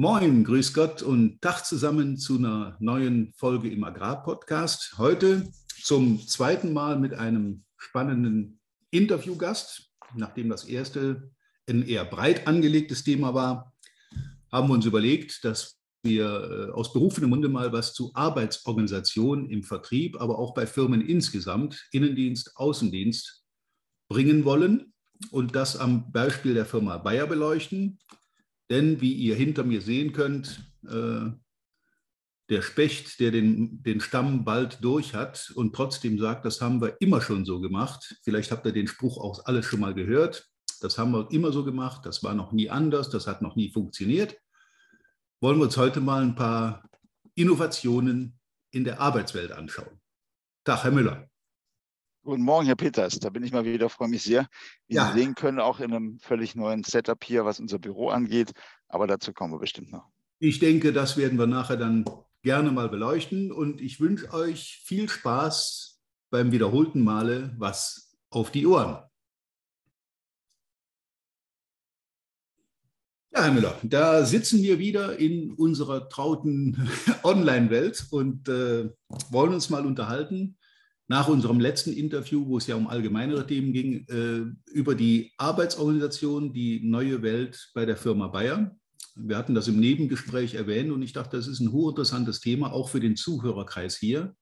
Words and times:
Moin, 0.00 0.44
grüß 0.44 0.74
Gott 0.74 1.02
und 1.02 1.42
Tag 1.42 1.66
zusammen 1.66 2.18
zu 2.18 2.36
einer 2.36 2.76
neuen 2.78 3.32
Folge 3.32 3.68
im 3.68 3.82
Agrarpodcast. 3.82 4.94
Heute 4.96 5.50
zum 5.82 6.24
zweiten 6.24 6.72
Mal 6.72 7.00
mit 7.00 7.14
einem 7.14 7.64
spannenden 7.76 8.60
Interviewgast. 8.92 9.90
Nachdem 10.14 10.50
das 10.50 10.62
erste 10.62 11.32
ein 11.68 11.82
eher 11.82 12.04
breit 12.04 12.46
angelegtes 12.46 13.02
Thema 13.02 13.34
war, 13.34 13.74
haben 14.52 14.68
wir 14.68 14.74
uns 14.74 14.86
überlegt, 14.86 15.44
dass 15.44 15.80
wir 16.04 16.68
äh, 16.68 16.70
aus 16.70 16.92
berufenem 16.92 17.30
Munde 17.30 17.48
mal 17.48 17.72
was 17.72 17.92
zu 17.92 18.12
Arbeitsorganisation 18.14 19.50
im 19.50 19.64
Vertrieb, 19.64 20.20
aber 20.20 20.38
auch 20.38 20.54
bei 20.54 20.68
Firmen 20.68 21.00
insgesamt, 21.00 21.88
Innendienst, 21.90 22.52
Außendienst, 22.54 23.42
bringen 24.08 24.44
wollen 24.44 24.92
und 25.32 25.56
das 25.56 25.76
am 25.76 26.12
Beispiel 26.12 26.54
der 26.54 26.66
Firma 26.66 26.98
Bayer 26.98 27.26
beleuchten. 27.26 27.98
Denn 28.70 29.00
wie 29.00 29.12
ihr 29.12 29.34
hinter 29.34 29.64
mir 29.64 29.80
sehen 29.80 30.12
könnt, 30.12 30.60
äh, 30.86 31.30
der 32.50 32.62
Specht, 32.62 33.20
der 33.20 33.30
den, 33.30 33.82
den 33.82 34.00
Stamm 34.00 34.44
bald 34.44 34.82
durch 34.82 35.14
hat 35.14 35.52
und 35.54 35.74
trotzdem 35.74 36.18
sagt, 36.18 36.44
das 36.44 36.60
haben 36.60 36.80
wir 36.80 36.96
immer 37.00 37.20
schon 37.20 37.44
so 37.44 37.60
gemacht. 37.60 38.16
Vielleicht 38.22 38.50
habt 38.50 38.64
ihr 38.64 38.72
den 38.72 38.88
Spruch 38.88 39.18
auch 39.18 39.44
alles 39.44 39.66
schon 39.66 39.80
mal 39.80 39.94
gehört. 39.94 40.48
Das 40.80 40.96
haben 40.96 41.12
wir 41.12 41.30
immer 41.30 41.52
so 41.52 41.64
gemacht, 41.64 42.06
das 42.06 42.22
war 42.22 42.34
noch 42.34 42.52
nie 42.52 42.70
anders, 42.70 43.10
das 43.10 43.26
hat 43.26 43.42
noch 43.42 43.56
nie 43.56 43.70
funktioniert. 43.70 44.36
Wollen 45.40 45.58
wir 45.58 45.64
uns 45.64 45.76
heute 45.76 46.00
mal 46.00 46.22
ein 46.22 46.36
paar 46.36 46.88
Innovationen 47.34 48.38
in 48.70 48.84
der 48.84 49.00
Arbeitswelt 49.00 49.52
anschauen. 49.52 50.00
Tag, 50.64 50.84
Herr 50.84 50.90
Müller. 50.90 51.27
Guten 52.28 52.42
Morgen, 52.42 52.66
Herr 52.66 52.76
Peters. 52.76 53.18
Da 53.20 53.30
bin 53.30 53.42
ich 53.42 53.52
mal 53.52 53.64
wieder, 53.64 53.88
freue 53.88 54.08
mich 54.08 54.22
sehr. 54.22 54.48
Wie 54.86 54.96
ja. 54.96 55.10
Sie 55.10 55.18
sehen 55.18 55.34
können, 55.34 55.60
auch 55.60 55.80
in 55.80 55.94
einem 55.94 56.18
völlig 56.18 56.54
neuen 56.54 56.84
Setup 56.84 57.24
hier, 57.24 57.46
was 57.46 57.58
unser 57.58 57.78
Büro 57.78 58.10
angeht. 58.10 58.52
Aber 58.86 59.06
dazu 59.06 59.32
kommen 59.32 59.54
wir 59.54 59.58
bestimmt 59.58 59.90
noch. 59.90 60.04
Ich 60.38 60.58
denke, 60.58 60.92
das 60.92 61.16
werden 61.16 61.38
wir 61.38 61.46
nachher 61.46 61.78
dann 61.78 62.04
gerne 62.42 62.70
mal 62.70 62.90
beleuchten. 62.90 63.50
Und 63.50 63.80
ich 63.80 63.98
wünsche 63.98 64.30
euch 64.34 64.82
viel 64.84 65.08
Spaß 65.08 66.02
beim 66.28 66.52
wiederholten 66.52 67.02
Male 67.02 67.54
was 67.56 68.14
auf 68.28 68.50
die 68.50 68.66
Ohren. 68.66 69.02
Ja, 73.32 73.44
Herr 73.44 73.52
Müller, 73.52 73.78
da 73.82 74.26
sitzen 74.26 74.62
wir 74.62 74.78
wieder 74.78 75.18
in 75.18 75.52
unserer 75.52 76.10
trauten 76.10 76.90
Online-Welt 77.22 78.06
und 78.10 78.50
äh, 78.50 78.90
wollen 79.30 79.54
uns 79.54 79.70
mal 79.70 79.86
unterhalten 79.86 80.57
nach 81.08 81.28
unserem 81.28 81.58
letzten 81.58 81.92
Interview, 81.92 82.46
wo 82.46 82.58
es 82.58 82.66
ja 82.66 82.76
um 82.76 82.86
allgemeinere 82.86 83.46
Themen 83.46 83.72
ging, 83.72 84.06
äh, 84.08 84.72
über 84.72 84.94
die 84.94 85.32
Arbeitsorganisation, 85.38 86.52
die 86.52 86.80
neue 86.84 87.22
Welt 87.22 87.70
bei 87.74 87.86
der 87.86 87.96
Firma 87.96 88.28
Bayer. 88.28 88.76
Wir 89.16 89.38
hatten 89.38 89.54
das 89.54 89.68
im 89.68 89.80
Nebengespräch 89.80 90.54
erwähnt 90.54 90.92
und 90.92 91.02
ich 91.02 91.14
dachte, 91.14 91.38
das 91.38 91.48
ist 91.48 91.60
ein 91.60 91.72
hochinteressantes 91.72 92.40
Thema, 92.40 92.72
auch 92.72 92.90
für 92.90 93.00
den 93.00 93.16
Zuhörerkreis 93.16 93.96
hier, 93.96 94.36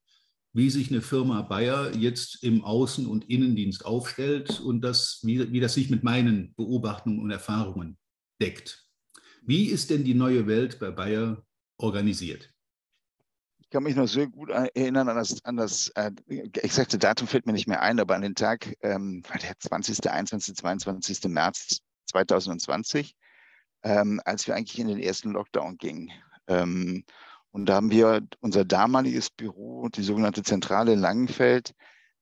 wie 0.52 0.68
sich 0.68 0.90
eine 0.90 1.02
Firma 1.02 1.42
Bayer 1.42 1.94
jetzt 1.94 2.42
im 2.42 2.64
Außen- 2.64 3.06
und 3.06 3.30
Innendienst 3.30 3.86
aufstellt 3.86 4.60
und 4.60 4.80
das, 4.80 5.20
wie, 5.22 5.52
wie 5.52 5.60
das 5.60 5.74
sich 5.74 5.88
mit 5.88 6.02
meinen 6.02 6.52
Beobachtungen 6.56 7.20
und 7.20 7.30
Erfahrungen 7.30 7.96
deckt. 8.42 8.84
Wie 9.42 9.66
ist 9.66 9.90
denn 9.90 10.02
die 10.02 10.14
neue 10.14 10.48
Welt 10.48 10.80
bei 10.80 10.90
Bayer 10.90 11.44
organisiert? 11.78 12.50
Ich 13.66 13.70
kann 13.70 13.82
mich 13.82 13.96
noch 13.96 14.06
sehr 14.06 14.28
gut 14.28 14.50
erinnern 14.50 15.08
an 15.08 15.16
das, 15.16 15.44
an 15.44 15.56
das 15.56 15.88
äh, 15.96 16.12
exakte 16.28 16.98
Datum 16.98 17.26
fällt 17.26 17.46
mir 17.46 17.52
nicht 17.52 17.66
mehr 17.66 17.82
ein, 17.82 17.98
aber 17.98 18.14
an 18.14 18.22
den 18.22 18.36
Tag, 18.36 18.76
ähm, 18.80 19.24
der 19.42 19.58
20., 19.58 20.08
21., 20.08 20.54
22. 20.54 21.24
März 21.24 21.80
2020, 22.06 23.16
ähm, 23.82 24.20
als 24.24 24.46
wir 24.46 24.54
eigentlich 24.54 24.78
in 24.78 24.86
den 24.86 25.00
ersten 25.00 25.32
Lockdown 25.32 25.78
gingen. 25.78 26.12
Ähm, 26.46 27.04
und 27.50 27.66
da 27.66 27.74
haben 27.74 27.90
wir 27.90 28.24
unser 28.38 28.64
damaliges 28.64 29.30
Büro, 29.30 29.88
die 29.88 30.04
sogenannte 30.04 30.44
Zentrale 30.44 30.92
in 30.92 31.00
Langenfeld, 31.00 31.74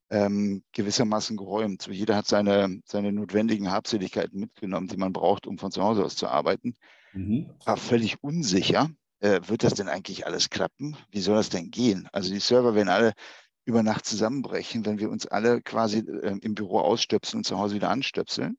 ähm, 0.08 0.62
gewissermaßen 0.72 1.36
geräumt. 1.36 1.82
So 1.82 1.90
jeder 1.90 2.16
hat 2.16 2.26
seine, 2.26 2.80
seine 2.86 3.12
notwendigen 3.12 3.70
Habseligkeiten 3.70 4.40
mitgenommen, 4.40 4.88
die 4.88 4.96
man 4.96 5.12
braucht, 5.12 5.46
um 5.46 5.58
von 5.58 5.72
zu 5.72 5.82
Hause 5.82 6.04
aus 6.06 6.16
zu 6.16 6.26
arbeiten. 6.26 6.74
Mhm. 7.12 7.50
War 7.66 7.76
völlig 7.76 8.22
unsicher. 8.22 8.88
Äh, 9.24 9.48
wird 9.48 9.64
das 9.64 9.72
denn 9.72 9.88
eigentlich 9.88 10.26
alles 10.26 10.50
klappen? 10.50 10.98
Wie 11.10 11.22
soll 11.22 11.36
das 11.36 11.48
denn 11.48 11.70
gehen? 11.70 12.10
Also 12.12 12.30
die 12.30 12.40
Server 12.40 12.74
werden 12.74 12.90
alle 12.90 13.14
über 13.64 13.82
Nacht 13.82 14.04
zusammenbrechen, 14.04 14.84
wenn 14.84 14.98
wir 14.98 15.08
uns 15.08 15.26
alle 15.26 15.62
quasi 15.62 16.00
äh, 16.00 16.36
im 16.42 16.54
Büro 16.54 16.80
ausstöpseln 16.80 17.38
und 17.38 17.44
zu 17.44 17.58
Hause 17.58 17.74
wieder 17.74 17.88
anstöpseln. 17.88 18.58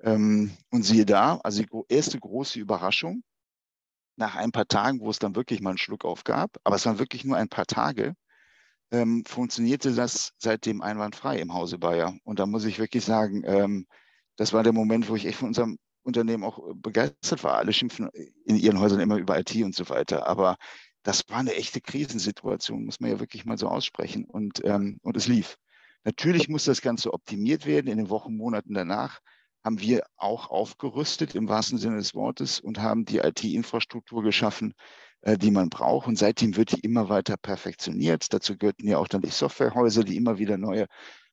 Ähm, 0.00 0.56
und 0.70 0.84
siehe 0.84 1.04
da, 1.04 1.38
also 1.42 1.62
die 1.64 1.68
erste 1.88 2.20
große 2.20 2.60
Überraschung, 2.60 3.24
nach 4.14 4.36
ein 4.36 4.52
paar 4.52 4.68
Tagen, 4.68 5.00
wo 5.00 5.10
es 5.10 5.18
dann 5.18 5.34
wirklich 5.34 5.60
mal 5.60 5.70
einen 5.70 5.78
Schluck 5.78 6.04
aufgab, 6.04 6.56
aber 6.62 6.76
es 6.76 6.86
waren 6.86 7.00
wirklich 7.00 7.24
nur 7.24 7.36
ein 7.36 7.48
paar 7.48 7.66
Tage, 7.66 8.14
ähm, 8.92 9.24
funktionierte 9.26 9.92
das 9.94 10.30
seitdem 10.38 10.80
einwandfrei 10.80 11.40
im 11.40 11.54
Hause 11.54 11.78
Bayer. 11.78 12.16
Und 12.22 12.38
da 12.38 12.46
muss 12.46 12.64
ich 12.66 12.78
wirklich 12.78 13.04
sagen, 13.04 13.42
ähm, 13.44 13.86
das 14.36 14.52
war 14.52 14.62
der 14.62 14.72
Moment, 14.72 15.08
wo 15.08 15.16
ich 15.16 15.26
echt 15.26 15.38
von 15.38 15.48
unserem 15.48 15.76
Unternehmen 16.08 16.44
auch 16.44 16.60
begeistert 16.74 17.44
war. 17.44 17.56
Alle 17.56 17.72
schimpfen 17.72 18.08
in 18.44 18.56
ihren 18.56 18.80
Häusern 18.80 19.00
immer 19.00 19.16
über 19.16 19.38
IT 19.38 19.54
und 19.62 19.74
so 19.74 19.88
weiter. 19.88 20.26
Aber 20.26 20.56
das 21.02 21.22
war 21.28 21.38
eine 21.38 21.54
echte 21.54 21.80
Krisensituation, 21.80 22.84
muss 22.84 23.00
man 23.00 23.10
ja 23.10 23.20
wirklich 23.20 23.44
mal 23.44 23.58
so 23.58 23.68
aussprechen. 23.68 24.24
Und, 24.24 24.60
ähm, 24.64 24.98
und 25.02 25.16
es 25.16 25.28
lief. 25.28 25.56
Natürlich 26.04 26.48
muss 26.48 26.64
das 26.64 26.82
Ganze 26.82 27.12
optimiert 27.12 27.66
werden. 27.66 27.88
In 27.88 27.98
den 27.98 28.10
Wochen, 28.10 28.36
Monaten 28.36 28.74
danach 28.74 29.20
haben 29.64 29.80
wir 29.80 30.04
auch 30.16 30.50
aufgerüstet 30.50 31.34
im 31.34 31.48
wahrsten 31.48 31.78
Sinne 31.78 31.96
des 31.96 32.14
Wortes 32.14 32.60
und 32.60 32.80
haben 32.80 33.04
die 33.04 33.18
IT-Infrastruktur 33.18 34.22
geschaffen, 34.22 34.74
äh, 35.22 35.36
die 35.36 35.50
man 35.50 35.68
braucht. 35.68 36.06
Und 36.06 36.16
seitdem 36.16 36.56
wird 36.56 36.72
die 36.72 36.80
immer 36.80 37.08
weiter 37.08 37.36
perfektioniert. 37.36 38.32
Dazu 38.32 38.56
gehörten 38.56 38.88
ja 38.88 38.98
auch 38.98 39.08
dann 39.08 39.22
die 39.22 39.30
Softwarehäuser, 39.30 40.04
die 40.04 40.16
immer 40.16 40.38
wieder 40.38 40.56
neue, 40.56 40.86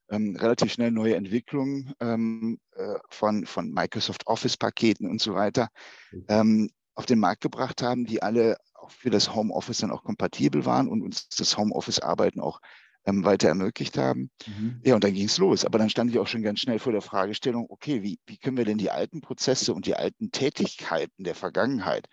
ähm, 0.10 0.36
relativ 0.36 0.72
schnell 0.74 0.92
neue 0.92 1.16
Entwicklungen 1.16 1.94
ähm, 2.00 2.60
äh, 2.76 2.96
von, 3.10 3.46
von 3.46 3.72
Microsoft 3.72 4.28
Office-Paketen 4.28 5.10
und 5.10 5.22
so 5.22 5.34
weiter 5.34 5.70
mhm. 6.12 6.26
ähm, 6.28 6.70
auf 6.96 7.06
den 7.06 7.20
Markt 7.20 7.42
gebracht 7.42 7.82
haben, 7.82 8.06
die 8.06 8.22
alle 8.22 8.58
auch 8.76 8.92
für 8.92 9.10
das 9.10 9.34
Homeoffice 9.34 9.80
dann 9.80 9.92
auch 9.92 10.04
kompatibel 10.04 10.66
waren 10.66 10.88
und 10.88 11.02
uns 11.02 11.28
das 11.30 11.58
Homeoffice-Arbeiten 11.58 12.40
auch 12.40 12.60
ähm, 13.06 13.26
weiter 13.26 13.48
ermöglicht 13.48 13.98
haben. 13.98 14.30
Mhm. 14.46 14.82
Ja, 14.84 14.96
und 14.96 15.04
dann 15.04 15.14
ging 15.14 15.26
es 15.26 15.38
los. 15.38 15.66
Aber 15.66 15.78
dann 15.78 15.90
stand 15.90 16.12
ich 16.12 16.20
auch 16.20 16.28
schon 16.28 16.44
ganz 16.44 16.60
schnell 16.60 16.80
vor 16.80 16.92
der 16.92 17.02
Fragestellung, 17.02 17.66
okay, 17.70 18.04
wie, 18.04 18.20
wie 18.26 18.38
können 18.38 18.58
wir 18.58 18.66
denn 18.66 18.78
die 18.78 18.92
alten 18.92 19.22
Prozesse 19.22 19.74
und 19.74 19.86
die 19.86 19.96
alten 19.96 20.32
Tätigkeiten 20.32 21.24
der 21.24 21.36
Vergangenheit 21.36 22.08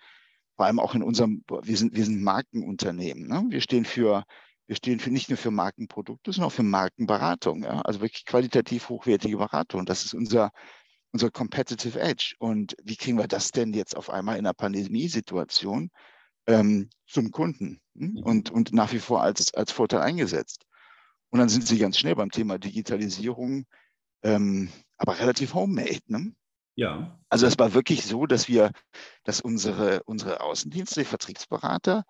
vor 0.55 0.65
allem 0.65 0.79
auch 0.79 0.95
in 0.95 1.03
unserem, 1.03 1.43
wir 1.47 1.77
sind, 1.77 1.95
wir 1.95 2.05
sind 2.05 2.21
Markenunternehmen. 2.21 3.27
Ne? 3.27 3.45
Wir 3.49 3.61
stehen 3.61 3.85
für, 3.85 4.23
wir 4.67 4.75
stehen 4.75 4.99
für 4.99 5.11
nicht 5.11 5.29
nur 5.29 5.37
für 5.37 5.51
Markenprodukte, 5.51 6.31
sondern 6.31 6.47
auch 6.47 6.55
für 6.55 6.63
Markenberatung. 6.63 7.63
Ja? 7.63 7.81
Also 7.81 8.01
wirklich 8.01 8.25
qualitativ 8.25 8.89
hochwertige 8.89 9.37
Beratung. 9.37 9.85
Das 9.85 10.05
ist 10.05 10.13
unser, 10.13 10.51
unser 11.11 11.29
Competitive 11.31 11.99
Edge. 11.99 12.35
Und 12.39 12.75
wie 12.83 12.95
kriegen 12.95 13.17
wir 13.17 13.27
das 13.27 13.51
denn 13.51 13.73
jetzt 13.73 13.95
auf 13.95 14.09
einmal 14.09 14.37
in 14.37 14.45
einer 14.45 14.53
Pandemiesituation 14.53 15.89
ähm, 16.47 16.89
zum 17.05 17.31
Kunden 17.31 17.81
hm? 17.95 18.17
und, 18.23 18.51
und 18.51 18.73
nach 18.73 18.93
wie 18.93 18.99
vor 18.99 19.21
als, 19.21 19.53
als 19.53 19.71
Vorteil 19.71 20.01
eingesetzt? 20.01 20.65
Und 21.29 21.39
dann 21.39 21.49
sind 21.49 21.67
sie 21.67 21.79
ganz 21.79 21.97
schnell 21.97 22.15
beim 22.15 22.31
Thema 22.31 22.59
Digitalisierung, 22.59 23.65
ähm, 24.21 24.69
aber 24.97 25.19
relativ 25.19 25.55
homemade. 25.55 25.99
Ne? 26.07 26.33
Ja. 26.75 27.19
Also 27.27 27.47
es 27.47 27.57
war 27.59 27.73
wirklich 27.73 28.05
so, 28.05 28.25
dass 28.25 28.47
wir, 28.47 28.71
dass 29.23 29.41
unsere, 29.41 30.03
unsere 30.03 30.41
Außendienste, 30.41 31.01
die 31.01 31.05
Vertriebsberater, 31.05 32.05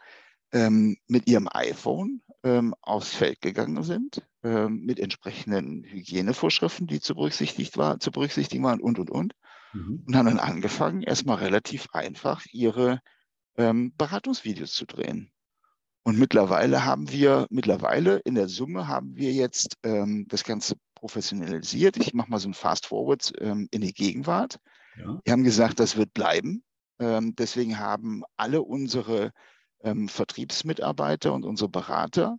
ähm, 0.52 0.98
mit 1.08 1.28
ihrem 1.28 1.48
iPhone 1.52 2.22
ähm, 2.44 2.76
aufs 2.82 3.14
Feld 3.14 3.42
gegangen 3.42 3.84
sind, 3.84 4.22
ähm, 4.44 4.82
mit 4.86 5.00
entsprechenden 5.00 5.84
Hygienevorschriften, 5.84 6.88
die 6.88 7.00
zu, 7.00 7.16
berücksichtigt 7.16 7.78
war, 7.78 8.00
zu 8.00 8.12
berücksichtigen 8.12 8.64
waren 8.64 8.82
und, 8.82 9.00
und, 9.00 9.10
und. 9.10 9.34
Mhm. 9.74 10.04
Und 10.06 10.16
haben 10.16 10.26
dann 10.28 10.40
angefangen, 10.40 11.02
erstmal 11.02 11.38
relativ 11.38 11.88
einfach 11.94 12.46
ihre 12.52 13.00
ähm, 13.58 13.94
Beratungsvideos 13.98 14.74
zu 14.74 14.86
drehen. 14.86 15.32
Und 16.04 16.20
mittlerweile 16.20 16.86
haben 16.86 17.10
wir, 17.10 17.48
mittlerweile 17.50 18.18
in 18.26 18.36
der 18.36 18.50
Summe 18.50 18.88
haben 18.88 19.16
wir 19.16 19.32
jetzt 19.32 19.78
ähm, 19.84 20.26
das 20.28 20.44
Ganze 20.44 20.76
professionalisiert. 20.96 21.96
Ich 21.98 22.14
mache 22.14 22.30
mal 22.30 22.40
so 22.40 22.50
ein 22.50 22.54
Fast 22.54 22.88
Forward 22.88 23.32
ähm, 23.40 23.70
in 23.72 23.82
die 23.82 23.94
Gegenwart. 23.94 24.58
Ja. 24.98 25.20
Wir 25.24 25.32
haben 25.32 25.46
gesagt, 25.46 25.80
das 25.80 25.96
wird 25.96 26.14
bleiben. 26.14 26.64
Ähm, 27.00 27.36
deswegen 27.36 27.80
haben 27.80 28.24
alle 28.36 28.62
unsere 28.62 29.32
ähm, 29.84 30.08
Vertriebsmitarbeiter 30.10 31.34
und 31.34 31.46
unsere 31.46 31.70
Berater 31.70 32.38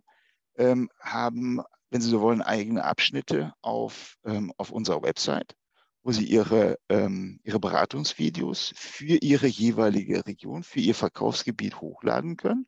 ähm, 0.57 0.89
haben, 0.99 1.61
wenn 1.89 2.01
Sie 2.01 2.09
so 2.09 2.21
wollen, 2.21 2.41
eigene 2.41 2.83
Abschnitte 2.83 3.53
auf, 3.61 4.15
ähm, 4.25 4.51
auf 4.57 4.71
unserer 4.71 5.01
Website, 5.03 5.55
wo 6.03 6.11
sie 6.11 6.25
ihre, 6.25 6.77
ähm, 6.89 7.39
ihre 7.43 7.59
Beratungsvideos 7.59 8.73
für 8.75 9.17
ihre 9.21 9.47
jeweilige 9.47 10.25
Region, 10.25 10.63
für 10.63 10.79
ihr 10.79 10.95
Verkaufsgebiet 10.95 11.81
hochladen 11.81 12.37
können 12.37 12.67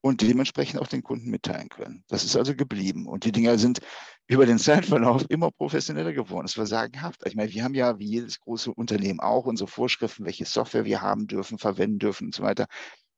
und 0.00 0.20
dementsprechend 0.20 0.80
auch 0.80 0.88
den 0.88 1.02
Kunden 1.02 1.30
mitteilen 1.30 1.68
können. 1.68 2.04
Das 2.08 2.24
ist 2.24 2.36
also 2.36 2.54
geblieben. 2.56 3.06
Und 3.06 3.24
die 3.24 3.32
Dinger 3.32 3.56
sind 3.56 3.80
über 4.26 4.46
den 4.46 4.58
Zeitverlauf 4.58 5.24
immer 5.28 5.50
professioneller 5.50 6.12
geworden. 6.12 6.46
Es 6.46 6.58
war 6.58 6.66
sagenhaft. 6.66 7.20
Ich 7.24 7.36
meine, 7.36 7.52
wir 7.52 7.62
haben 7.62 7.74
ja 7.74 7.98
wie 7.98 8.06
jedes 8.06 8.40
große 8.40 8.72
Unternehmen 8.72 9.20
auch 9.20 9.46
unsere 9.46 9.68
Vorschriften, 9.68 10.24
welche 10.24 10.44
Software 10.44 10.84
wir 10.84 11.02
haben 11.02 11.28
dürfen, 11.28 11.58
verwenden 11.58 12.00
dürfen 12.00 12.28
und 12.28 12.34
so 12.34 12.42
weiter. 12.42 12.66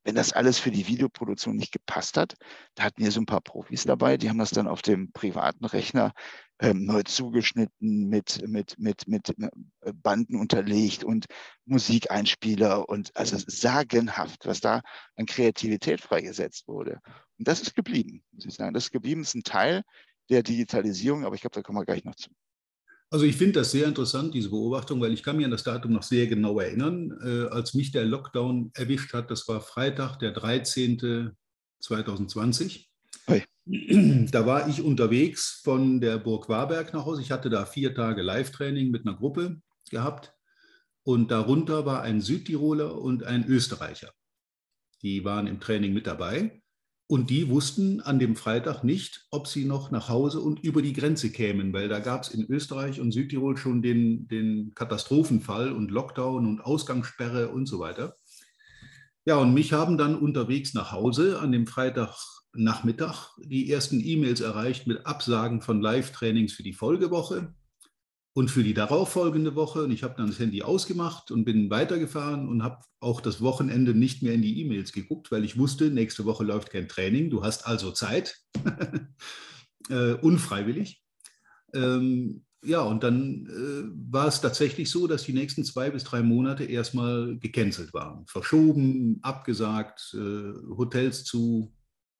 Wenn 0.05 0.15
das 0.15 0.33
alles 0.33 0.59
für 0.59 0.69
die 0.69 0.87
Videoproduktion 0.87 1.55
nicht 1.55 1.71
gepasst 1.71 2.15
hat, 2.15 2.35
da 2.75 2.83
hatten 2.83 3.03
wir 3.03 3.11
so 3.11 3.19
ein 3.19 3.25
paar 3.25 3.41
Profis 3.41 3.85
dabei, 3.85 4.17
die 4.17 4.29
haben 4.29 4.37
das 4.37 4.51
dann 4.51 4.67
auf 4.67 4.83
dem 4.83 5.11
privaten 5.11 5.65
Rechner 5.65 6.13
ähm, 6.59 6.85
neu 6.85 7.01
zugeschnitten, 7.01 8.07
mit, 8.07 8.47
mit, 8.47 8.77
mit, 8.77 9.07
mit 9.07 9.29
äh, 9.29 9.49
Banden 9.93 10.35
unterlegt 10.39 11.03
und 11.03 11.25
Musikeinspieler 11.65 12.87
und 12.87 13.17
also 13.17 13.35
sagenhaft, 13.47 14.45
was 14.45 14.61
da 14.61 14.81
an 15.15 15.25
Kreativität 15.25 16.01
freigesetzt 16.01 16.67
wurde. 16.67 17.01
Und 17.39 17.47
das 17.47 17.61
ist 17.61 17.75
geblieben, 17.75 18.23
muss 18.31 18.45
ich 18.45 18.53
sagen. 18.53 18.75
Das 18.75 18.85
ist 18.85 18.91
geblieben, 18.91 19.21
ist 19.21 19.33
ein 19.33 19.43
Teil 19.43 19.81
der 20.29 20.43
Digitalisierung, 20.43 21.25
aber 21.25 21.33
ich 21.33 21.41
glaube, 21.41 21.55
da 21.55 21.63
kommen 21.63 21.79
wir 21.79 21.85
gleich 21.85 22.03
noch 22.03 22.15
zu. 22.15 22.29
Also 23.11 23.25
ich 23.25 23.37
finde 23.37 23.59
das 23.59 23.71
sehr 23.71 23.87
interessant, 23.87 24.33
diese 24.33 24.49
Beobachtung, 24.49 24.99
weil 24.99 25.13
ich 25.13 25.23
kann 25.23 25.37
mir 25.37 25.45
an 25.45 25.51
das 25.51 25.63
Datum 25.63 25.93
noch 25.93 26.03
sehr 26.03 26.27
genau 26.27 26.59
erinnern, 26.59 27.17
äh, 27.23 27.47
als 27.53 27.73
mich 27.73 27.91
der 27.91 28.05
Lockdown 28.05 28.71
erwischt 28.73 29.13
hat. 29.13 29.31
Das 29.31 29.47
war 29.47 29.61
Freitag, 29.61 30.17
der 30.17 30.31
13. 30.31 31.31
2020. 31.79 32.89
Hey. 33.25 33.43
Da 33.67 34.45
war 34.45 34.67
ich 34.67 34.81
unterwegs 34.81 35.61
von 35.63 35.99
der 35.99 36.17
Burg 36.17 36.49
Warberg 36.49 36.93
nach 36.93 37.05
Hause. 37.05 37.21
Ich 37.21 37.31
hatte 37.31 37.49
da 37.49 37.65
vier 37.65 37.95
Tage 37.95 38.21
Live-Training 38.21 38.91
mit 38.91 39.07
einer 39.07 39.15
Gruppe 39.15 39.59
gehabt. 39.89 40.33
Und 41.03 41.31
darunter 41.31 41.85
war 41.85 42.01
ein 42.01 42.21
Südtiroler 42.21 42.99
und 42.99 43.23
ein 43.23 43.45
Österreicher. 43.45 44.11
Die 45.01 45.23
waren 45.23 45.47
im 45.47 45.59
Training 45.59 45.93
mit 45.93 46.07
dabei. 46.07 46.61
Und 47.07 47.29
die 47.29 47.49
wussten 47.49 48.01
an 48.01 48.17
dem 48.17 48.35
Freitag 48.35 48.83
nicht, 48.83 49.27
ob 49.29 49.47
sie 49.47 49.65
noch 49.65 49.91
nach 49.91 50.09
Hause 50.09 50.39
und 50.41 50.63
über 50.63 50.81
die 50.81 50.93
Grenze 50.93 51.31
kämen, 51.31 51.71
weil 51.71 51.87
da 51.87 51.99
gab 51.99 52.23
es 52.23 52.29
in 52.29 52.45
Österreich 52.45 52.99
und 52.99 53.11
Südtirol 53.11 53.57
schon 53.57 53.83
den, 53.83 54.27
den 54.27 54.73
Katastrophenfall 54.73 55.71
und 55.71 55.91
Lockdown 55.91 56.47
und 56.47 56.61
Ausgangssperre 56.61 57.49
und 57.49 57.67
so 57.67 57.79
weiter. 57.79 58.15
Ja, 59.23 59.37
und 59.37 59.53
mich 59.53 59.71
haben 59.71 59.99
dann 59.99 60.17
unterwegs 60.17 60.73
nach 60.73 60.91
Hause 60.91 61.39
an 61.39 61.51
dem 61.51 61.67
Freitagnachmittag 61.67 63.37
die 63.37 63.71
ersten 63.71 63.99
E-Mails 63.99 64.41
erreicht 64.41 64.87
mit 64.87 65.05
Absagen 65.05 65.61
von 65.61 65.81
Live-Trainings 65.81 66.53
für 66.53 66.63
die 66.63 66.73
Folgewoche 66.73 67.53
und 68.35 68.51
für 68.51 68.63
die 68.63 68.73
darauffolgende 68.73 69.55
Woche. 69.55 69.85
Und 69.85 69.91
ich 69.91 70.03
habe 70.03 70.15
dann 70.17 70.27
das 70.27 70.39
Handy 70.39 70.61
ausgemacht 70.61 71.31
und 71.31 71.45
bin 71.45 71.69
weitergefahren 71.69 72.49
und 72.49 72.63
habe 72.63 72.83
auch 72.99 73.21
das 73.21 73.41
Wochenende 73.41 73.95
nicht 73.95 74.21
mehr 74.21 74.33
in 74.33 74.41
die 74.41 74.59
E-Mails 74.61 74.91
geguckt, 74.91 75.31
weil 75.31 75.45
ich 75.45 75.57
wusste, 75.57 75.85
nächste 75.89 76.25
Woche 76.25 76.43
läuft 76.43 76.69
kein 76.69 76.89
Training. 76.89 77.29
Du 77.29 77.45
hast 77.45 77.65
also 77.65 77.91
Zeit, 77.91 78.37
äh, 79.89 80.13
unfreiwillig. 80.15 81.01
Ähm, 81.73 82.43
ja, 82.61 82.81
und 82.81 83.03
dann 83.03 83.45
äh, 83.45 84.11
war 84.11 84.27
es 84.27 84.41
tatsächlich 84.41 84.89
so, 84.89 85.07
dass 85.07 85.23
die 85.23 85.33
nächsten 85.33 85.63
zwei 85.63 85.89
bis 85.89 86.03
drei 86.03 86.21
Monate 86.21 86.65
erstmal 86.65 87.37
gecancelt 87.37 87.93
waren. 87.93 88.25
Verschoben, 88.27 89.19
abgesagt, 89.21 90.13
äh, 90.13 90.75
Hotels 90.75 91.23
zu 91.23 91.73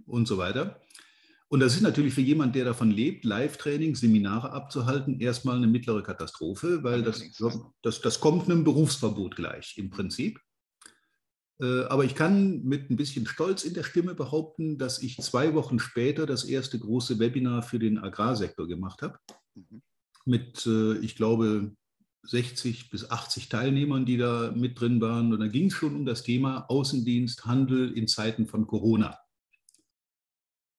und 0.05 0.29
so 0.29 0.37
weiter. 0.37 0.79
Und 1.47 1.59
das 1.59 1.75
ist 1.75 1.81
natürlich 1.81 2.13
für 2.13 2.21
jemanden, 2.21 2.53
der 2.53 2.65
davon 2.65 2.89
lebt, 2.89 3.23
Live-Training, 3.23 3.95
Seminare 3.95 4.51
abzuhalten, 4.51 5.19
erstmal 5.19 5.57
eine 5.57 5.67
mittlere 5.67 6.01
Katastrophe, 6.01 6.83
weil 6.83 7.03
das, 7.03 7.23
das, 7.83 8.01
das 8.01 8.19
kommt 8.19 8.49
einem 8.49 8.63
Berufsverbot 8.63 9.35
gleich 9.35 9.77
im 9.77 9.91
Prinzip. 9.91 10.39
Äh, 11.61 11.83
aber 11.83 12.03
ich 12.03 12.15
kann 12.15 12.63
mit 12.63 12.89
ein 12.89 12.95
bisschen 12.95 13.27
Stolz 13.27 13.63
in 13.63 13.73
der 13.73 13.83
Stimme 13.83 14.15
behaupten, 14.15 14.77
dass 14.77 15.01
ich 15.01 15.17
zwei 15.17 15.53
Wochen 15.53 15.79
später 15.79 16.25
das 16.25 16.43
erste 16.43 16.79
große 16.79 17.19
Webinar 17.19 17.61
für 17.61 17.79
den 17.79 17.99
Agrarsektor 17.99 18.67
gemacht 18.67 19.01
habe. 19.01 19.17
Mhm. 19.53 19.81
Mit, 20.25 20.65
äh, 20.65 20.97
ich 20.97 21.15
glaube, 21.15 21.75
60 22.23 22.89
bis 22.89 23.09
80 23.09 23.49
Teilnehmern, 23.49 24.05
die 24.05 24.17
da 24.17 24.51
mit 24.51 24.79
drin 24.79 24.99
waren. 24.99 25.31
Und 25.31 25.39
da 25.39 25.47
ging 25.47 25.67
es 25.67 25.73
schon 25.73 25.95
um 25.95 26.05
das 26.05 26.23
Thema 26.23 26.65
Außendienst, 26.69 27.45
Handel 27.45 27.91
in 27.95 28.07
Zeiten 28.07 28.47
von 28.47 28.65
Corona. 28.65 29.17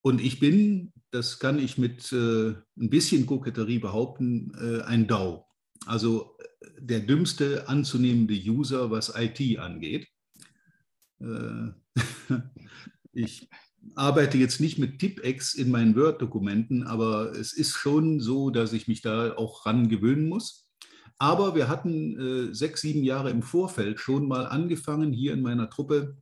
Und 0.07 0.21
ich 0.21 0.39
bin, 0.39 0.93
das 1.11 1.41
kann 1.41 1.59
ich 1.59 1.79
mit 1.79 2.13
äh, 2.13 2.51
ein 2.51 2.91
bisschen 2.91 3.27
Koketterie 3.27 3.81
behaupten, 3.81 4.53
äh, 4.55 4.83
ein 4.83 5.09
DAO. 5.09 5.49
Also 5.85 6.37
äh, 6.39 6.69
der 6.79 7.01
dümmste 7.01 7.69
anzunehmende 7.69 8.35
User, 8.35 8.93
was 8.93 9.13
IT 9.17 9.59
angeht. 9.59 10.07
Äh, 11.19 11.73
ich 13.15 13.49
arbeite 13.97 14.39
jetzt 14.39 14.61
nicht 14.61 14.79
mit 14.79 15.01
Tipex 15.01 15.55
in 15.55 15.73
meinen 15.73 15.97
Word-Dokumenten, 15.97 16.85
aber 16.85 17.33
es 17.33 17.53
ist 17.53 17.73
schon 17.73 18.21
so, 18.21 18.51
dass 18.51 18.73
ich 18.73 18.87
mich 18.87 19.03
da 19.03 19.35
auch 19.35 19.67
ran 19.67 19.89
gewöhnen 19.89 20.29
muss. 20.29 20.71
Aber 21.19 21.57
wir 21.57 21.67
hatten 21.67 22.51
äh, 22.51 22.55
sechs, 22.55 22.83
sieben 22.83 23.03
Jahre 23.03 23.31
im 23.31 23.43
Vorfeld 23.43 23.99
schon 23.99 24.29
mal 24.29 24.47
angefangen, 24.47 25.13
hier 25.13 25.33
in 25.33 25.43
meiner 25.43 25.69
Truppe 25.69 26.17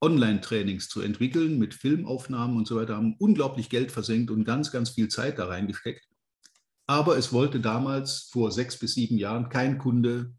Online-Trainings 0.00 0.88
zu 0.88 1.00
entwickeln 1.00 1.58
mit 1.58 1.74
Filmaufnahmen 1.74 2.56
und 2.56 2.66
so 2.66 2.76
weiter, 2.76 2.96
haben 2.96 3.16
unglaublich 3.18 3.70
Geld 3.70 3.92
versenkt 3.92 4.30
und 4.30 4.44
ganz, 4.44 4.70
ganz 4.70 4.90
viel 4.90 5.08
Zeit 5.08 5.38
da 5.38 5.46
reingesteckt. 5.46 6.06
Aber 6.86 7.16
es 7.16 7.32
wollte 7.32 7.60
damals 7.60 8.28
vor 8.30 8.52
sechs 8.52 8.78
bis 8.78 8.94
sieben 8.94 9.18
Jahren 9.18 9.48
kein 9.48 9.78
Kunde 9.78 10.34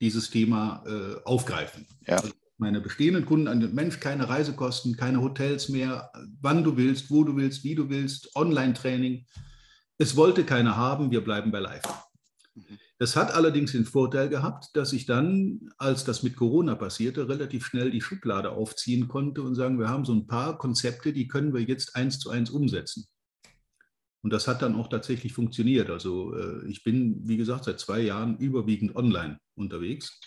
dieses 0.00 0.30
Thema 0.30 0.84
äh, 0.86 1.22
aufgreifen. 1.24 1.86
Ja. 2.06 2.16
Also 2.16 2.32
meine 2.56 2.80
bestehenden 2.80 3.24
Kunden, 3.24 3.74
Mensch, 3.74 4.00
keine 4.00 4.28
Reisekosten, 4.28 4.96
keine 4.96 5.20
Hotels 5.22 5.68
mehr, 5.68 6.12
wann 6.40 6.62
du 6.62 6.76
willst, 6.76 7.10
wo 7.10 7.24
du 7.24 7.36
willst, 7.36 7.64
wie 7.64 7.74
du 7.74 7.88
willst, 7.88 8.34
Online-Training. 8.36 9.26
Es 9.98 10.14
wollte 10.16 10.44
keiner 10.44 10.76
haben, 10.76 11.10
wir 11.10 11.24
bleiben 11.24 11.50
bei 11.50 11.60
Live. 11.60 11.82
Mhm. 12.54 12.78
Das 13.00 13.16
hat 13.16 13.32
allerdings 13.32 13.72
den 13.72 13.86
Vorteil 13.86 14.28
gehabt, 14.28 14.76
dass 14.76 14.92
ich 14.92 15.06
dann, 15.06 15.70
als 15.78 16.04
das 16.04 16.22
mit 16.22 16.36
Corona 16.36 16.74
passierte, 16.74 17.30
relativ 17.30 17.64
schnell 17.64 17.90
die 17.90 18.02
Schublade 18.02 18.50
aufziehen 18.50 19.08
konnte 19.08 19.40
und 19.40 19.54
sagen, 19.54 19.78
wir 19.78 19.88
haben 19.88 20.04
so 20.04 20.12
ein 20.12 20.26
paar 20.26 20.58
Konzepte, 20.58 21.14
die 21.14 21.26
können 21.26 21.54
wir 21.54 21.62
jetzt 21.62 21.96
eins 21.96 22.18
zu 22.18 22.28
eins 22.28 22.50
umsetzen. 22.50 23.08
Und 24.20 24.34
das 24.34 24.46
hat 24.46 24.60
dann 24.60 24.74
auch 24.74 24.88
tatsächlich 24.88 25.32
funktioniert. 25.32 25.88
Also 25.88 26.36
äh, 26.36 26.68
ich 26.68 26.84
bin, 26.84 27.26
wie 27.26 27.38
gesagt, 27.38 27.64
seit 27.64 27.80
zwei 27.80 28.00
Jahren 28.00 28.36
überwiegend 28.36 28.94
online 28.94 29.38
unterwegs. 29.54 30.20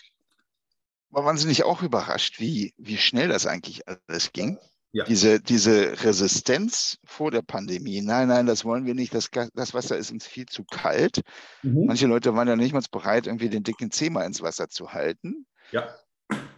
Sie 1.36 1.46
nicht 1.46 1.62
auch 1.62 1.80
überrascht, 1.80 2.40
wie, 2.40 2.74
wie 2.76 2.96
schnell 2.96 3.28
das 3.28 3.46
eigentlich 3.46 3.82
alles 3.86 4.32
ging? 4.32 4.58
Ja. 4.94 5.02
Diese, 5.02 5.40
diese 5.40 6.04
Resistenz 6.04 6.98
vor 7.04 7.32
der 7.32 7.42
Pandemie, 7.42 8.00
nein, 8.00 8.28
nein, 8.28 8.46
das 8.46 8.64
wollen 8.64 8.86
wir 8.86 8.94
nicht, 8.94 9.12
das, 9.12 9.28
das 9.52 9.74
Wasser 9.74 9.96
ist 9.96 10.12
uns 10.12 10.24
viel 10.24 10.46
zu 10.46 10.62
kalt. 10.62 11.22
Mhm. 11.64 11.86
Manche 11.86 12.06
Leute 12.06 12.36
waren 12.36 12.46
ja 12.46 12.54
nicht 12.54 12.72
mal 12.72 12.82
bereit, 12.92 13.26
irgendwie 13.26 13.48
den 13.48 13.64
dicken 13.64 13.90
Zeh 13.90 14.08
mal 14.08 14.24
ins 14.24 14.40
Wasser 14.40 14.68
zu 14.68 14.92
halten. 14.92 15.46
Ja. 15.72 15.96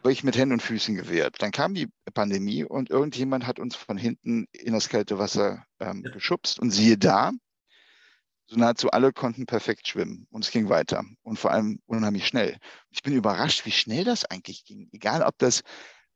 Ich 0.07 0.23
mit 0.23 0.37
Händen 0.37 0.53
und 0.53 0.63
Füßen 0.63 0.95
gewehrt. 0.95 1.37
Dann 1.39 1.51
kam 1.51 1.73
die 1.73 1.89
Pandemie 2.13 2.63
und 2.63 2.91
irgendjemand 2.91 3.47
hat 3.47 3.59
uns 3.59 3.75
von 3.75 3.97
hinten 3.97 4.45
in 4.53 4.75
das 4.75 4.91
kalte 4.91 5.19
Wasser 5.19 5.65
ähm, 5.81 6.03
ja. 6.05 6.11
geschubst 6.11 6.61
und 6.61 6.71
siehe 6.71 6.99
da, 6.99 7.33
so 8.49 8.57
nahezu 8.57 8.91
alle 8.91 9.15
konnten 9.15 9.47
perfekt 9.47 9.89
schwimmen 9.89 10.27
und 10.31 10.45
es 10.45 10.51
ging 10.51 10.69
weiter 10.69 11.03
und 11.23 11.39
vor 11.39 11.53
allem 11.53 11.81
unheimlich 11.87 12.27
schnell. 12.27 12.59
Ich 12.91 13.03
bin 13.03 13.15
überrascht, 13.15 13.65
wie 13.65 13.73
schnell 13.73 14.05
das 14.05 14.27
eigentlich 14.27 14.67
ging. 14.67 14.91
Egal, 14.93 15.23
ob 15.23 15.39
das 15.39 15.63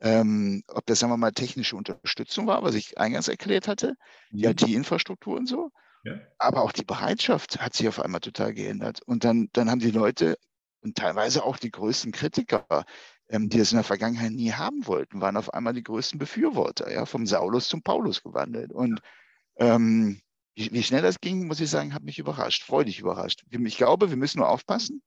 ähm, 0.00 0.62
ob 0.68 0.86
das, 0.86 0.98
sagen 0.98 1.12
wir 1.12 1.16
mal, 1.16 1.32
technische 1.32 1.76
Unterstützung 1.76 2.46
war, 2.46 2.62
was 2.62 2.74
ich 2.74 2.98
eingangs 2.98 3.28
erklärt 3.28 3.68
hatte, 3.68 3.94
die 4.30 4.44
mhm. 4.44 4.50
IT-Infrastruktur 4.52 5.36
und 5.36 5.46
so. 5.46 5.70
Ja. 6.04 6.18
Aber 6.38 6.62
auch 6.62 6.72
die 6.72 6.84
Bereitschaft 6.84 7.60
hat 7.60 7.74
sich 7.74 7.86
auf 7.88 8.00
einmal 8.00 8.20
total 8.20 8.54
geändert. 8.54 9.00
Und 9.04 9.24
dann, 9.24 9.48
dann 9.52 9.70
haben 9.70 9.80
die 9.80 9.90
Leute 9.90 10.38
und 10.82 10.96
teilweise 10.96 11.44
auch 11.44 11.58
die 11.58 11.70
größten 11.70 12.12
Kritiker, 12.12 12.66
ähm, 13.28 13.50
die 13.50 13.58
es 13.58 13.72
in 13.72 13.76
der 13.76 13.84
Vergangenheit 13.84 14.32
nie 14.32 14.52
haben 14.52 14.86
wollten, 14.86 15.20
waren 15.20 15.36
auf 15.36 15.52
einmal 15.52 15.74
die 15.74 15.82
größten 15.82 16.18
Befürworter, 16.18 16.90
ja, 16.90 17.04
vom 17.04 17.26
Saulus 17.26 17.68
zum 17.68 17.82
Paulus 17.82 18.22
gewandelt. 18.22 18.72
Und 18.72 19.00
ähm, 19.56 20.20
wie, 20.54 20.72
wie, 20.72 20.82
schnell 20.82 21.02
das 21.02 21.20
ging, 21.20 21.46
muss 21.46 21.60
ich 21.60 21.68
sagen, 21.68 21.92
hat 21.92 22.02
mich 22.02 22.18
überrascht, 22.18 22.64
freudig 22.64 22.98
überrascht. 22.98 23.44
Ich 23.50 23.76
glaube, 23.76 24.08
wir 24.08 24.16
müssen 24.16 24.38
nur 24.38 24.48
aufpassen, 24.48 25.02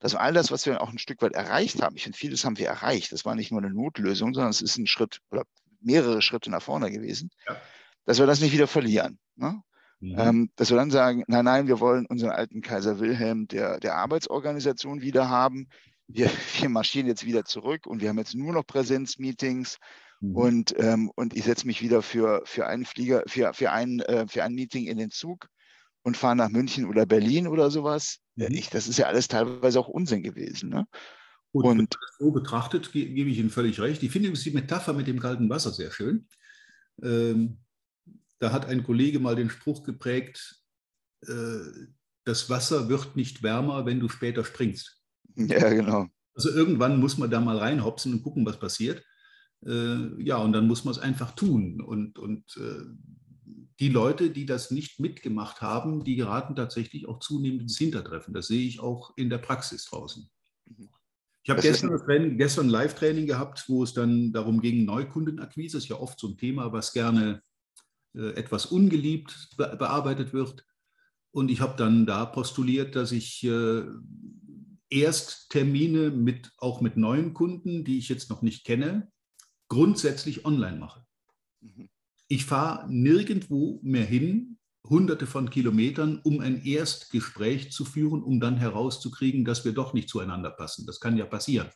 dass 0.00 0.14
all 0.14 0.32
das, 0.32 0.50
was 0.50 0.66
wir 0.66 0.80
auch 0.80 0.90
ein 0.90 0.98
Stück 0.98 1.22
weit 1.22 1.34
erreicht 1.34 1.82
haben, 1.82 1.94
ich 1.94 2.02
finde, 2.02 2.18
vieles 2.18 2.44
haben 2.44 2.58
wir 2.58 2.66
erreicht. 2.66 3.12
Das 3.12 3.24
war 3.24 3.34
nicht 3.34 3.52
nur 3.52 3.62
eine 3.62 3.72
Notlösung, 3.72 4.34
sondern 4.34 4.50
es 4.50 4.62
ist 4.62 4.78
ein 4.78 4.86
Schritt 4.86 5.20
oder 5.30 5.44
mehrere 5.80 6.22
Schritte 6.22 6.50
nach 6.50 6.62
vorne 6.62 6.90
gewesen, 6.90 7.30
ja. 7.46 7.56
dass 8.06 8.18
wir 8.18 8.26
das 8.26 8.40
nicht 8.40 8.52
wieder 8.52 8.66
verlieren. 8.66 9.18
Ne? 9.36 9.62
Mhm. 10.00 10.14
Ähm, 10.18 10.50
dass 10.56 10.70
wir 10.70 10.78
dann 10.78 10.90
sagen, 10.90 11.24
nein, 11.26 11.44
nein, 11.44 11.66
wir 11.68 11.80
wollen 11.80 12.06
unseren 12.06 12.30
alten 12.30 12.62
Kaiser 12.62 12.98
Wilhelm 12.98 13.46
der, 13.48 13.78
der 13.78 13.96
Arbeitsorganisation 13.96 15.02
wieder 15.02 15.28
haben. 15.28 15.68
Wir, 16.08 16.30
wir 16.60 16.68
marschieren 16.70 17.06
jetzt 17.06 17.26
wieder 17.26 17.44
zurück 17.44 17.86
und 17.86 18.00
wir 18.00 18.08
haben 18.08 18.18
jetzt 18.18 18.34
nur 18.34 18.52
noch 18.52 18.66
Präsenzmeetings. 18.66 19.76
Mhm. 20.20 20.36
Und, 20.36 20.74
ähm, 20.78 21.10
und 21.14 21.36
ich 21.36 21.44
setze 21.44 21.66
mich 21.66 21.82
wieder 21.82 22.00
für, 22.00 22.42
für 22.46 22.66
einen 22.66 22.86
Flieger, 22.86 23.22
für, 23.26 23.52
für, 23.52 23.70
ein, 23.72 24.00
äh, 24.00 24.26
für 24.26 24.44
ein 24.44 24.54
Meeting 24.54 24.86
in 24.86 24.96
den 24.96 25.10
Zug 25.10 25.48
und 26.02 26.16
fahre 26.16 26.36
nach 26.36 26.48
München 26.48 26.86
oder 26.86 27.04
Berlin 27.04 27.46
oder 27.46 27.70
sowas. 27.70 28.20
Mhm. 28.36 28.46
Ich, 28.50 28.70
das 28.70 28.88
ist 28.88 28.98
ja 28.98 29.06
alles 29.06 29.28
teilweise 29.28 29.80
auch 29.80 29.88
Unsinn 29.88 30.22
gewesen. 30.22 30.70
Ne? 30.70 30.86
Gut, 31.52 31.64
und 31.64 31.96
so 32.18 32.30
betrachtet 32.30 32.92
ge 32.92 33.06
gebe 33.06 33.30
ich 33.30 33.38
Ihnen 33.38 33.50
völlig 33.50 33.80
recht. 33.80 34.02
Ich 34.02 34.10
finde 34.10 34.28
übrigens 34.28 34.44
die 34.44 34.52
Metapher 34.52 34.92
mit 34.92 35.06
dem 35.06 35.18
kalten 35.18 35.48
Wasser 35.48 35.72
sehr 35.72 35.90
schön. 35.90 36.28
Ähm, 37.02 37.58
da 38.38 38.52
hat 38.52 38.66
ein 38.66 38.84
Kollege 38.84 39.20
mal 39.20 39.36
den 39.36 39.50
Spruch 39.50 39.82
geprägt, 39.84 40.60
äh, 41.26 41.60
das 42.24 42.50
Wasser 42.50 42.88
wird 42.88 43.16
nicht 43.16 43.42
wärmer, 43.42 43.86
wenn 43.86 44.00
du 44.00 44.08
später 44.08 44.44
springst. 44.44 45.00
Ja, 45.36 45.68
genau. 45.70 46.06
Also 46.34 46.50
irgendwann 46.50 47.00
muss 47.00 47.18
man 47.18 47.30
da 47.30 47.40
mal 47.40 47.58
reinhopsen 47.58 48.12
und 48.12 48.22
gucken, 48.22 48.46
was 48.46 48.58
passiert. 48.58 49.04
Äh, 49.66 50.22
ja, 50.22 50.36
und 50.36 50.52
dann 50.52 50.66
muss 50.66 50.84
man 50.84 50.92
es 50.92 50.98
einfach 50.98 51.32
tun. 51.32 51.80
Und, 51.80 52.18
und 52.18 52.44
äh, 52.56 52.84
die 53.80 53.88
Leute, 53.88 54.30
die 54.30 54.46
das 54.46 54.70
nicht 54.70 55.00
mitgemacht 55.00 55.62
haben, 55.62 56.04
die 56.04 56.16
geraten 56.16 56.54
tatsächlich 56.54 57.08
auch 57.08 57.18
zunehmend 57.18 57.62
ins 57.62 57.78
Hintertreffen. 57.78 58.34
Das 58.34 58.46
sehe 58.46 58.66
ich 58.66 58.80
auch 58.80 59.16
in 59.16 59.30
der 59.30 59.38
Praxis 59.38 59.86
draußen. 59.86 60.30
Mhm. 60.66 60.90
Ich 61.42 61.50
habe 61.50 61.62
gestern, 61.62 61.98
ein 62.10 62.36
gestern 62.36 62.68
Live-Training 62.68 63.26
gehabt, 63.26 63.64
wo 63.68 63.82
es 63.82 63.94
dann 63.94 64.32
darum 64.32 64.60
ging, 64.60 64.84
Neukundenakquise, 64.84 65.78
das 65.78 65.84
ist 65.84 65.88
ja 65.88 65.96
oft 65.96 66.20
so 66.20 66.28
ein 66.28 66.36
Thema, 66.36 66.72
was 66.72 66.92
gerne 66.92 67.42
äh, 68.14 68.34
etwas 68.34 68.66
ungeliebt 68.66 69.48
be 69.56 69.74
bearbeitet 69.78 70.32
wird. 70.34 70.66
Und 71.32 71.50
ich 71.50 71.60
habe 71.60 71.76
dann 71.76 72.06
da 72.06 72.26
postuliert, 72.26 72.94
dass 72.94 73.12
ich 73.12 73.42
äh, 73.44 73.84
erst 74.90 75.50
Termine 75.50 76.10
mit, 76.10 76.52
auch 76.58 76.80
mit 76.80 76.96
neuen 76.96 77.32
Kunden, 77.32 77.84
die 77.84 77.98
ich 77.98 78.08
jetzt 78.08 78.28
noch 78.28 78.42
nicht 78.42 78.64
kenne, 78.64 79.10
grundsätzlich 79.68 80.44
online 80.44 80.78
mache. 80.78 81.06
Mhm. 81.60 81.88
Ich 82.32 82.44
fahre 82.44 82.88
nirgendwo 82.88 83.80
mehr 83.82 84.04
hin, 84.04 84.56
hunderte 84.88 85.26
von 85.26 85.50
Kilometern, 85.50 86.20
um 86.22 86.38
ein 86.38 86.64
Erstgespräch 86.64 87.72
zu 87.72 87.84
führen, 87.84 88.22
um 88.22 88.38
dann 88.38 88.56
herauszukriegen, 88.56 89.44
dass 89.44 89.64
wir 89.64 89.72
doch 89.72 89.94
nicht 89.94 90.08
zueinander 90.08 90.50
passen. 90.50 90.86
Das 90.86 91.00
kann 91.00 91.16
ja 91.16 91.26
passieren. 91.26 91.66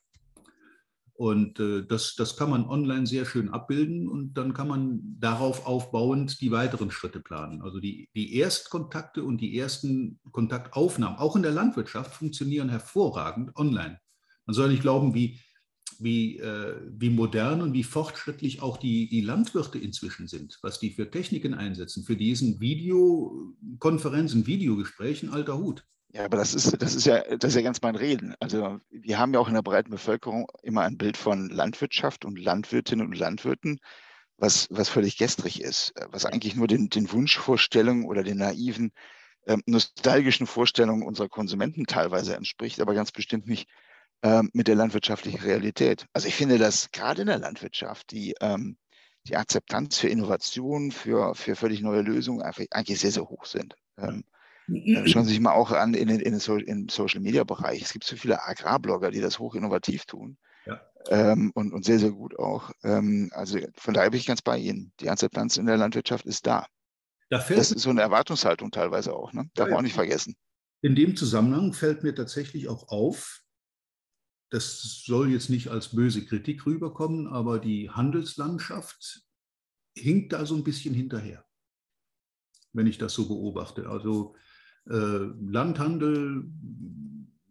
Und 1.14 1.58
äh, 1.58 1.84
das, 1.84 2.14
das 2.14 2.36
kann 2.36 2.50
man 2.50 2.66
online 2.68 3.08
sehr 3.08 3.24
schön 3.24 3.48
abbilden 3.48 4.08
und 4.08 4.34
dann 4.34 4.54
kann 4.54 4.68
man 4.68 5.00
darauf 5.18 5.66
aufbauend 5.66 6.40
die 6.40 6.52
weiteren 6.52 6.92
Schritte 6.92 7.18
planen. 7.18 7.60
Also 7.60 7.80
die, 7.80 8.08
die 8.14 8.36
Erstkontakte 8.36 9.24
und 9.24 9.40
die 9.40 9.58
ersten 9.58 10.20
Kontaktaufnahmen, 10.30 11.18
auch 11.18 11.34
in 11.34 11.42
der 11.42 11.50
Landwirtschaft, 11.50 12.14
funktionieren 12.14 12.68
hervorragend 12.68 13.56
online. 13.56 13.98
Man 14.46 14.54
soll 14.54 14.68
nicht 14.68 14.82
glauben, 14.82 15.14
wie, 15.14 15.40
wie, 16.02 16.38
äh, 16.38 16.76
wie 16.88 17.10
modern 17.10 17.62
und 17.62 17.72
wie 17.72 17.84
fortschrittlich 17.84 18.62
auch 18.62 18.76
die, 18.76 19.08
die 19.08 19.20
Landwirte 19.20 19.78
inzwischen 19.78 20.28
sind, 20.28 20.58
was 20.62 20.80
die 20.80 20.90
für 20.90 21.10
Techniken 21.10 21.54
einsetzen, 21.54 22.04
für 22.04 22.16
diesen 22.16 22.60
Videokonferenzen, 22.60 24.46
Videogesprächen, 24.46 25.30
alter 25.30 25.58
Hut. 25.58 25.84
Ja, 26.14 26.24
aber 26.26 26.36
das 26.36 26.54
ist, 26.54 26.80
das 26.80 26.94
ist 26.94 27.06
ja, 27.06 27.22
das 27.36 27.50
ist 27.50 27.56
ja 27.56 27.62
ganz 27.62 27.82
mein 27.82 27.96
Reden. 27.96 28.34
Also 28.38 28.78
wir 28.90 29.18
haben 29.18 29.34
ja 29.34 29.40
auch 29.40 29.48
in 29.48 29.54
der 29.54 29.62
breiten 29.62 29.90
Bevölkerung 29.90 30.46
immer 30.62 30.82
ein 30.82 30.96
Bild 30.96 31.16
von 31.16 31.48
Landwirtschaft 31.48 32.24
und 32.24 32.38
Landwirtinnen 32.38 33.04
und 33.04 33.18
Landwirten, 33.18 33.80
was, 34.36 34.68
was 34.70 34.88
völlig 34.88 35.16
gestrig 35.16 35.60
ist, 35.60 35.92
was 36.10 36.24
eigentlich 36.24 36.54
nur 36.54 36.68
den, 36.68 36.88
den 36.88 37.10
Wunschvorstellungen 37.10 38.04
oder 38.04 38.22
den 38.22 38.38
naiven, 38.38 38.92
ähm, 39.46 39.62
nostalgischen 39.66 40.46
Vorstellungen 40.46 41.02
unserer 41.02 41.28
Konsumenten 41.28 41.86
teilweise 41.86 42.36
entspricht, 42.36 42.80
aber 42.80 42.94
ganz 42.94 43.12
bestimmt 43.12 43.46
nicht 43.46 43.68
ähm, 44.24 44.50
mit 44.54 44.68
der 44.68 44.74
landwirtschaftlichen 44.74 45.40
Realität. 45.40 46.06
Also 46.14 46.26
ich 46.26 46.34
finde, 46.34 46.56
dass 46.56 46.90
gerade 46.90 47.20
in 47.20 47.26
der 47.26 47.38
Landwirtschaft 47.38 48.10
die, 48.10 48.34
ähm, 48.40 48.78
die 49.28 49.36
Akzeptanz 49.36 49.98
für 49.98 50.08
Innovation, 50.08 50.90
für, 50.90 51.34
für 51.34 51.54
völlig 51.54 51.82
neue 51.82 52.00
Lösungen 52.00 52.40
einfach 52.40 52.64
eigentlich 52.70 52.98
sehr, 52.98 53.12
sehr 53.12 53.28
hoch 53.28 53.44
sind. 53.44 53.76
Ähm, 53.98 54.24
äh, 54.68 55.06
schauen 55.06 55.24
Sie 55.24 55.32
sich 55.32 55.40
mal 55.40 55.52
auch 55.52 55.72
an 55.72 55.92
in 55.92 56.08
den, 56.08 56.20
in 56.20 56.32
den 56.32 56.40
so 56.40 56.56
im 56.56 56.88
Social 56.88 57.20
Media 57.20 57.44
Bereich. 57.44 57.82
Es 57.82 57.92
gibt 57.92 58.04
so 58.04 58.16
viele 58.16 58.42
Agrarblogger, 58.42 59.10
die 59.10 59.20
das 59.20 59.38
hoch 59.38 59.54
innovativ 59.54 60.06
tun. 60.06 60.38
Ja. 60.64 60.80
Ähm, 61.10 61.52
und, 61.54 61.74
und 61.74 61.84
sehr, 61.84 61.98
sehr 61.98 62.12
gut 62.12 62.38
auch. 62.38 62.70
Ähm, 62.82 63.30
also 63.34 63.58
von 63.76 63.92
daher 63.92 64.10
bin 64.10 64.20
ich 64.20 64.26
ganz 64.26 64.40
bei 64.40 64.56
Ihnen. 64.56 64.92
Die 65.00 65.10
Akzeptanz 65.10 65.58
in 65.58 65.66
der 65.66 65.76
Landwirtschaft 65.76 66.24
ist 66.24 66.46
da. 66.46 66.66
Da 67.28 67.38
das 67.38 67.72
ist 67.72 67.82
so 67.82 67.90
eine 67.90 68.00
Erwartungshaltung 68.00 68.70
teilweise 68.70 69.12
auch, 69.12 69.34
ne? 69.34 69.50
darf 69.54 69.68
man 69.68 69.78
auch 69.78 69.82
nicht 69.82 69.94
vergessen. 69.94 70.34
In 70.80 70.94
dem 70.94 71.16
Zusammenhang 71.16 71.74
fällt 71.74 72.02
mir 72.02 72.14
tatsächlich 72.14 72.68
auch 72.68 72.88
auf, 72.88 73.43
das 74.54 75.02
soll 75.04 75.30
jetzt 75.30 75.50
nicht 75.50 75.68
als 75.68 75.88
böse 75.88 76.24
Kritik 76.24 76.64
rüberkommen, 76.64 77.26
aber 77.26 77.58
die 77.58 77.90
Handelslandschaft 77.90 79.22
hinkt 79.96 80.32
da 80.32 80.46
so 80.46 80.54
ein 80.54 80.62
bisschen 80.62 80.94
hinterher, 80.94 81.44
wenn 82.72 82.86
ich 82.86 82.96
das 82.96 83.14
so 83.14 83.26
beobachte. 83.26 83.88
Also 83.88 84.36
äh, 84.86 84.92
Landhandel, 84.94 86.44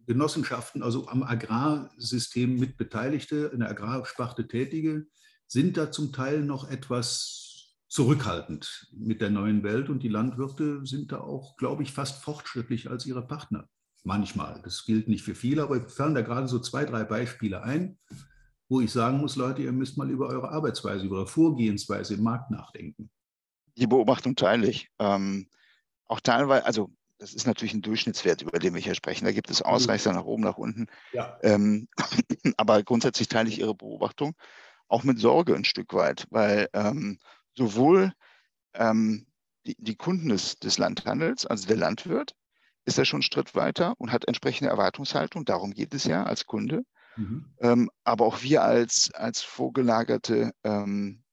Genossenschaften, 0.06 0.82
also 0.82 1.10
am 1.10 1.24
Agrarsystem 1.24 2.58
mit 2.58 2.78
Beteiligte, 2.78 3.52
in 3.54 3.60
der 3.60 3.70
Agrarsparte 3.70 4.48
Tätige, 4.48 5.06
sind 5.46 5.76
da 5.76 5.92
zum 5.92 6.14
Teil 6.14 6.42
noch 6.42 6.70
etwas 6.70 7.76
zurückhaltend 7.90 8.88
mit 8.94 9.20
der 9.20 9.30
neuen 9.30 9.62
Welt 9.64 9.90
und 9.90 10.04
die 10.04 10.10
Landwirte 10.10 10.86
sind 10.86 11.12
da 11.12 11.20
auch, 11.20 11.58
glaube 11.58 11.84
ich, 11.84 11.92
fast 11.92 12.24
fortschrittlich 12.24 12.90
als 12.90 13.06
ihre 13.06 13.28
Partner. 13.28 13.68
Manchmal. 14.04 14.62
Das 14.64 14.86
gilt 14.86 15.08
nicht 15.08 15.24
für 15.24 15.36
viele, 15.36 15.64
aber 15.64 15.78
ich 15.78 15.92
fallen 15.92 16.16
da 16.16 16.22
gerade 16.22 16.48
so 16.48 16.60
zwei, 16.60 16.84
drei 16.86 17.04
Beispiele 17.04 17.64
ein, 17.64 17.98
wo 18.68 18.82
ich 18.82 18.92
sagen 18.92 19.18
muss, 19.20 19.36
Leute, 19.36 19.62
ihr 19.62 19.72
müsst 19.72 19.98
mal 19.98 20.10
über 20.10 20.28
eure 20.28 20.52
Arbeitsweise, 20.52 21.06
über 21.06 21.18
eure 21.18 21.28
Vorgehensweise 21.28 22.16
im 22.16 22.24
Markt 22.24 22.52
nachdenken. 22.52 23.10
Die 23.78 23.88
Beobachtung 23.88 24.36
teile 24.36 24.68
ich. 24.68 24.90
Ähm, 25.00 25.48
auch 26.06 26.20
teilweise, 26.20 26.66
also 26.66 26.92
das 27.18 27.34
ist 27.34 27.48
natürlich 27.48 27.74
ein 27.74 27.82
Durchschnittswert, 27.82 28.42
über 28.42 28.60
den 28.60 28.74
wir 28.74 28.82
hier 28.82 28.96
sprechen. 28.96 29.26
Da 29.26 29.32
gibt 29.32 29.50
es 29.50 29.62
Ausreißer 29.62 30.12
nach 30.12 30.26
oben, 30.26 30.44
nach 30.44 30.58
unten. 30.58 30.88
Ja. 31.14 31.38
Ähm, 31.42 31.88
aber 32.58 32.84
grundsätzlich 32.84 33.30
teile 33.30 33.50
ich 33.50 33.60
Ihre 33.60 33.76
Beobachtung 33.76 34.36
auch 34.94 35.04
mit 35.04 35.20
Sorge 35.20 35.56
ein 35.56 35.66
Stück 35.66 35.94
weit, 35.94 36.28
weil 36.30 36.70
ähm, 36.74 37.18
sowohl 37.58 38.14
ähm, 38.76 39.26
die, 39.66 39.76
die, 39.80 39.96
Kunden 39.96 40.30
des, 40.30 40.60
des 40.60 40.78
Landhandels, 40.78 41.46
also 41.46 41.68
der 41.68 41.78
Landwirt, 41.78 42.36
ist 42.86 42.98
er 42.98 43.06
schon 43.06 43.18
einen 43.18 43.24
Schritt 43.24 43.56
weiter 43.56 43.94
und 43.98 44.12
hat 44.12 44.28
entsprechende 44.28 44.70
Erwartungshaltung. 44.70 45.46
Darum 45.46 45.72
geht 45.72 45.94
es 45.94 46.06
ja 46.06 46.24
als 46.24 46.46
Kunde. 46.46 46.84
Mhm. 47.16 47.46
Ähm, 47.60 47.90
aber 48.04 48.26
auch 48.26 48.42
wir 48.42 48.64
als, 48.64 49.12
als 49.14 49.42
vorgelagerte 49.42 50.54
ähm, 50.64 51.24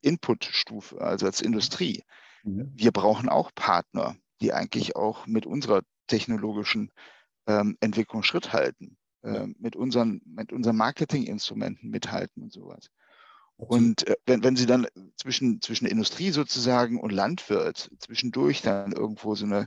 Inputstufe, 0.00 1.00
also 1.00 1.26
als 1.26 1.40
Industrie, 1.40 2.02
mhm. 2.42 2.72
wir 2.74 2.92
brauchen 2.92 3.28
auch 3.28 3.50
Partner, 3.54 4.16
die 4.40 4.52
eigentlich 4.52 4.96
auch 4.96 5.26
mit 5.26 5.46
unserer 5.46 5.82
technologischen 6.08 6.90
ähm, 7.46 7.76
Entwicklung 7.80 8.22
Schritt 8.22 8.52
halten, 8.52 8.96
äh, 9.22 9.46
mit, 9.58 9.76
unseren, 9.76 10.20
mit 10.24 10.52
unseren 10.52 10.76
Marketinginstrumenten 10.76 11.90
mithalten 11.90 12.42
und 12.42 12.52
sowas. 12.52 12.90
Und 13.56 14.06
äh, 14.06 14.16
wenn, 14.26 14.44
wenn 14.44 14.56
Sie 14.56 14.66
dann 14.66 14.86
zwischen, 15.16 15.60
zwischen 15.60 15.86
Industrie 15.86 16.30
sozusagen 16.30 17.00
und 17.00 17.10
Landwirt 17.10 17.90
zwischendurch 17.98 18.62
dann 18.62 18.92
irgendwo 18.92 19.34
so 19.34 19.46
eine 19.46 19.66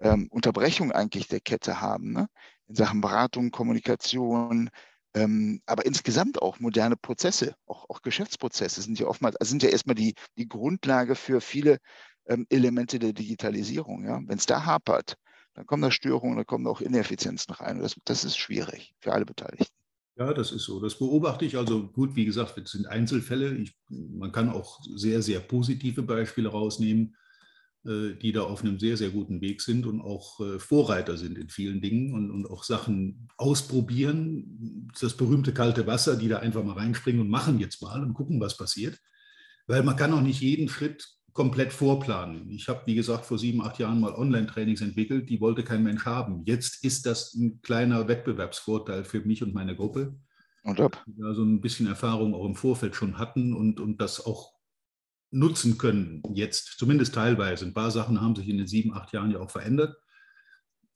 ähm, 0.00 0.28
Unterbrechung 0.30 0.92
eigentlich 0.92 1.28
der 1.28 1.40
Kette 1.40 1.80
haben, 1.80 2.12
ne? 2.12 2.28
in 2.66 2.74
Sachen 2.74 3.00
Beratung, 3.00 3.50
Kommunikation, 3.50 4.70
ähm, 5.14 5.60
aber 5.66 5.86
insgesamt 5.86 6.40
auch 6.42 6.60
moderne 6.60 6.96
Prozesse, 6.96 7.54
auch, 7.66 7.88
auch 7.88 8.02
Geschäftsprozesse 8.02 8.82
sind 8.82 8.98
ja 8.98 9.06
oftmals, 9.06 9.36
also 9.36 9.50
sind 9.50 9.62
ja 9.62 9.70
erstmal 9.70 9.94
die, 9.94 10.14
die 10.36 10.48
Grundlage 10.48 11.14
für 11.14 11.40
viele 11.40 11.78
ähm, 12.26 12.46
Elemente 12.50 12.98
der 12.98 13.12
Digitalisierung. 13.12 14.04
Ja? 14.04 14.20
Wenn 14.26 14.38
es 14.38 14.46
da 14.46 14.64
hapert, 14.64 15.16
dann 15.54 15.66
kommen 15.66 15.82
da 15.82 15.90
Störungen, 15.90 16.36
dann 16.36 16.46
kommen 16.46 16.66
auch 16.66 16.80
Ineffizienzen 16.80 17.54
rein. 17.54 17.76
Und 17.76 17.82
das, 17.82 17.96
das 18.04 18.24
ist 18.24 18.36
schwierig 18.36 18.94
für 19.00 19.12
alle 19.12 19.24
Beteiligten. 19.24 19.74
Ja, 20.16 20.32
das 20.34 20.52
ist 20.52 20.64
so. 20.64 20.80
Das 20.80 20.98
beobachte 20.98 21.44
ich. 21.44 21.56
Also 21.56 21.88
gut, 21.88 22.16
wie 22.16 22.24
gesagt, 22.24 22.58
es 22.58 22.72
sind 22.72 22.86
Einzelfälle. 22.86 23.54
Ich, 23.56 23.76
man 23.88 24.32
kann 24.32 24.50
auch 24.50 24.80
sehr, 24.96 25.22
sehr 25.22 25.40
positive 25.40 26.02
Beispiele 26.02 26.48
rausnehmen. 26.48 27.16
Äh, 27.86 28.16
die 28.20 28.32
da 28.32 28.42
auf 28.42 28.62
einem 28.62 28.80
sehr, 28.80 28.96
sehr 28.96 29.10
guten 29.10 29.40
Weg 29.40 29.62
sind 29.62 29.86
und 29.86 30.00
auch 30.00 30.40
äh, 30.40 30.58
Vorreiter 30.58 31.16
sind 31.16 31.38
in 31.38 31.48
vielen 31.48 31.80
Dingen 31.80 32.12
und, 32.12 32.32
und 32.32 32.50
auch 32.50 32.64
Sachen 32.64 33.28
ausprobieren. 33.36 34.90
Das 35.00 35.16
berühmte 35.16 35.54
kalte 35.54 35.86
Wasser, 35.86 36.16
die 36.16 36.26
da 36.26 36.40
einfach 36.40 36.64
mal 36.64 36.76
reinspringen 36.76 37.20
und 37.20 37.30
machen 37.30 37.60
jetzt 37.60 37.80
mal 37.80 38.02
und 38.02 38.14
gucken, 38.14 38.40
was 38.40 38.56
passiert. 38.56 38.98
Weil 39.68 39.84
man 39.84 39.94
kann 39.94 40.12
auch 40.12 40.22
nicht 40.22 40.40
jeden 40.40 40.68
Schritt 40.68 41.06
komplett 41.32 41.72
vorplanen. 41.72 42.50
Ich 42.50 42.68
habe, 42.68 42.82
wie 42.86 42.96
gesagt, 42.96 43.26
vor 43.26 43.38
sieben, 43.38 43.62
acht 43.62 43.78
Jahren 43.78 44.00
mal 44.00 44.12
Online-Trainings 44.12 44.80
entwickelt, 44.80 45.30
die 45.30 45.40
wollte 45.40 45.62
kein 45.62 45.84
Mensch 45.84 46.04
haben. 46.04 46.42
Jetzt 46.46 46.84
ist 46.84 47.06
das 47.06 47.32
ein 47.34 47.62
kleiner 47.62 48.08
Wettbewerbsvorteil 48.08 49.04
für 49.04 49.20
mich 49.20 49.40
und 49.44 49.54
meine 49.54 49.76
Gruppe. 49.76 50.16
Und 50.64 50.80
ob? 50.80 51.00
Da 51.06 51.32
so 51.32 51.44
ein 51.44 51.60
bisschen 51.60 51.86
Erfahrung 51.86 52.34
auch 52.34 52.44
im 52.44 52.56
Vorfeld 52.56 52.96
schon 52.96 53.18
hatten 53.18 53.54
und, 53.54 53.78
und 53.78 54.02
das 54.02 54.26
auch 54.26 54.57
nutzen 55.30 55.78
können 55.78 56.22
jetzt, 56.34 56.78
zumindest 56.78 57.14
teilweise. 57.14 57.64
Ein 57.64 57.74
paar 57.74 57.90
Sachen 57.90 58.20
haben 58.20 58.36
sich 58.36 58.48
in 58.48 58.58
den 58.58 58.66
sieben, 58.66 58.94
acht 58.94 59.12
Jahren 59.12 59.30
ja 59.30 59.38
auch 59.38 59.50
verändert. 59.50 59.96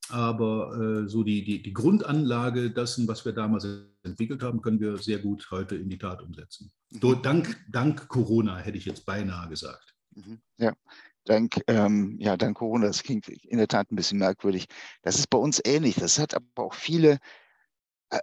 Aber 0.09 0.77
äh, 1.05 1.09
so 1.09 1.23
die, 1.23 1.45
die, 1.45 1.63
die 1.63 1.73
Grundanlage 1.73 2.71
dessen, 2.71 3.07
was 3.09 3.25
wir 3.25 3.33
damals 3.33 3.67
entwickelt 4.03 4.43
haben, 4.43 4.61
können 4.61 4.81
wir 4.81 4.99
sehr 4.99 5.19
gut 5.19 5.49
heute 5.51 5.77
in 5.77 5.89
die 5.89 5.99
Tat 5.99 6.23
umsetzen. 6.23 6.73
Mhm. 6.91 7.23
Dank, 7.23 7.57
dank 7.71 8.09
Corona 8.09 8.59
hätte 8.59 8.79
ich 8.79 8.85
jetzt 8.85 9.07
beinahe 9.07 9.49
gesagt. 9.49 9.95
Mhm. 10.15 10.41
Ja, 10.59 10.73
dank, 11.25 11.61
ähm, 11.69 12.17
ja, 12.19 12.37
dank 12.37 12.59
Corona, 12.59 12.87
das 12.87 13.03
klingt 13.03 13.29
in 13.29 13.59
der 13.59 13.69
Tat 13.69 13.93
ein 13.93 13.97
bisschen 13.97 14.19
merkwürdig. 14.19 14.67
Das 15.03 15.19
ist 15.19 15.31
bei 15.31 15.39
uns 15.39 15.61
ähnlich. 15.65 15.95
Das 15.95 16.19
hat 16.19 16.35
aber 16.35 16.65
auch 16.65 16.75
viele 16.75 17.19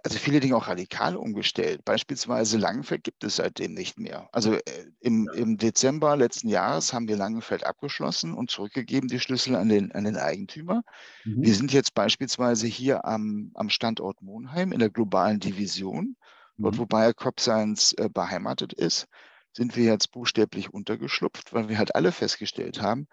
also 0.04 0.18
viele 0.18 0.38
Dinge 0.38 0.56
auch 0.56 0.68
radikal 0.68 1.16
umgestellt. 1.16 1.84
Beispielsweise 1.84 2.58
Langenfeld 2.58 3.02
gibt 3.02 3.24
es 3.24 3.36
seitdem 3.36 3.74
nicht 3.74 3.98
mehr. 3.98 4.28
Also 4.32 4.54
äh, 4.54 4.62
im, 5.00 5.28
im 5.34 5.56
Dezember 5.56 6.16
letzten 6.16 6.48
Jahres 6.48 6.92
haben 6.92 7.08
wir 7.08 7.16
Langenfeld 7.16 7.64
abgeschlossen 7.64 8.32
und 8.34 8.50
zurückgegeben 8.50 9.08
die 9.08 9.18
Schlüssel 9.18 9.56
an 9.56 9.68
den, 9.68 9.90
an 9.92 10.04
den 10.04 10.16
Eigentümer. 10.16 10.82
Mhm. 11.24 11.42
Wir 11.42 11.54
sind 11.54 11.72
jetzt 11.72 11.94
beispielsweise 11.94 12.68
hier 12.68 13.04
am, 13.04 13.50
am 13.54 13.68
Standort 13.68 14.22
Monheim 14.22 14.70
in 14.70 14.78
der 14.78 14.90
globalen 14.90 15.40
Division, 15.40 16.16
mhm. 16.56 16.62
dort 16.62 16.78
wo 16.78 16.86
Bayer 16.86 17.12
Crop 17.12 17.40
Science 17.40 17.92
äh, 17.94 18.08
beheimatet 18.08 18.72
ist, 18.72 19.08
sind 19.52 19.76
wir 19.76 19.84
jetzt 19.84 20.12
buchstäblich 20.12 20.72
untergeschlupft, 20.72 21.52
weil 21.52 21.68
wir 21.68 21.78
halt 21.78 21.96
alle 21.96 22.12
festgestellt 22.12 22.80
haben, 22.80 23.08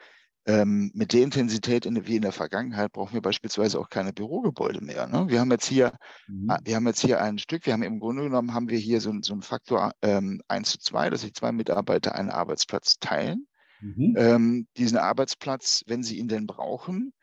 ähm, 0.48 0.92
mit 0.94 1.12
der 1.14 1.24
Intensität 1.24 1.86
in, 1.86 2.08
wie 2.08 2.16
in 2.16 2.22
der 2.22 2.32
Vergangenheit 2.32 2.94
brauchen 2.94 3.14
wir 3.14 3.22
beispielsweise 3.22 3.80
auch 3.80 3.90
keine 3.90 4.14
Bürogebäude 4.14 4.82
mehr. 4.82 5.06
Ne? 5.08 5.26
Wir 5.28 5.42
haben 5.42 5.52
jetzt 5.52 5.68
hier, 5.68 5.92
mhm. 6.28 6.52
wir 6.64 6.76
haben 6.76 6.88
jetzt 6.88 7.02
hier 7.02 7.22
ein 7.22 7.38
Stück, 7.38 7.66
wir 7.66 7.74
haben 7.74 7.84
im 7.84 8.00
Grunde 8.00 8.24
genommen 8.24 8.54
haben 8.54 8.70
wir 8.70 8.78
hier 8.78 9.02
so, 9.02 9.14
so 9.22 9.34
einen 9.34 9.42
Faktor 9.42 9.92
ähm, 10.02 10.42
1 10.48 10.72
zu 10.72 10.80
2, 10.80 11.10
dass 11.10 11.22
sich 11.22 11.34
zwei 11.34 11.52
Mitarbeiter 11.52 12.16
einen 12.16 12.30
Arbeitsplatz 12.30 12.98
teilen. 13.00 13.48
Mhm. 13.82 14.16
Ähm, 14.18 14.68
diesen 14.78 14.98
Arbeitsplatz, 14.98 15.84
wenn 15.86 16.02
sie 16.02 16.18
ihn 16.18 16.30
denn 16.30 16.48
brauchen, 16.48 17.14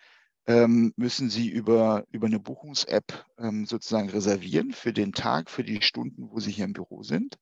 ähm, 0.46 0.92
müssen 0.96 1.30
Sie 1.30 1.48
über, 1.48 2.04
über 2.10 2.26
eine 2.26 2.38
Buchungs-App 2.38 3.24
ähm, 3.38 3.64
sozusagen 3.64 4.10
reservieren 4.10 4.72
für 4.72 4.92
den 4.92 5.12
Tag, 5.12 5.48
für 5.48 5.64
die 5.64 5.80
Stunden, 5.80 6.30
wo 6.30 6.38
Sie 6.38 6.52
hier 6.52 6.66
im 6.66 6.74
Büro 6.74 7.02
sind. 7.02 7.38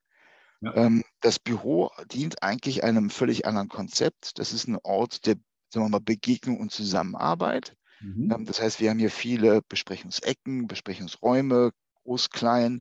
Ja. 0.60 0.76
Ähm, 0.76 1.02
das 1.20 1.40
Büro 1.40 1.90
dient 2.12 2.44
eigentlich 2.44 2.84
einem 2.84 3.10
völlig 3.10 3.44
anderen 3.44 3.68
Konzept. 3.68 4.38
Das 4.38 4.52
ist 4.52 4.68
ein 4.68 4.78
Ort 4.84 5.26
der 5.26 5.34
sagen 5.72 5.86
wir 5.86 5.90
mal, 5.90 6.00
Begegnung 6.00 6.60
und 6.60 6.70
Zusammenarbeit. 6.70 7.76
Mhm. 8.00 8.30
Ähm, 8.32 8.44
das 8.44 8.60
heißt, 8.60 8.80
wir 8.80 8.90
haben 8.90 8.98
hier 8.98 9.10
viele 9.10 9.62
Besprechungsecken, 9.62 10.66
Besprechungsräume, 10.66 11.72
groß, 12.04 12.30
klein, 12.30 12.80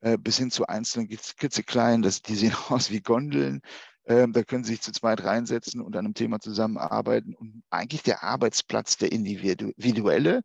äh, 0.00 0.18
bis 0.18 0.38
hin 0.38 0.50
zu 0.50 0.66
einzelnen 0.66 1.08
klitzekleinen, 1.08 2.02
das, 2.02 2.22
die 2.22 2.34
sehen 2.34 2.54
aus 2.68 2.90
wie 2.90 3.00
Gondeln. 3.00 3.60
Ähm, 4.04 4.32
da 4.32 4.42
können 4.42 4.64
Sie 4.64 4.72
sich 4.72 4.80
zu 4.80 4.90
zweit 4.90 5.22
reinsetzen 5.22 5.80
und 5.80 5.94
an 5.94 6.06
einem 6.06 6.14
Thema 6.14 6.40
zusammenarbeiten. 6.40 7.34
Und 7.34 7.62
eigentlich 7.70 8.02
der 8.02 8.24
Arbeitsplatz, 8.24 8.96
der 8.96 9.12
individuelle, 9.12 10.42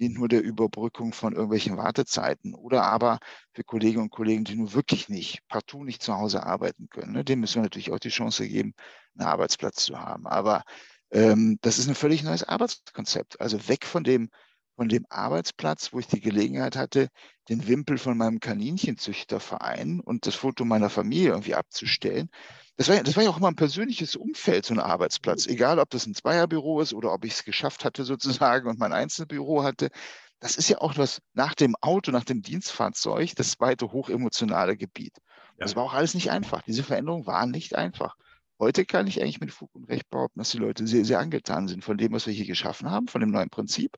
dient 0.00 0.14
nur 0.14 0.28
der 0.28 0.42
Überbrückung 0.42 1.12
von 1.12 1.34
irgendwelchen 1.34 1.76
Wartezeiten 1.76 2.54
oder 2.54 2.84
aber 2.84 3.18
für 3.52 3.64
Kolleginnen 3.64 4.04
und 4.04 4.10
Kollegen, 4.10 4.44
die 4.44 4.54
nur 4.54 4.72
wirklich 4.72 5.08
nicht, 5.08 5.46
partout 5.48 5.84
nicht 5.84 6.02
zu 6.02 6.14
Hause 6.14 6.44
arbeiten 6.44 6.88
können. 6.88 7.12
Ne? 7.12 7.24
Dem 7.24 7.40
müssen 7.40 7.56
wir 7.56 7.62
natürlich 7.62 7.92
auch 7.92 7.98
die 7.98 8.08
Chance 8.08 8.48
geben, 8.48 8.74
einen 9.18 9.28
Arbeitsplatz 9.28 9.84
zu 9.84 9.98
haben. 9.98 10.26
Aber 10.26 10.62
ähm, 11.10 11.58
das 11.62 11.78
ist 11.78 11.88
ein 11.88 11.94
völlig 11.94 12.22
neues 12.22 12.44
Arbeitskonzept. 12.44 13.40
Also 13.40 13.68
weg 13.68 13.84
von 13.84 14.04
dem, 14.04 14.30
von 14.76 14.88
dem 14.88 15.04
Arbeitsplatz, 15.08 15.92
wo 15.92 15.98
ich 15.98 16.06
die 16.06 16.20
Gelegenheit 16.20 16.76
hatte, 16.76 17.08
den 17.48 17.66
Wimpel 17.66 17.98
von 17.98 18.16
meinem 18.16 18.40
Kaninchenzüchterverein 18.40 20.00
und 20.00 20.26
das 20.26 20.36
Foto 20.36 20.64
meiner 20.64 20.88
Familie 20.88 21.30
irgendwie 21.30 21.54
abzustellen. 21.54 22.30
Das 22.76 22.88
war, 22.88 23.02
das 23.02 23.14
war 23.16 23.22
ja 23.22 23.30
auch 23.30 23.36
immer 23.36 23.48
ein 23.48 23.56
persönliches 23.56 24.16
Umfeld, 24.16 24.64
so 24.64 24.72
ein 24.72 24.80
Arbeitsplatz. 24.80 25.46
Egal, 25.46 25.78
ob 25.78 25.90
das 25.90 26.06
ein 26.06 26.14
Zweierbüro 26.14 26.80
ist 26.80 26.94
oder 26.94 27.12
ob 27.12 27.24
ich 27.26 27.32
es 27.32 27.44
geschafft 27.44 27.84
hatte 27.84 28.04
sozusagen 28.04 28.68
und 28.68 28.78
mein 28.78 28.94
Einzelbüro 28.94 29.62
hatte. 29.64 29.90
Das 30.38 30.56
ist 30.56 30.70
ja 30.70 30.78
auch 30.78 30.96
was 30.96 31.20
nach 31.34 31.54
dem 31.54 31.76
Auto, 31.82 32.10
nach 32.10 32.24
dem 32.24 32.40
Dienstfahrzeug, 32.40 33.34
das 33.36 33.50
zweite 33.50 33.92
hochemotionale 33.92 34.78
Gebiet. 34.78 35.12
Ja. 35.18 35.66
Das 35.66 35.76
war 35.76 35.82
auch 35.82 35.92
alles 35.92 36.14
nicht 36.14 36.30
einfach. 36.30 36.62
Diese 36.62 36.82
Veränderungen 36.82 37.26
waren 37.26 37.50
nicht 37.50 37.74
einfach. 37.74 38.16
Heute 38.60 38.84
kann 38.84 39.06
ich 39.06 39.22
eigentlich 39.22 39.40
mit 39.40 39.52
Fug 39.52 39.74
und 39.74 39.88
Recht 39.88 40.10
behaupten, 40.10 40.38
dass 40.38 40.50
die 40.50 40.58
Leute 40.58 40.86
sehr, 40.86 41.06
sehr 41.06 41.18
angetan 41.18 41.66
sind 41.66 41.82
von 41.82 41.96
dem, 41.96 42.12
was 42.12 42.26
wir 42.26 42.34
hier 42.34 42.46
geschaffen 42.46 42.90
haben, 42.90 43.08
von 43.08 43.22
dem 43.22 43.30
neuen 43.30 43.48
Prinzip, 43.48 43.96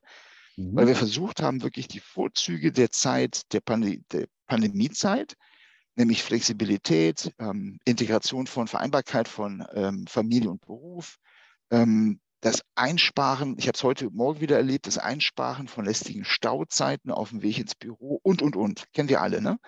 mhm. 0.55 0.73
weil 0.73 0.87
wir 0.87 0.95
versucht 0.95 1.41
haben, 1.41 1.61
wirklich 1.61 1.89
die 1.89 1.99
Vorzüge 1.99 2.71
der 2.71 2.89
Zeit, 2.89 3.51
der, 3.51 3.59
Pand 3.59 4.01
der 4.13 4.27
Pandemiezeit, 4.47 5.33
nämlich 5.97 6.23
Flexibilität, 6.23 7.33
ähm, 7.39 7.77
Integration 7.83 8.47
von 8.47 8.67
Vereinbarkeit 8.67 9.27
von 9.27 9.65
ähm, 9.73 10.07
Familie 10.07 10.49
und 10.49 10.61
Beruf, 10.61 11.17
ähm, 11.69 12.21
das 12.39 12.61
Einsparen, 12.75 13.55
ich 13.57 13.67
habe 13.67 13.75
es 13.75 13.83
heute 13.83 14.09
Morgen 14.11 14.41
wieder 14.41 14.57
erlebt, 14.57 14.87
das 14.87 14.97
Einsparen 14.97 15.67
von 15.67 15.85
lästigen 15.85 16.23
Stauzeiten 16.23 17.11
auf 17.11 17.29
dem 17.29 17.41
Weg 17.41 17.57
ins 17.57 17.75
Büro 17.75 18.19
und, 18.23 18.41
und, 18.41 18.55
und. 18.55 18.85
Kennen 18.93 19.09
wir 19.09 19.21
alle, 19.21 19.41
ne? 19.41 19.59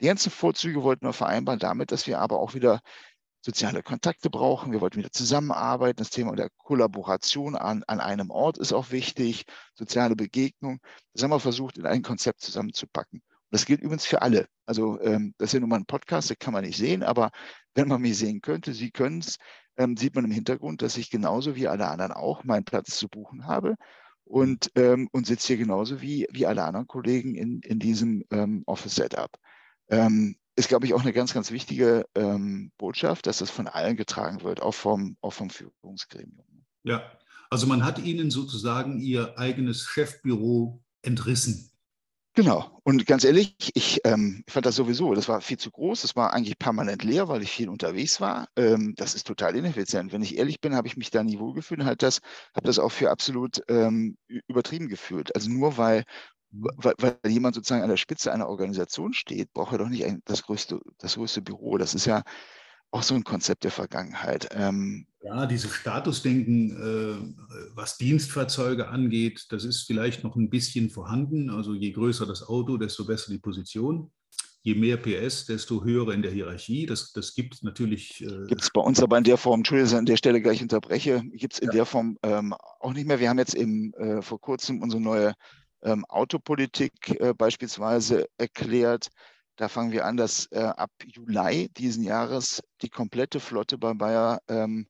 Die 0.00 0.06
ganzen 0.06 0.32
Vorzüge 0.32 0.82
wollten 0.82 1.06
wir 1.06 1.12
vereinbaren 1.12 1.60
damit, 1.60 1.92
dass 1.92 2.06
wir 2.06 2.18
aber 2.18 2.40
auch 2.40 2.54
wieder 2.54 2.80
soziale 3.42 3.82
Kontakte 3.82 4.30
brauchen. 4.30 4.72
Wir 4.72 4.80
wollten 4.80 4.98
wieder 4.98 5.10
zusammenarbeiten. 5.10 5.98
Das 5.98 6.10
Thema 6.10 6.34
der 6.36 6.48
Kollaboration 6.56 7.56
an, 7.56 7.82
an 7.86 8.00
einem 8.00 8.30
Ort 8.30 8.56
ist 8.56 8.72
auch 8.72 8.90
wichtig. 8.90 9.44
Soziale 9.74 10.16
Begegnung. 10.16 10.78
Das 11.12 11.22
haben 11.22 11.30
wir 11.30 11.40
versucht, 11.40 11.76
in 11.76 11.86
ein 11.86 12.02
Konzept 12.02 12.40
zusammenzupacken. 12.40 13.20
Und 13.20 13.48
das 13.50 13.66
gilt 13.66 13.80
übrigens 13.82 14.06
für 14.06 14.22
alle. 14.22 14.46
Also 14.64 15.00
ähm, 15.02 15.34
das 15.38 15.48
ist 15.48 15.54
ja 15.54 15.60
nun 15.60 15.68
mal 15.68 15.76
ein 15.76 15.86
Podcast, 15.86 16.30
das 16.30 16.38
kann 16.38 16.54
man 16.54 16.64
nicht 16.64 16.78
sehen, 16.78 17.02
aber 17.02 17.30
wenn 17.74 17.88
man 17.88 18.00
mich 18.00 18.16
sehen 18.16 18.40
könnte, 18.40 18.72
Sie 18.72 18.90
können 18.90 19.18
es, 19.18 19.36
ähm, 19.76 19.96
sieht 19.96 20.14
man 20.14 20.24
im 20.24 20.30
Hintergrund, 20.30 20.80
dass 20.82 20.96
ich 20.96 21.10
genauso 21.10 21.56
wie 21.56 21.68
alle 21.68 21.88
anderen 21.88 22.12
auch 22.12 22.44
meinen 22.44 22.64
Platz 22.64 22.96
zu 22.96 23.08
buchen 23.08 23.46
habe 23.46 23.74
und, 24.24 24.70
ähm, 24.76 25.08
und 25.12 25.26
sitze 25.26 25.48
hier 25.48 25.56
genauso 25.58 26.00
wie, 26.00 26.26
wie 26.30 26.46
alle 26.46 26.64
anderen 26.64 26.86
Kollegen 26.86 27.34
in, 27.34 27.60
in 27.60 27.78
diesem 27.78 28.24
ähm, 28.30 28.62
Office-Setup. 28.66 29.30
Ähm, 29.88 30.36
ist, 30.56 30.68
glaube 30.68 30.86
ich, 30.86 30.94
auch 30.94 31.02
eine 31.02 31.12
ganz, 31.12 31.32
ganz 31.32 31.50
wichtige 31.50 32.04
ähm, 32.14 32.72
Botschaft, 32.78 33.26
dass 33.26 33.38
das 33.38 33.50
von 33.50 33.68
allen 33.68 33.96
getragen 33.96 34.42
wird, 34.42 34.60
auch 34.60 34.74
vom, 34.74 35.16
auch 35.20 35.32
vom 35.32 35.50
Führungsgremium. 35.50 36.64
Ja, 36.84 37.02
also 37.50 37.66
man 37.66 37.84
hat 37.84 37.98
Ihnen 37.98 38.30
sozusagen 38.30 38.98
Ihr 38.98 39.38
eigenes 39.38 39.82
Chefbüro 39.82 40.82
entrissen. 41.02 41.72
Genau. 42.34 42.80
Und 42.82 43.04
ganz 43.06 43.24
ehrlich, 43.24 43.54
ich 43.74 44.00
ähm, 44.04 44.42
fand 44.48 44.64
das 44.64 44.74
sowieso, 44.74 45.12
das 45.14 45.28
war 45.28 45.42
viel 45.42 45.58
zu 45.58 45.70
groß, 45.70 46.00
das 46.00 46.16
war 46.16 46.32
eigentlich 46.32 46.58
permanent 46.58 47.04
leer, 47.04 47.28
weil 47.28 47.42
ich 47.42 47.50
viel 47.50 47.68
unterwegs 47.68 48.22
war. 48.22 48.48
Ähm, 48.56 48.94
das 48.96 49.14
ist 49.14 49.26
total 49.26 49.54
ineffizient. 49.54 50.12
Wenn 50.12 50.22
ich 50.22 50.38
ehrlich 50.38 50.60
bin, 50.62 50.74
habe 50.74 50.88
ich 50.88 50.96
mich 50.96 51.10
da 51.10 51.22
nie 51.22 51.38
wohlgefühlt 51.38 51.80
und 51.80 51.86
halt 51.86 52.02
das, 52.02 52.20
habe 52.56 52.66
das 52.66 52.78
auch 52.78 52.90
für 52.90 53.10
absolut 53.10 53.62
ähm, 53.68 54.16
übertrieben 54.48 54.88
gefühlt. 54.88 55.34
Also 55.34 55.50
nur 55.50 55.76
weil 55.76 56.04
weil, 56.52 56.94
weil, 56.98 57.30
jemand 57.30 57.54
sozusagen 57.54 57.82
an 57.82 57.88
der 57.88 57.96
Spitze 57.96 58.32
einer 58.32 58.48
Organisation 58.48 59.14
steht, 59.14 59.52
braucht 59.52 59.72
er 59.72 59.78
doch 59.78 59.88
nicht 59.88 60.04
ein, 60.04 60.22
das, 60.26 60.42
größte, 60.42 60.80
das 60.98 61.14
größte 61.14 61.42
Büro. 61.42 61.78
Das 61.78 61.94
ist 61.94 62.06
ja 62.06 62.22
auch 62.90 63.02
so 63.02 63.14
ein 63.14 63.24
Konzept 63.24 63.64
der 63.64 63.70
Vergangenheit. 63.70 64.48
Ähm, 64.52 65.06
ja, 65.22 65.46
dieses 65.46 65.72
Statusdenken, 65.72 66.76
äh, 66.76 67.70
was 67.74 67.96
Dienstfahrzeuge 67.96 68.88
angeht, 68.88 69.46
das 69.48 69.64
ist 69.64 69.84
vielleicht 69.84 70.24
noch 70.24 70.36
ein 70.36 70.50
bisschen 70.50 70.90
vorhanden. 70.90 71.48
Also 71.48 71.74
je 71.74 71.90
größer 71.92 72.26
das 72.26 72.46
Auto, 72.46 72.76
desto 72.76 73.04
besser 73.04 73.32
die 73.32 73.38
Position. 73.38 74.10
Je 74.64 74.74
mehr 74.76 74.96
PS, 74.96 75.46
desto 75.46 75.82
höher 75.82 76.12
in 76.12 76.22
der 76.22 76.30
Hierarchie. 76.30 76.86
Das, 76.86 77.12
das 77.12 77.34
gibt 77.34 77.54
es 77.54 77.62
natürlich. 77.62 78.20
Äh 78.20 78.46
gibt 78.46 78.62
es 78.62 78.70
bei 78.70 78.80
uns 78.80 79.02
aber 79.02 79.18
in 79.18 79.24
der 79.24 79.36
Form, 79.36 79.60
Entschuldigung, 79.60 79.98
an 79.98 80.06
der 80.06 80.16
Stelle 80.16 80.40
gleich 80.40 80.62
unterbreche, 80.62 81.22
gibt 81.32 81.54
es 81.54 81.58
in 81.58 81.68
ja. 81.68 81.72
der 81.72 81.86
Form 81.86 82.16
ähm, 82.22 82.54
auch 82.78 82.92
nicht 82.92 83.08
mehr. 83.08 83.18
Wir 83.18 83.28
haben 83.28 83.38
jetzt 83.38 83.54
eben 83.54 83.92
äh, 83.94 84.22
vor 84.22 84.40
kurzem 84.40 84.80
unsere 84.82 85.02
neue 85.02 85.34
ähm, 85.82 86.04
Autopolitik 86.06 87.20
äh, 87.20 87.34
beispielsweise 87.34 88.26
erklärt. 88.38 89.08
Da 89.56 89.68
fangen 89.68 89.92
wir 89.92 90.06
an, 90.06 90.16
dass 90.16 90.46
äh, 90.50 90.60
ab 90.60 90.90
Juli 91.04 91.68
diesen 91.76 92.04
Jahres 92.04 92.62
die 92.80 92.88
komplette 92.88 93.40
Flotte 93.40 93.78
bei 93.78 93.92
Bayer 93.94 94.40
ähm, 94.48 94.86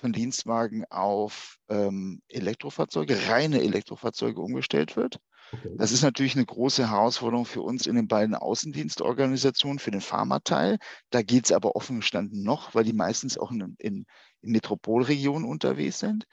von 0.00 0.12
Dienstwagen 0.12 0.84
auf 0.90 1.58
ähm, 1.68 2.22
Elektrofahrzeuge, 2.28 3.28
reine 3.28 3.60
Elektrofahrzeuge 3.60 4.40
umgestellt 4.40 4.96
wird. 4.96 5.20
Okay. 5.52 5.74
Das 5.76 5.92
ist 5.92 6.02
natürlich 6.02 6.34
eine 6.34 6.46
große 6.46 6.90
Herausforderung 6.90 7.44
für 7.44 7.60
uns 7.60 7.86
in 7.86 7.94
den 7.94 8.08
beiden 8.08 8.34
Außendienstorganisationen, 8.34 9.78
für 9.78 9.90
den 9.90 10.00
Pharmateil. 10.00 10.78
Da 11.10 11.22
geht 11.22 11.44
es 11.44 11.52
aber 11.52 11.76
offen 11.76 11.96
gestanden 11.96 12.42
noch, 12.42 12.74
weil 12.74 12.84
die 12.84 12.94
meistens 12.94 13.38
auch 13.38 13.50
in, 13.50 13.76
in, 13.78 14.06
in 14.40 14.52
Metropolregionen 14.52 15.48
unterwegs 15.48 15.98
sind. 15.98 16.24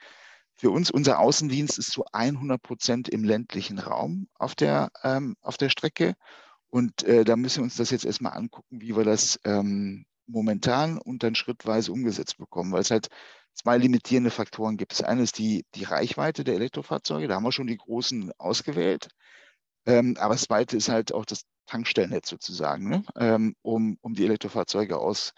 Für 0.56 0.70
uns, 0.70 0.90
unser 0.90 1.18
Außendienst 1.18 1.78
ist 1.78 1.90
zu 1.90 2.04
100 2.12 2.62
Prozent 2.62 3.08
im 3.08 3.24
ländlichen 3.24 3.78
Raum 3.78 4.28
auf 4.34 4.54
der, 4.54 4.90
ähm, 5.02 5.36
auf 5.40 5.56
der 5.56 5.70
Strecke. 5.70 6.14
Und 6.70 7.02
äh, 7.02 7.24
da 7.24 7.36
müssen 7.36 7.58
wir 7.58 7.64
uns 7.64 7.76
das 7.76 7.90
jetzt 7.90 8.04
erstmal 8.04 8.36
angucken, 8.36 8.80
wie 8.80 8.96
wir 8.96 9.04
das 9.04 9.40
ähm, 9.44 10.06
momentan 10.26 10.98
und 10.98 11.22
dann 11.22 11.34
schrittweise 11.34 11.92
umgesetzt 11.92 12.38
bekommen, 12.38 12.72
weil 12.72 12.80
es 12.80 12.90
halt 12.90 13.08
zwei 13.54 13.76
limitierende 13.76 14.30
Faktoren 14.30 14.76
gibt. 14.76 14.92
Das 14.92 15.02
eine 15.02 15.22
ist 15.22 15.38
die, 15.38 15.64
die 15.74 15.84
Reichweite 15.84 16.44
der 16.44 16.54
Elektrofahrzeuge, 16.54 17.28
da 17.28 17.34
haben 17.34 17.44
wir 17.44 17.52
schon 17.52 17.66
die 17.66 17.76
großen 17.76 18.32
ausgewählt. 18.38 19.08
Ähm, 19.84 20.16
aber 20.18 20.34
das 20.34 20.44
zweite 20.44 20.76
ist 20.76 20.88
halt 20.88 21.12
auch 21.12 21.24
das 21.24 21.42
Tankstellennetz 21.66 22.28
sozusagen, 22.28 22.88
ne? 22.88 23.04
ähm, 23.16 23.54
um, 23.62 23.98
um 24.00 24.14
die 24.14 24.24
Elektrofahrzeuge 24.24 24.98
aus, 24.98 25.34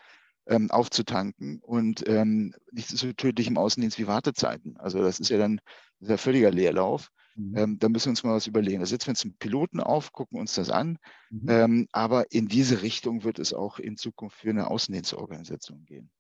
ähm, 0.47 0.71
aufzutanken 0.71 1.61
und 1.61 2.07
ähm, 2.09 2.55
nicht 2.71 2.89
so 2.89 3.13
tödlich 3.13 3.47
im 3.47 3.59
Außendienst 3.59 3.99
wie 3.99 4.07
Wartezeiten. 4.07 4.77
Also 4.79 5.03
das 5.03 5.21
ist 5.21 5.31
ja 5.31 5.39
dann 5.39 5.61
ein 6.01 6.19
völliger 6.19 6.51
Leerlauf. 6.51 7.11
Mhm. 7.37 7.57
Ähm, 7.57 7.79
da 7.79 7.89
müssen 7.89 8.07
wir 8.07 8.11
uns 8.11 8.25
mal 8.25 8.35
was 8.35 8.47
überlegen. 8.47 8.81
Da 8.81 8.87
setzen 8.87 9.07
wir 9.07 9.13
uns 9.13 9.25
einen 9.25 9.37
Piloten 9.39 9.81
auf, 9.81 10.13
gucken 10.13 10.39
uns 10.39 10.55
das 10.55 10.71
an. 10.71 10.99
Mhm. 11.31 11.49
Ähm, 11.49 11.89
aber 11.93 12.31
in 12.31 12.47
diese 12.47 12.83
Richtung 12.83 13.25
wird 13.25 13.39
es 13.39 13.53
auch 13.53 13.79
in 13.79 13.97
Zukunft 13.97 14.39
für 14.39 14.51
eine 14.51 14.71
Außendienstorganisation 14.71 15.85
gehen. 15.85 16.11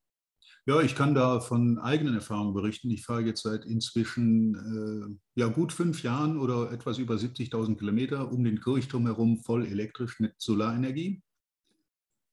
Ja, 0.66 0.80
ich 0.80 0.94
kann 0.94 1.14
da 1.14 1.40
von 1.40 1.78
eigenen 1.78 2.14
Erfahrungen 2.14 2.54
berichten. 2.54 2.90
Ich 2.90 3.04
fahre 3.04 3.20
jetzt 3.20 3.42
seit 3.42 3.66
inzwischen 3.66 5.18
äh, 5.36 5.40
ja, 5.40 5.48
gut 5.48 5.74
fünf 5.74 6.02
Jahren 6.02 6.38
oder 6.38 6.72
etwas 6.72 6.96
über 6.96 7.16
70.000 7.16 7.76
Kilometer 7.76 8.32
um 8.32 8.42
den 8.44 8.60
Kirchturm 8.60 9.04
herum 9.04 9.42
voll 9.42 9.66
elektrisch 9.66 10.20
mit 10.20 10.32
Solarenergie. 10.38 11.22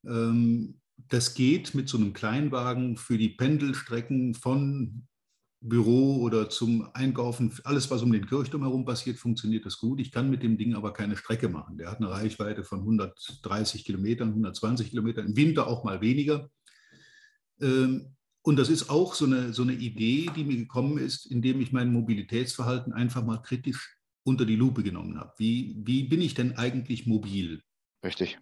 Ähm, 0.05 0.80
das 1.09 1.33
geht 1.33 1.73
mit 1.73 1.89
so 1.89 1.97
einem 1.97 2.13
Kleinwagen 2.13 2.97
für 2.97 3.17
die 3.17 3.29
Pendelstrecken 3.29 4.33
von 4.33 5.07
Büro 5.61 6.21
oder 6.21 6.49
zum 6.49 6.89
Einkaufen. 6.93 7.53
Alles, 7.63 7.91
was 7.91 8.01
um 8.01 8.11
den 8.11 8.25
Kirchturm 8.25 8.63
herum 8.63 8.83
passiert, 8.83 9.17
funktioniert 9.17 9.65
das 9.65 9.77
gut. 9.77 9.99
Ich 9.99 10.11
kann 10.11 10.29
mit 10.29 10.41
dem 10.41 10.57
Ding 10.57 10.73
aber 10.73 10.91
keine 10.91 11.15
Strecke 11.15 11.49
machen. 11.49 11.77
Der 11.77 11.91
hat 11.91 11.99
eine 11.99 12.09
Reichweite 12.09 12.63
von 12.63 12.79
130 12.79 13.85
Kilometern, 13.85 14.29
120 14.29 14.89
Kilometern, 14.89 15.27
im 15.27 15.37
Winter 15.37 15.67
auch 15.67 15.83
mal 15.83 16.01
weniger. 16.01 16.49
Ähm, 17.61 18.15
und 18.41 18.57
das 18.57 18.69
ist 18.69 18.89
auch 18.89 19.13
so 19.13 19.25
eine, 19.25 19.53
so 19.53 19.61
eine 19.61 19.73
Idee, 19.73 20.31
die 20.35 20.43
mir 20.43 20.57
gekommen 20.57 20.97
ist, 20.97 21.27
indem 21.27 21.61
ich 21.61 21.71
mein 21.71 21.91
Mobilitätsverhalten 21.91 22.91
einfach 22.91 23.23
mal 23.23 23.37
kritisch 23.37 23.97
unter 24.23 24.45
die 24.45 24.55
Lupe 24.55 24.81
genommen 24.81 25.19
habe. 25.19 25.31
Wie, 25.37 25.75
wie 25.85 26.03
bin 26.03 26.21
ich 26.21 26.33
denn 26.33 26.57
eigentlich 26.57 27.05
mobil? 27.05 27.61
Richtig. 28.03 28.39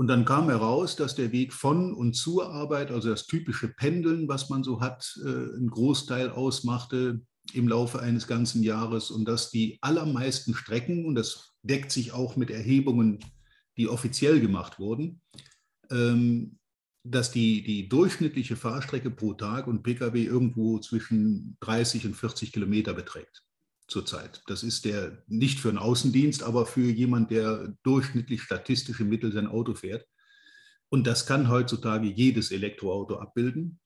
Und 0.00 0.06
dann 0.06 0.24
kam 0.24 0.48
heraus, 0.48 0.96
dass 0.96 1.14
der 1.14 1.30
Weg 1.30 1.52
von 1.52 1.92
und 1.92 2.14
zur 2.14 2.48
Arbeit, 2.48 2.90
also 2.90 3.10
das 3.10 3.26
typische 3.26 3.68
Pendeln, 3.68 4.28
was 4.28 4.48
man 4.48 4.64
so 4.64 4.80
hat, 4.80 5.20
äh, 5.22 5.28
einen 5.28 5.68
Großteil 5.68 6.30
ausmachte 6.30 7.20
im 7.52 7.68
Laufe 7.68 8.00
eines 8.00 8.26
ganzen 8.26 8.62
Jahres. 8.62 9.10
Und 9.10 9.26
dass 9.26 9.50
die 9.50 9.76
allermeisten 9.82 10.54
Strecken, 10.54 11.04
und 11.04 11.16
das 11.16 11.52
deckt 11.62 11.92
sich 11.92 12.12
auch 12.12 12.34
mit 12.36 12.48
Erhebungen, 12.48 13.18
die 13.76 13.88
offiziell 13.88 14.40
gemacht 14.40 14.78
wurden, 14.78 15.20
ähm, 15.90 16.56
dass 17.04 17.30
die, 17.30 17.62
die 17.62 17.90
durchschnittliche 17.90 18.56
Fahrstrecke 18.56 19.10
pro 19.10 19.34
Tag 19.34 19.66
und 19.66 19.82
Pkw 19.82 20.24
irgendwo 20.24 20.78
zwischen 20.78 21.58
30 21.60 22.06
und 22.06 22.14
40 22.14 22.52
Kilometer 22.52 22.94
beträgt 22.94 23.42
zurzeit. 23.90 24.42
Das 24.46 24.62
ist 24.62 24.84
der 24.84 25.22
nicht 25.26 25.60
für 25.60 25.68
einen 25.68 25.78
Außendienst, 25.78 26.42
aber 26.42 26.66
für 26.66 26.88
jemand, 26.90 27.30
der 27.30 27.74
durchschnittlich 27.82 28.42
statistische 28.42 29.04
Mittel 29.04 29.32
sein 29.32 29.46
Auto 29.46 29.74
fährt. 29.74 30.06
Und 30.88 31.06
das 31.06 31.26
kann 31.26 31.48
heutzutage 31.48 32.08
jedes 32.08 32.50
Elektroauto 32.50 33.16
abbilden. 33.16 33.78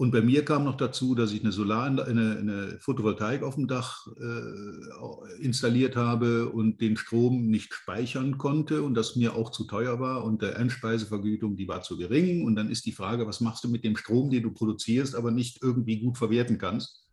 Und 0.00 0.12
bei 0.12 0.22
mir 0.22 0.46
kam 0.46 0.64
noch 0.64 0.78
dazu, 0.78 1.14
dass 1.14 1.30
ich 1.30 1.42
eine 1.42 1.52
Solar, 1.52 1.84
eine, 1.84 2.38
eine 2.38 2.78
Photovoltaik 2.80 3.42
auf 3.42 3.56
dem 3.56 3.68
Dach 3.68 4.06
äh, 4.06 5.42
installiert 5.42 5.94
habe 5.94 6.48
und 6.48 6.80
den 6.80 6.96
Strom 6.96 7.48
nicht 7.48 7.74
speichern 7.74 8.38
konnte 8.38 8.82
und 8.82 8.94
das 8.94 9.14
mir 9.16 9.34
auch 9.36 9.50
zu 9.50 9.64
teuer 9.64 10.00
war 10.00 10.24
und 10.24 10.40
der 10.40 10.56
Einspeisevergütung, 10.56 11.54
die 11.54 11.68
war 11.68 11.82
zu 11.82 11.98
gering. 11.98 12.46
Und 12.46 12.56
dann 12.56 12.70
ist 12.70 12.86
die 12.86 12.92
Frage, 12.92 13.26
was 13.26 13.42
machst 13.42 13.62
du 13.62 13.68
mit 13.68 13.84
dem 13.84 13.94
Strom, 13.94 14.30
den 14.30 14.42
du 14.42 14.52
produzierst, 14.52 15.14
aber 15.14 15.32
nicht 15.32 15.62
irgendwie 15.62 16.00
gut 16.00 16.16
verwerten 16.16 16.56
kannst? 16.56 17.06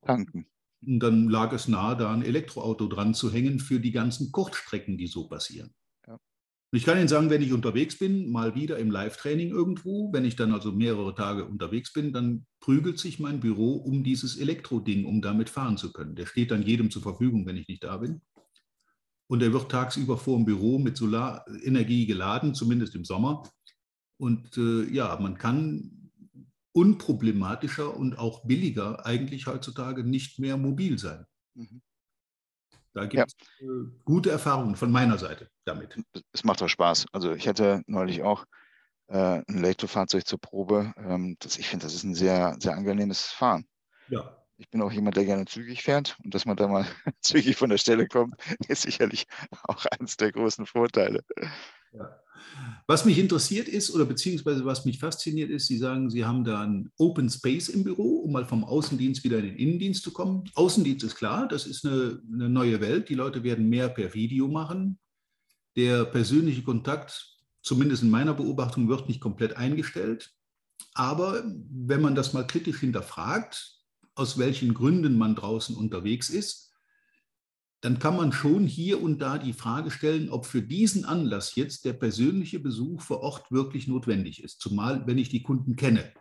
Tanken. 0.00 0.46
Und 0.84 1.00
dann 1.00 1.28
lag 1.28 1.52
es 1.52 1.68
nahe, 1.68 1.96
da 1.96 2.12
ein 2.12 2.22
Elektroauto 2.22 2.88
dran 2.88 3.14
zu 3.14 3.32
hängen 3.32 3.60
für 3.60 3.80
die 3.80 3.92
ganzen 3.92 4.32
Kurzstrecken, 4.32 4.98
die 4.98 5.06
so 5.06 5.28
passieren. 5.28 5.72
Und 6.72 6.78
ich 6.78 6.86
kann 6.86 6.96
Ihnen 6.96 7.08
sagen, 7.08 7.28
wenn 7.28 7.42
ich 7.42 7.52
unterwegs 7.52 7.98
bin, 7.98 8.30
mal 8.30 8.54
wieder 8.54 8.78
im 8.78 8.90
Live-Training 8.90 9.50
irgendwo, 9.50 10.10
wenn 10.10 10.24
ich 10.24 10.36
dann 10.36 10.54
also 10.54 10.72
mehrere 10.72 11.14
Tage 11.14 11.44
unterwegs 11.44 11.92
bin, 11.92 12.14
dann 12.14 12.46
prügelt 12.60 12.98
sich 12.98 13.20
mein 13.20 13.40
Büro 13.40 13.74
um 13.74 14.02
dieses 14.02 14.38
Elektroding, 14.38 15.04
um 15.04 15.20
damit 15.20 15.50
fahren 15.50 15.76
zu 15.76 15.92
können. 15.92 16.14
Der 16.14 16.24
steht 16.24 16.50
dann 16.50 16.62
jedem 16.62 16.90
zur 16.90 17.02
Verfügung, 17.02 17.44
wenn 17.44 17.58
ich 17.58 17.68
nicht 17.68 17.84
da 17.84 17.98
bin. 17.98 18.22
Und 19.26 19.42
er 19.42 19.52
wird 19.52 19.70
tagsüber 19.70 20.16
vor 20.16 20.38
dem 20.38 20.46
Büro 20.46 20.78
mit 20.78 20.96
Solarenergie 20.96 22.06
geladen, 22.06 22.54
zumindest 22.54 22.94
im 22.94 23.04
Sommer. 23.04 23.42
Und 24.16 24.56
äh, 24.56 24.84
ja, 24.90 25.18
man 25.20 25.36
kann 25.36 26.01
unproblematischer 26.72 27.96
und 27.96 28.18
auch 28.18 28.44
billiger 28.44 29.04
eigentlich 29.06 29.46
heutzutage 29.46 30.04
nicht 30.04 30.38
mehr 30.38 30.56
mobil 30.56 30.98
sein. 30.98 31.26
Mhm. 31.54 31.82
Da 32.94 33.06
gibt 33.06 33.26
es 33.26 33.34
ja. 33.60 33.66
Äh, 33.66 33.86
gute 34.04 34.30
Erfahrungen 34.30 34.76
von 34.76 34.90
meiner 34.90 35.18
Seite 35.18 35.48
damit. 35.64 35.96
Es 36.32 36.44
macht 36.44 36.62
auch 36.62 36.68
Spaß. 36.68 37.06
Also 37.12 37.32
ich 37.32 37.48
hatte 37.48 37.82
neulich 37.86 38.22
auch 38.22 38.44
äh, 39.08 39.42
ein 39.48 39.58
Elektrofahrzeug 39.58 40.26
zur 40.26 40.40
Probe. 40.40 40.92
Ähm, 40.96 41.36
das, 41.38 41.58
ich 41.58 41.68
finde, 41.68 41.86
das 41.86 41.94
ist 41.94 42.04
ein 42.04 42.14
sehr, 42.14 42.56
sehr 42.60 42.74
angenehmes 42.74 43.26
Fahren. 43.26 43.66
Ja. 44.08 44.36
Ich 44.58 44.68
bin 44.68 44.82
auch 44.82 44.92
jemand, 44.92 45.16
der 45.16 45.24
gerne 45.24 45.46
zügig 45.46 45.82
fährt 45.82 46.16
und 46.22 46.34
dass 46.34 46.44
man 46.44 46.56
da 46.56 46.68
mal 46.68 46.86
zügig 47.20 47.56
von 47.56 47.70
der 47.70 47.78
Stelle 47.78 48.06
kommt, 48.06 48.34
ist 48.68 48.82
sicherlich 48.82 49.26
auch 49.64 49.86
eines 49.86 50.16
der 50.16 50.32
großen 50.32 50.66
Vorteile. 50.66 51.24
Was 52.86 53.04
mich 53.04 53.18
interessiert 53.18 53.68
ist 53.68 53.94
oder 53.94 54.04
beziehungsweise 54.04 54.64
was 54.64 54.84
mich 54.84 54.98
fasziniert 54.98 55.50
ist, 55.50 55.66
Sie 55.66 55.78
sagen, 55.78 56.10
Sie 56.10 56.24
haben 56.24 56.44
da 56.44 56.62
ein 56.62 56.90
Open 56.98 57.30
Space 57.30 57.68
im 57.68 57.84
Büro, 57.84 58.20
um 58.20 58.32
mal 58.32 58.44
vom 58.44 58.64
Außendienst 58.64 59.24
wieder 59.24 59.38
in 59.38 59.46
den 59.46 59.56
Innendienst 59.56 60.02
zu 60.02 60.12
kommen. 60.12 60.44
Außendienst 60.54 61.04
ist 61.04 61.14
klar, 61.14 61.46
das 61.48 61.66
ist 61.66 61.86
eine, 61.86 62.20
eine 62.32 62.48
neue 62.48 62.80
Welt. 62.80 63.08
Die 63.08 63.14
Leute 63.14 63.44
werden 63.44 63.68
mehr 63.68 63.88
per 63.88 64.14
Video 64.14 64.48
machen. 64.48 64.98
Der 65.76 66.04
persönliche 66.04 66.62
Kontakt, 66.62 67.38
zumindest 67.62 68.02
in 68.02 68.10
meiner 68.10 68.34
Beobachtung, 68.34 68.88
wird 68.88 69.08
nicht 69.08 69.20
komplett 69.20 69.56
eingestellt. 69.56 70.32
Aber 70.94 71.44
wenn 71.70 72.02
man 72.02 72.14
das 72.14 72.32
mal 72.32 72.46
kritisch 72.46 72.80
hinterfragt, 72.80 73.78
aus 74.14 74.38
welchen 74.38 74.74
Gründen 74.74 75.16
man 75.16 75.34
draußen 75.34 75.76
unterwegs 75.76 76.28
ist, 76.28 76.71
dann 77.82 77.98
kann 77.98 78.16
man 78.16 78.30
schon 78.32 78.64
hier 78.64 79.02
und 79.02 79.18
da 79.20 79.38
die 79.38 79.52
Frage 79.52 79.90
stellen, 79.90 80.30
ob 80.30 80.46
für 80.46 80.62
diesen 80.62 81.04
Anlass 81.04 81.56
jetzt 81.56 81.84
der 81.84 81.92
persönliche 81.92 82.60
Besuch 82.60 83.02
vor 83.02 83.20
Ort 83.20 83.50
wirklich 83.50 83.88
notwendig 83.88 84.42
ist, 84.42 84.60
zumal 84.60 85.06
wenn 85.08 85.18
ich 85.18 85.28
die 85.28 85.42
Kunden 85.42 85.74
kenne. 85.74 86.12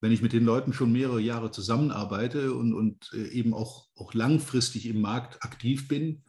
Wenn 0.00 0.12
ich 0.12 0.20
mit 0.20 0.34
den 0.34 0.44
Leuten 0.44 0.74
schon 0.74 0.92
mehrere 0.92 1.20
Jahre 1.20 1.50
zusammenarbeite 1.50 2.52
und, 2.52 2.74
und 2.74 3.10
äh, 3.14 3.28
eben 3.28 3.54
auch, 3.54 3.88
auch 3.96 4.12
langfristig 4.12 4.86
im 4.86 5.00
Markt 5.00 5.42
aktiv 5.42 5.88
bin, 5.88 6.22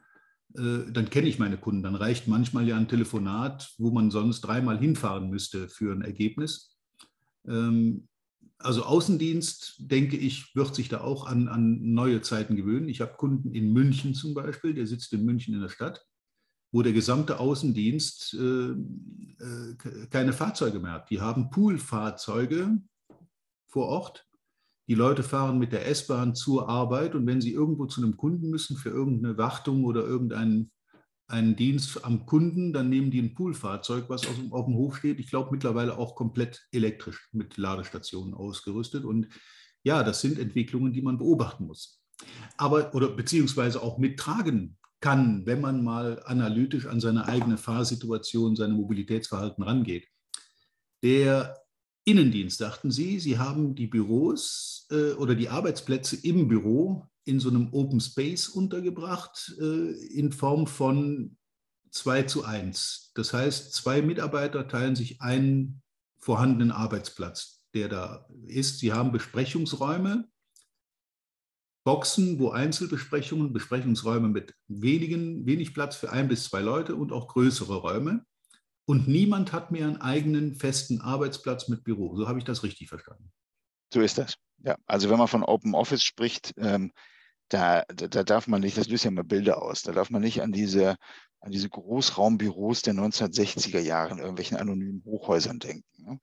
äh, 0.55 0.91
dann 0.91 1.09
kenne 1.09 1.27
ich 1.27 1.37
meine 1.37 1.57
Kunden. 1.57 1.83
Dann 1.83 1.95
reicht 1.95 2.27
manchmal 2.27 2.67
ja 2.67 2.77
ein 2.77 2.87
Telefonat, 2.87 3.73
wo 3.77 3.91
man 3.91 4.11
sonst 4.11 4.41
dreimal 4.41 4.79
hinfahren 4.79 5.29
müsste 5.29 5.67
für 5.67 5.93
ein 5.93 6.01
Ergebnis. 6.01 6.77
Ähm, 7.45 8.07
also 8.59 8.83
Außendienst, 8.83 9.75
denke 9.79 10.17
ich, 10.17 10.53
wird 10.55 10.75
sich 10.75 10.89
da 10.89 11.01
auch 11.01 11.25
an, 11.25 11.47
an 11.47 11.93
neue 11.93 12.21
Zeiten 12.21 12.57
gewöhnen. 12.57 12.89
Ich 12.89 12.99
habe 12.99 13.13
Kunden 13.13 13.53
in 13.55 13.71
München 13.71 14.13
zum 14.13 14.33
Beispiel, 14.33 14.73
der 14.73 14.85
sitzt 14.85 15.13
in 15.13 15.23
München 15.23 15.53
in 15.53 15.61
der 15.61 15.69
Stadt, 15.69 16.05
wo 16.71 16.81
der 16.81 16.91
gesamte 16.91 17.39
Außendienst 17.39 18.33
äh, 18.33 18.71
äh, 18.71 20.07
keine 20.09 20.33
Fahrzeuge 20.33 20.79
mehr 20.79 20.91
hat. 20.91 21.09
Die 21.09 21.21
haben 21.21 21.49
Poolfahrzeuge 21.49 22.77
vor 23.67 23.87
Ort. 23.87 24.27
Die 24.89 24.95
Leute 24.95 25.23
fahren 25.23 25.57
mit 25.57 25.71
der 25.71 25.87
S-Bahn 25.87 26.35
zur 26.35 26.67
Arbeit 26.67 27.15
und 27.15 27.25
wenn 27.27 27.41
sie 27.41 27.53
irgendwo 27.53 27.85
zu 27.85 28.01
einem 28.01 28.17
Kunden 28.17 28.49
müssen 28.49 28.75
für 28.75 28.89
irgendeine 28.89 29.37
Wartung 29.37 29.85
oder 29.85 30.03
irgendeinen 30.03 30.71
einen 31.29 31.55
Dienst 31.55 32.03
am 32.03 32.25
Kunden, 32.25 32.73
dann 32.73 32.89
nehmen 32.89 33.11
die 33.11 33.21
ein 33.21 33.33
Poolfahrzeug, 33.33 34.09
was 34.09 34.27
auf, 34.27 34.35
auf 34.51 34.65
dem 34.65 34.75
Hof 34.75 34.97
steht. 34.97 35.19
Ich 35.19 35.29
glaube 35.29 35.51
mittlerweile 35.51 35.97
auch 35.97 36.15
komplett 36.15 36.67
elektrisch 36.71 37.29
mit 37.31 37.57
Ladestationen 37.57 38.33
ausgerüstet. 38.33 39.05
Und 39.05 39.27
ja, 39.83 40.03
das 40.03 40.21
sind 40.21 40.39
Entwicklungen, 40.39 40.91
die 40.91 41.01
man 41.01 41.17
beobachten 41.17 41.65
muss. 41.65 42.01
Aber 42.57 42.93
oder 42.93 43.09
beziehungsweise 43.09 43.81
auch 43.81 43.97
mittragen 43.97 44.77
kann, 44.99 45.45
wenn 45.45 45.61
man 45.61 45.83
mal 45.83 46.21
analytisch 46.25 46.85
an 46.85 46.99
seine 46.99 47.25
eigene 47.25 47.57
Fahrsituation, 47.57 48.55
seine 48.55 48.73
Mobilitätsverhalten 48.73 49.63
rangeht. 49.63 50.07
Der 51.03 51.57
Innendienst, 52.03 52.59
dachten 52.59 52.91
Sie, 52.91 53.19
Sie 53.19 53.37
haben 53.37 53.75
die 53.75 53.87
Büros 53.87 54.87
äh, 54.91 55.11
oder 55.11 55.35
die 55.35 55.49
Arbeitsplätze 55.49 56.17
im 56.17 56.47
Büro 56.47 57.07
in 57.29 57.39
so 57.39 57.49
einem 57.49 57.73
Open 57.73 57.99
Space 57.99 58.49
untergebracht 58.49 59.55
äh, 59.59 59.91
in 60.13 60.31
Form 60.31 60.67
von 60.67 61.37
2 61.91 62.23
zu 62.23 62.43
1. 62.43 63.11
Das 63.15 63.33
heißt, 63.33 63.73
zwei 63.73 64.01
Mitarbeiter 64.01 64.67
teilen 64.67 64.95
sich 64.95 65.21
einen 65.21 65.81
vorhandenen 66.19 66.71
Arbeitsplatz, 66.71 67.65
der 67.73 67.89
da 67.89 68.27
ist. 68.45 68.79
Sie 68.79 68.93
haben 68.93 69.11
Besprechungsräume, 69.11 70.27
Boxen, 71.85 72.39
wo 72.39 72.49
Einzelbesprechungen, 72.49 73.53
Besprechungsräume 73.53 74.27
mit 74.27 74.53
wenigen, 74.67 75.45
wenig 75.45 75.73
Platz 75.73 75.95
für 75.95 76.11
ein 76.11 76.27
bis 76.27 76.43
zwei 76.43 76.61
Leute 76.61 76.95
und 76.95 77.11
auch 77.11 77.27
größere 77.27 77.77
Räume. 77.77 78.25
Und 78.85 79.07
niemand 79.07 79.53
hat 79.53 79.71
mehr 79.71 79.87
einen 79.87 80.01
eigenen 80.01 80.55
festen 80.55 81.01
Arbeitsplatz 81.01 81.67
mit 81.67 81.83
Büro. 81.83 82.15
So 82.15 82.27
habe 82.27 82.39
ich 82.39 82.45
das 82.45 82.63
richtig 82.63 82.89
verstanden. 82.89 83.31
So 83.93 84.01
ist 84.01 84.17
das. 84.17 84.35
Ja, 84.63 84.75
also 84.85 85.09
wenn 85.09 85.17
man 85.17 85.27
von 85.27 85.43
Open 85.43 85.73
Office 85.73 86.03
spricht, 86.03 86.53
ähm, 86.57 86.91
da, 87.49 87.83
da, 87.93 88.07
da, 88.07 88.23
darf 88.23 88.47
man 88.47 88.61
nicht, 88.61 88.77
das 88.77 88.87
löst 88.87 89.05
ja 89.05 89.11
mal 89.11 89.23
Bilder 89.23 89.61
aus, 89.61 89.81
da 89.83 89.91
darf 89.91 90.09
man 90.09 90.21
nicht 90.21 90.41
an 90.41 90.51
diese, 90.51 90.95
an 91.41 91.51
diese 91.51 91.69
Großraumbüros 91.69 92.81
der 92.81 92.93
1960er 92.93 93.79
Jahre 93.79 94.13
in 94.13 94.19
irgendwelchen 94.19 94.57
anonymen 94.57 95.03
Hochhäusern 95.05 95.59
denken, 95.59 95.83
ne? 95.97 96.19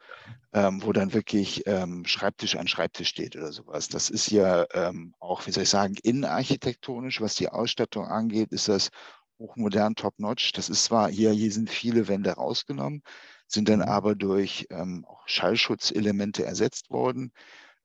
ähm, 0.53 0.83
wo 0.83 0.93
dann 0.93 1.12
wirklich 1.12 1.62
ähm, 1.67 2.05
Schreibtisch 2.05 2.57
an 2.57 2.69
Schreibtisch 2.69 3.09
steht 3.09 3.37
oder 3.37 3.53
sowas. 3.53 3.89
Das 3.89 4.11
ist 4.11 4.31
ja 4.31 4.67
ähm, 4.73 5.15
auch, 5.19 5.47
wie 5.47 5.53
soll 5.53 5.65
ich 5.65 5.71
sagen, 5.71 5.97
innenarchitektonisch, 6.03 7.21
was 7.21 7.35
die 7.35 7.49
Ausstattung 7.49 8.07
angeht, 8.07 8.53
ist 8.53 8.69
das 8.69 8.91
hochmodern, 9.39 9.95
top-notch. 9.95 10.53
Das 10.53 10.69
ist 10.69 10.85
zwar 10.85 11.11
hier, 11.11 11.33
hier 11.33 11.53
sind 11.53 11.71
viele 11.71 12.09
Wände 12.09 12.33
rausgenommen, 12.33 13.03
sind 13.47 13.69
dann 13.69 13.81
mhm. 13.81 13.87
aber 13.89 14.15
durch 14.15 14.67
ähm, 14.71 15.05
auch 15.09 15.27
Schallschutzelemente 15.27 16.45
ersetzt 16.45 16.91
worden. 16.91 17.33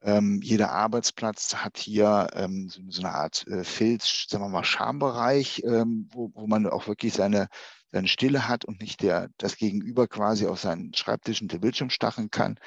Ähm, 0.04 0.40
jeder 0.42 0.72
Arbeitsplatz 0.72 1.56
hat 1.56 1.78
hier 1.78 2.28
ähm, 2.34 2.70
so, 2.70 2.82
so, 2.90 3.02
eine 3.02 3.14
Art 3.14 3.46
äh, 3.48 3.64
Filz, 3.64 4.26
sagen 4.28 4.44
wir 4.44 4.50
mal, 4.50 4.64
Schambereich, 4.64 5.62
ähm, 5.64 6.10
wo, 6.12 6.32
wo 6.34 6.48
man 6.48 6.68
auch 6.68 6.88
wirklich 6.88 7.14
seine, 7.14 7.50
seine 7.92 8.08
Stille 8.08 8.48
hat 8.48 8.66
und 8.66 8.82
nicht 8.82 9.04
der, 9.04 9.30
das 9.38 9.58
Gegenüber 9.58 10.08
quasi 10.08 10.48
auf 10.48 10.60
seinen 10.60 10.94
Schreibtisch 10.96 11.42
und 11.42 11.52
den 11.52 11.62
Bildschirm 11.62 11.92
stachen 11.92 12.32
kann. 12.32 12.58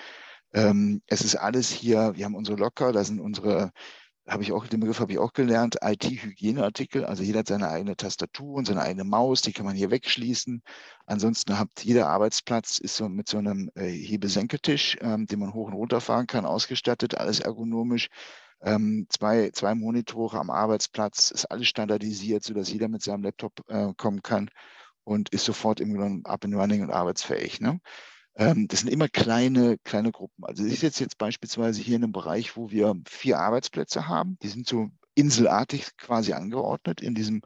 Ähm, 0.53 1.03
es 1.07 1.23
ist 1.23 1.35
alles 1.37 1.71
hier, 1.71 2.13
wir 2.15 2.25
haben 2.25 2.37
unsere 2.37 2.57
Locker, 2.57 2.93
da 2.93 3.03
sind 3.03 3.21
unsere 3.21 3.73
habe 4.27 4.43
ich 4.43 4.53
auch, 4.53 4.67
den 4.67 4.81
Begriff 4.81 5.01
habe 5.01 5.13
ich 5.13 5.19
auch 5.19 5.33
gelernt, 5.33 5.77
IT-Hygieneartikel. 5.83 7.05
Also 7.05 7.23
jeder 7.23 7.41
hat 7.41 7.49
seine 7.49 7.69
eigene 7.69 7.97
Tastatur 7.97 8.55
und 8.55 8.67
seine 8.67 8.83
eigene 8.83 9.05
Maus, 9.05 9.43
die 9.43 9.53
kann 9.53 9.67
man 9.67 9.77
hier 9.77 9.91
wegschließen. 9.91 10.63
Ansonsten 11.07 11.59
hat 11.59 11.69
jeder 11.83 12.09
Arbeitsplatz 12.09 12.79
ist 12.79 12.97
so 12.97 13.09
mit 13.09 13.29
so 13.29 13.39
einem 13.39 13.71
äh, 13.75 13.89
Hebesenketisch, 13.89 14.97
ähm, 15.03 15.27
den 15.27 15.41
man 15.41 15.53
hoch 15.53 15.67
und 15.67 15.75
runter 15.75 16.01
fahren 16.01 16.27
kann, 16.27 16.47
ausgestattet, 16.47 17.17
alles 17.19 17.41
ergonomisch. 17.41 18.09
Ähm, 18.63 19.07
zwei, 19.11 19.51
zwei 19.51 19.75
Monitore 19.75 20.39
am 20.39 20.49
Arbeitsplatz, 20.49 21.31
ist 21.31 21.45
alles 21.47 21.69
standardisiert, 21.69 22.45
sodass 22.45 22.73
jeder 22.73 22.89
mit 22.89 23.03
seinem 23.03 23.25
Laptop 23.25 23.53
äh, 23.69 23.93
kommen 23.97 24.23
kann 24.23 24.49
und 25.05 25.29
ist 25.31 25.45
sofort 25.45 25.81
im 25.81 25.95
Grunde 25.95 26.29
up 26.29 26.45
and 26.45 26.55
running 26.55 26.83
und 26.83 26.91
arbeitsfähig. 26.91 27.61
Ne? 27.61 27.79
Ähm, 28.37 28.67
das 28.69 28.81
sind 28.81 28.89
immer 28.89 29.09
kleine, 29.09 29.79
kleine 29.85 30.11
Gruppen. 30.11 30.45
Also 30.45 30.65
ich 30.65 30.81
sitze 30.81 31.05
jetzt 31.05 31.19
beispielsweise 31.19 31.81
hier 31.81 31.97
in 31.97 32.05
einem 32.05 32.13
Bereich, 32.13 32.57
wo 32.57 32.71
wir 32.71 32.95
vier 33.09 33.39
Arbeitsplätze 33.39 34.09
haben. 34.09 34.39
Die 34.43 34.49
sind 34.49 34.67
so 34.67 34.91
inselartig 35.15 35.97
quasi 35.97 36.33
angeordnet 36.33 37.01
in 37.01 37.15
diesem, 37.15 37.43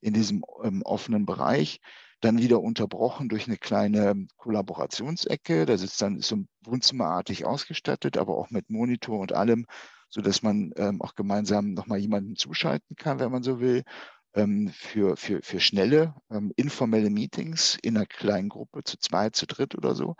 in 0.00 0.14
diesem 0.14 0.44
ähm, 0.62 0.82
offenen 0.82 1.26
Bereich. 1.26 1.80
Dann 2.20 2.38
wieder 2.38 2.60
unterbrochen 2.60 3.28
durch 3.28 3.46
eine 3.46 3.56
kleine 3.56 4.26
Kollaborationsecke. 4.36 5.66
Da 5.66 5.76
sitzt 5.76 6.02
dann 6.02 6.20
so 6.20 6.44
wohnzimmerartig 6.64 7.44
ausgestattet, 7.44 8.16
aber 8.16 8.36
auch 8.36 8.50
mit 8.50 8.70
Monitor 8.70 9.18
und 9.20 9.32
allem, 9.32 9.66
sodass 10.08 10.42
man 10.42 10.72
ähm, 10.76 11.02
auch 11.02 11.14
gemeinsam 11.14 11.74
nochmal 11.74 11.98
jemanden 11.98 12.36
zuschalten 12.36 12.96
kann, 12.96 13.18
wenn 13.20 13.32
man 13.32 13.42
so 13.42 13.60
will 13.60 13.84
für, 14.72 15.16
für, 15.16 15.40
für 15.42 15.60
schnelle, 15.60 16.14
ähm, 16.30 16.52
informelle 16.56 17.10
Meetings 17.10 17.76
in 17.82 17.96
einer 17.96 18.06
kleinen 18.06 18.48
Gruppe, 18.48 18.84
zu 18.84 18.98
zweit, 18.98 19.34
zu 19.34 19.46
dritt 19.46 19.74
oder 19.76 19.94
so. 19.94 20.14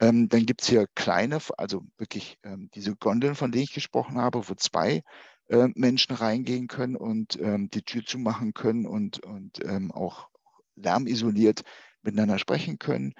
Ähm, 0.00 0.28
dann 0.28 0.44
gibt 0.44 0.62
es 0.62 0.68
hier 0.68 0.86
kleine, 0.94 1.38
also 1.56 1.86
wirklich 1.96 2.38
ähm, 2.42 2.68
diese 2.74 2.96
Gondeln, 2.96 3.34
von 3.34 3.52
denen 3.52 3.64
ich 3.64 3.72
gesprochen 3.72 4.18
habe, 4.18 4.48
wo 4.48 4.54
zwei 4.54 5.02
äh, 5.48 5.68
Menschen 5.74 6.16
reingehen 6.16 6.66
können 6.66 6.96
und 6.96 7.38
ähm, 7.40 7.70
die 7.70 7.82
Tür 7.82 8.04
zumachen 8.04 8.54
können 8.54 8.86
und, 8.86 9.24
und 9.24 9.64
ähm, 9.64 9.92
auch 9.92 10.28
lärmisoliert 10.76 11.62
miteinander 12.02 12.38
sprechen 12.38 12.78
können 12.78 13.14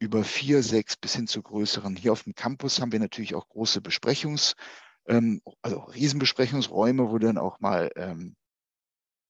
über 0.00 0.22
vier, 0.22 0.62
sechs 0.62 0.98
bis 0.98 1.16
hin 1.16 1.26
zu 1.26 1.40
größeren. 1.40 1.96
Hier 1.96 2.12
auf 2.12 2.24
dem 2.24 2.34
Campus 2.34 2.78
haben 2.78 2.92
wir 2.92 3.00
natürlich 3.00 3.34
auch 3.34 3.48
große 3.48 3.80
Besprechungs, 3.80 4.54
also 5.06 5.78
Riesenbesprechungsräume, 5.94 7.10
wo 7.10 7.16
dann 7.16 7.38
auch 7.38 7.58
mal 7.58 7.90
ähm, 7.96 8.36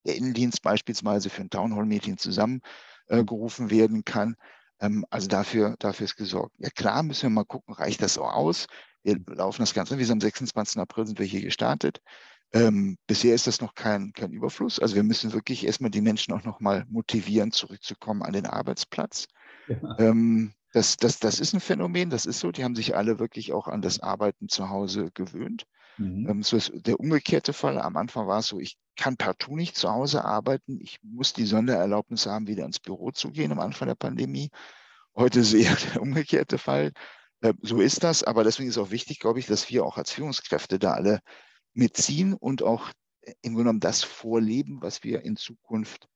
der 0.05 0.17
Innendienst 0.17 0.62
beispielsweise 0.62 1.31
für 1.31 1.43
ein 1.43 1.51
Townhall-Meeting 1.51 2.19
zusammengerufen 2.19 3.69
äh, 3.69 3.71
werden 3.71 4.05
kann. 4.05 4.37
Ähm, 4.81 5.05
also 5.11 5.29
dafür, 5.29 5.77
dafür 5.79 6.05
ist 6.05 6.17
gesorgt. 6.17 6.55
Ja 6.59 6.71
klar, 6.71 7.03
müssen 7.03 7.23
wir 7.23 7.31
mal 7.31 7.45
gucken, 7.45 7.75
reicht 7.75 8.03
das 8.03 8.15
so 8.15 8.25
aus? 8.25 8.67
Wir 9.03 9.19
laufen 9.27 9.62
das 9.62 9.75
Ganze, 9.75 9.99
wie 9.99 10.11
am 10.11 10.21
26. 10.21 10.79
April 10.79 11.07
sind 11.07 11.19
wir 11.19 11.27
hier 11.27 11.43
gestartet. 11.43 12.01
Ähm, 12.53 12.99
bisher 13.07 13.35
ist 13.35 13.47
das 13.47 13.61
noch 13.61 13.75
kein, 13.75 14.12
kein 14.12 14.33
Überfluss. 14.33 14.79
Also 14.79 14.95
wir 14.95 15.03
müssen 15.03 15.33
wirklich 15.33 15.65
erstmal 15.65 15.91
die 15.91 16.03
Menschen 16.03 16.35
auch 16.35 16.45
nochmal 16.45 16.85
motivieren, 16.88 17.51
zurückzukommen 17.51 18.23
an 18.23 18.35
den 18.35 18.47
Arbeitsplatz. 18.47 19.27
Ja. 19.69 19.99
Ähm, 19.99 20.53
das, 20.73 20.97
das, 20.97 21.19
das 21.19 21.41
ist 21.41 21.55
ein 21.55 21.61
Phänomen, 21.61 22.11
das 22.11 22.27
ist 22.27 22.41
so. 22.41 22.51
Die 22.51 22.65
haben 22.65 22.75
sich 22.75 22.97
alle 22.97 23.19
wirklich 23.19 23.53
auch 23.53 23.69
an 23.69 23.83
das 23.83 24.01
Arbeiten 24.01 24.49
zu 24.49 24.69
Hause 24.69 25.11
gewöhnt. 25.15 25.67
Mhm. 25.98 26.28
Ähm, 26.28 26.42
so 26.42 26.57
ist 26.57 26.72
der 26.74 26.98
umgekehrte 26.98 27.52
Fall. 27.52 27.78
Am 27.78 27.96
Anfang 27.96 28.26
war 28.26 28.38
es 28.38 28.46
so, 28.46 28.59
ich 28.59 28.78
kann 28.96 29.16
partout 29.16 29.57
nicht 29.57 29.76
zu 29.76 29.90
Hause 29.90 30.24
arbeiten. 30.24 30.81
Ich 30.81 30.98
muss 31.02 31.33
die 31.33 31.46
Sondererlaubnis 31.46 32.26
haben, 32.26 32.46
wieder 32.46 32.64
ins 32.64 32.81
Büro 32.81 33.11
zu 33.11 33.31
gehen 33.31 33.52
am 33.52 33.61
Anfang 33.61 33.88
der 33.88 33.94
Pandemie. 33.94 34.50
Heute 35.14 35.40
ist 35.40 35.52
eher 35.52 35.76
der 35.94 36.02
umgekehrte 36.02 36.59
Fall. 36.59 36.92
Äh, 37.40 37.55
so 37.62 37.81
ist 37.81 38.02
das. 38.05 38.22
Aber 38.22 38.44
deswegen 38.44 38.68
ist 38.68 38.78
auch 38.78 38.90
wichtig, 38.90 39.18
glaube 39.18 39.38
ich, 39.38 39.46
dass 39.46 39.70
wir 39.70 39.85
auch 39.85 39.98
als 39.98 40.12
Führungskräfte 40.12 40.78
da 40.78 40.92
alle 40.92 41.20
mitziehen 41.74 42.35
und 42.35 42.62
auch 42.62 42.90
im 43.24 43.55
Grunde 43.55 43.64
genommen 43.64 43.81
das 43.81 44.02
vorleben, 44.02 44.78
was 44.83 45.05
wir 45.05 45.22
in 45.22 45.37
Zukunft 45.37 46.09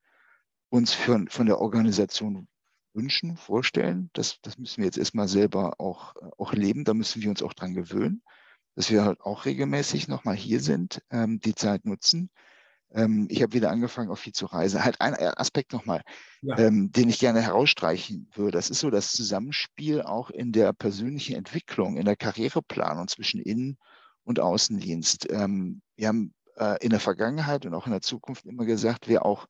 uns 0.70 0.92
für, 0.92 1.24
von 1.28 1.46
der 1.46 1.60
Organisation 1.60 2.48
wünschen, 2.92 3.36
vorstellen. 3.36 4.10
Das, 4.14 4.40
das 4.42 4.58
müssen 4.58 4.78
wir 4.78 4.86
jetzt 4.86 4.98
erstmal 4.98 5.28
selber 5.28 5.78
auch, 5.78 6.14
auch 6.38 6.52
leben. 6.52 6.84
Da 6.84 6.94
müssen 6.94 7.22
wir 7.22 7.30
uns 7.30 7.42
auch 7.42 7.52
dran 7.52 7.74
gewöhnen 7.74 8.22
dass 8.76 8.90
wir 8.90 9.04
halt 9.04 9.20
auch 9.22 9.46
regelmäßig 9.46 10.06
nochmal 10.06 10.36
hier 10.36 10.60
sind, 10.60 11.02
ähm, 11.10 11.40
die 11.40 11.54
Zeit 11.54 11.86
nutzen. 11.86 12.30
Ähm, 12.92 13.26
ich 13.30 13.42
habe 13.42 13.54
wieder 13.54 13.70
angefangen, 13.70 14.10
auch 14.10 14.18
viel 14.18 14.34
zu 14.34 14.46
reisen. 14.46 14.84
Halt 14.84 15.00
ein 15.00 15.14
Aspekt 15.14 15.72
nochmal, 15.72 16.02
ja. 16.42 16.58
ähm, 16.58 16.92
den 16.92 17.08
ich 17.08 17.18
gerne 17.18 17.40
herausstreichen 17.40 18.28
würde. 18.34 18.52
Das 18.52 18.70
ist 18.70 18.80
so 18.80 18.90
das 18.90 19.10
Zusammenspiel 19.10 20.02
auch 20.02 20.30
in 20.30 20.52
der 20.52 20.72
persönlichen 20.72 21.34
Entwicklung, 21.34 21.96
in 21.96 22.04
der 22.04 22.16
Karriereplanung 22.16 23.08
zwischen 23.08 23.40
Innen- 23.40 23.78
und 24.24 24.40
Außendienst. 24.40 25.26
Ähm, 25.30 25.80
wir 25.96 26.08
haben 26.08 26.34
äh, 26.56 26.76
in 26.84 26.90
der 26.90 27.00
Vergangenheit 27.00 27.64
und 27.64 27.74
auch 27.74 27.86
in 27.86 27.92
der 27.92 28.02
Zukunft 28.02 28.44
immer 28.44 28.66
gesagt, 28.66 29.08
wer 29.08 29.24
auch 29.24 29.46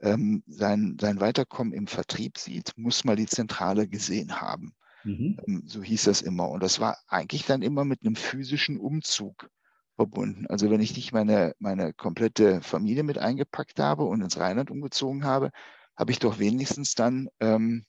ähm, 0.00 0.42
sein, 0.46 0.96
sein 1.00 1.20
Weiterkommen 1.20 1.72
im 1.72 1.86
Vertrieb 1.86 2.36
sieht, 2.36 2.72
muss 2.76 3.04
mal 3.04 3.16
die 3.16 3.26
Zentrale 3.26 3.88
gesehen 3.88 4.40
haben. 4.40 4.74
Mhm. 5.06 5.38
Ähm, 5.46 5.62
so 5.66 5.82
hieß 5.82 6.04
das 6.04 6.22
immer. 6.22 6.48
Und 6.50 6.62
das 6.62 6.80
war 6.80 6.98
eigentlich 7.08 7.46
dann 7.46 7.62
immer 7.62 7.84
mit 7.84 8.00
einem 8.02 8.16
physischen 8.16 8.78
Umzug 8.78 9.48
verbunden. 9.94 10.46
Also 10.48 10.68
wenn 10.70 10.80
ich 10.80 10.96
nicht 10.96 11.12
meine, 11.12 11.54
meine 11.58 11.92
komplette 11.94 12.60
Familie 12.60 13.04
mit 13.04 13.16
eingepackt 13.16 13.78
habe 13.78 14.04
und 14.04 14.20
ins 14.20 14.38
Rheinland 14.38 14.70
umgezogen 14.70 15.24
habe, 15.24 15.50
habe 15.96 16.10
ich 16.10 16.18
doch 16.18 16.38
wenigstens 16.38 16.94
dann 16.94 17.28
ähm, 17.40 17.86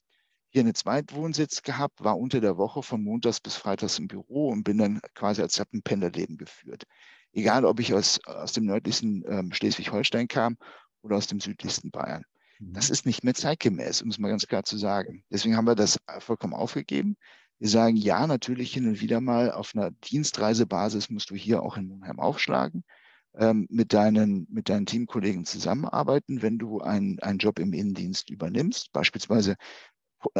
hier 0.50 0.60
einen 0.60 0.74
Zweitwohnsitz 0.74 1.62
gehabt, 1.62 2.02
war 2.02 2.18
unter 2.18 2.40
der 2.40 2.56
Woche 2.56 2.82
von 2.82 3.02
Montags 3.02 3.40
bis 3.40 3.56
Freitags 3.56 3.98
im 3.98 4.08
Büro 4.08 4.48
und 4.48 4.62
bin 4.62 4.78
dann 4.78 5.00
quasi 5.14 5.42
als 5.42 5.60
ein 5.60 5.82
Pendelleben 5.82 6.38
geführt. 6.38 6.84
Egal, 7.32 7.66
ob 7.66 7.80
ich 7.80 7.92
aus, 7.92 8.20
aus 8.24 8.52
dem 8.52 8.64
nördlichsten 8.64 9.24
ähm, 9.28 9.52
Schleswig-Holstein 9.52 10.28
kam 10.28 10.56
oder 11.02 11.16
aus 11.16 11.26
dem 11.26 11.40
südlichsten 11.40 11.90
Bayern. 11.90 12.24
Das 12.60 12.88
mhm. 12.88 12.92
ist 12.92 13.06
nicht 13.06 13.24
mehr 13.24 13.34
zeitgemäß, 13.34 14.02
um 14.02 14.10
es 14.10 14.18
mal 14.18 14.28
ganz 14.28 14.46
klar 14.46 14.64
zu 14.64 14.76
sagen. 14.76 15.24
Deswegen 15.30 15.56
haben 15.56 15.66
wir 15.66 15.74
das 15.74 15.98
vollkommen 16.18 16.54
aufgegeben. 16.54 17.16
Wir 17.58 17.68
sagen, 17.68 17.96
ja, 17.96 18.26
natürlich 18.26 18.72
hin 18.72 18.88
und 18.88 19.00
wieder 19.00 19.20
mal 19.20 19.50
auf 19.50 19.74
einer 19.74 19.90
Dienstreisebasis 19.90 21.10
musst 21.10 21.30
du 21.30 21.34
hier 21.34 21.62
auch 21.62 21.76
in 21.76 21.88
Monheim 21.88 22.20
aufschlagen, 22.20 22.84
ähm, 23.34 23.66
mit, 23.70 23.92
deinen, 23.92 24.46
mit 24.50 24.68
deinen 24.68 24.86
Teamkollegen 24.86 25.44
zusammenarbeiten, 25.44 26.42
wenn 26.42 26.58
du 26.58 26.80
einen, 26.80 27.18
einen 27.20 27.38
Job 27.38 27.58
im 27.58 27.72
Innendienst 27.72 28.30
übernimmst, 28.30 28.92
beispielsweise 28.92 29.56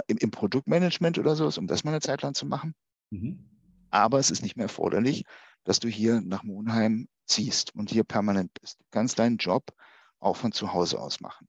im, 0.07 0.19
im 0.19 0.31
Produktmanagement 0.31 1.19
oder 1.19 1.35
sowas, 1.37 1.59
um 1.59 1.67
das 1.67 1.85
mal 1.85 1.91
eine 1.91 2.01
Zeit 2.01 2.23
lang 2.23 2.35
zu 2.35 2.47
machen. 2.47 2.75
Mhm. 3.11 3.49
Aber 3.91 4.19
es 4.19 4.31
ist 4.31 4.43
nicht 4.43 4.57
mehr 4.57 4.67
erforderlich, 4.67 5.25
dass 5.65 5.81
du 5.81 5.89
hier 5.89 6.21
nach 6.21 6.43
Monheim 6.45 7.09
ziehst 7.27 7.75
und 7.75 7.91
hier 7.91 8.05
permanent 8.05 8.51
bist. 8.61 8.79
Du 8.81 8.85
kannst 8.91 9.19
deinen 9.19 9.39
Job 9.39 9.73
auch 10.21 10.37
von 10.37 10.53
zu 10.53 10.73
Hause 10.73 11.01
aus 11.01 11.21
machen. 11.21 11.49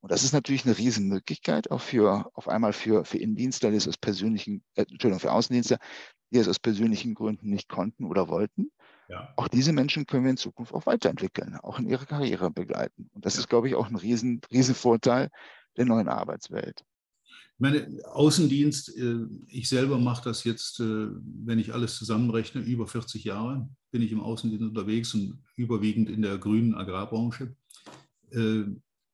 Und 0.00 0.12
das 0.12 0.22
ist 0.22 0.32
natürlich 0.32 0.64
eine 0.64 0.78
Riesenmöglichkeit, 0.78 1.70
auch 1.70 1.80
für 1.80 2.30
auf 2.34 2.48
einmal 2.48 2.72
für, 2.72 3.04
für 3.04 3.18
Innendienstler, 3.18 3.70
die 3.70 3.76
es 3.76 3.88
aus 3.88 3.96
persönlichen, 3.96 4.62
äh, 4.74 4.82
Entschuldigung, 4.82 5.20
für 5.20 5.32
Außendienstler, 5.32 5.78
die 6.30 6.38
es 6.38 6.48
aus 6.48 6.58
persönlichen 6.58 7.14
Gründen 7.14 7.50
nicht 7.50 7.68
konnten 7.68 8.04
oder 8.04 8.28
wollten. 8.28 8.70
Ja. 9.08 9.32
Auch 9.36 9.48
diese 9.48 9.72
Menschen 9.72 10.06
können 10.06 10.24
wir 10.24 10.30
in 10.30 10.36
Zukunft 10.36 10.72
auch 10.72 10.86
weiterentwickeln, 10.86 11.56
auch 11.56 11.78
in 11.78 11.88
ihrer 11.88 12.04
Karriere 12.04 12.50
begleiten. 12.50 13.10
Und 13.14 13.24
das 13.24 13.34
ja. 13.34 13.40
ist, 13.40 13.48
glaube 13.48 13.68
ich, 13.68 13.74
auch 13.74 13.88
ein 13.88 13.96
Riesen, 13.96 14.40
Riesenvorteil 14.52 15.30
der 15.76 15.86
neuen 15.86 16.08
Arbeitswelt. 16.08 16.84
Ich 17.24 17.60
meine, 17.60 17.98
Außendienst, 18.12 18.96
äh, 18.96 19.16
ich 19.48 19.68
selber 19.68 19.98
mache 19.98 20.22
das 20.22 20.44
jetzt, 20.44 20.78
äh, 20.78 21.08
wenn 21.44 21.58
ich 21.58 21.74
alles 21.74 21.96
zusammenrechne, 21.96 22.60
über 22.60 22.86
40 22.86 23.24
Jahre 23.24 23.68
bin 23.90 24.02
ich 24.02 24.12
im 24.12 24.20
Außendienst 24.20 24.64
unterwegs 24.64 25.14
und 25.14 25.42
überwiegend 25.56 26.08
in 26.08 26.22
der 26.22 26.38
grünen 26.38 26.74
Agrarbranche. 26.74 27.56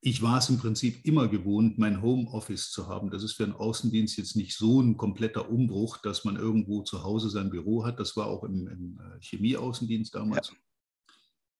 Ich 0.06 0.20
war 0.20 0.36
es 0.36 0.50
im 0.50 0.58
Prinzip 0.58 1.02
immer 1.06 1.28
gewohnt, 1.28 1.78
mein 1.78 2.02
Homeoffice 2.02 2.70
zu 2.70 2.88
haben. 2.88 3.10
Das 3.10 3.22
ist 3.22 3.32
für 3.32 3.44
einen 3.44 3.54
Außendienst 3.54 4.18
jetzt 4.18 4.36
nicht 4.36 4.54
so 4.54 4.82
ein 4.82 4.98
kompletter 4.98 5.48
Umbruch, 5.48 5.96
dass 5.96 6.26
man 6.26 6.36
irgendwo 6.36 6.82
zu 6.82 7.02
Hause 7.02 7.30
sein 7.30 7.48
Büro 7.48 7.86
hat. 7.86 7.98
Das 7.98 8.14
war 8.14 8.26
auch 8.26 8.44
im, 8.44 8.68
im 8.68 9.00
äh, 9.00 9.18
Chemieaußendienst 9.22 10.14
damals. 10.14 10.52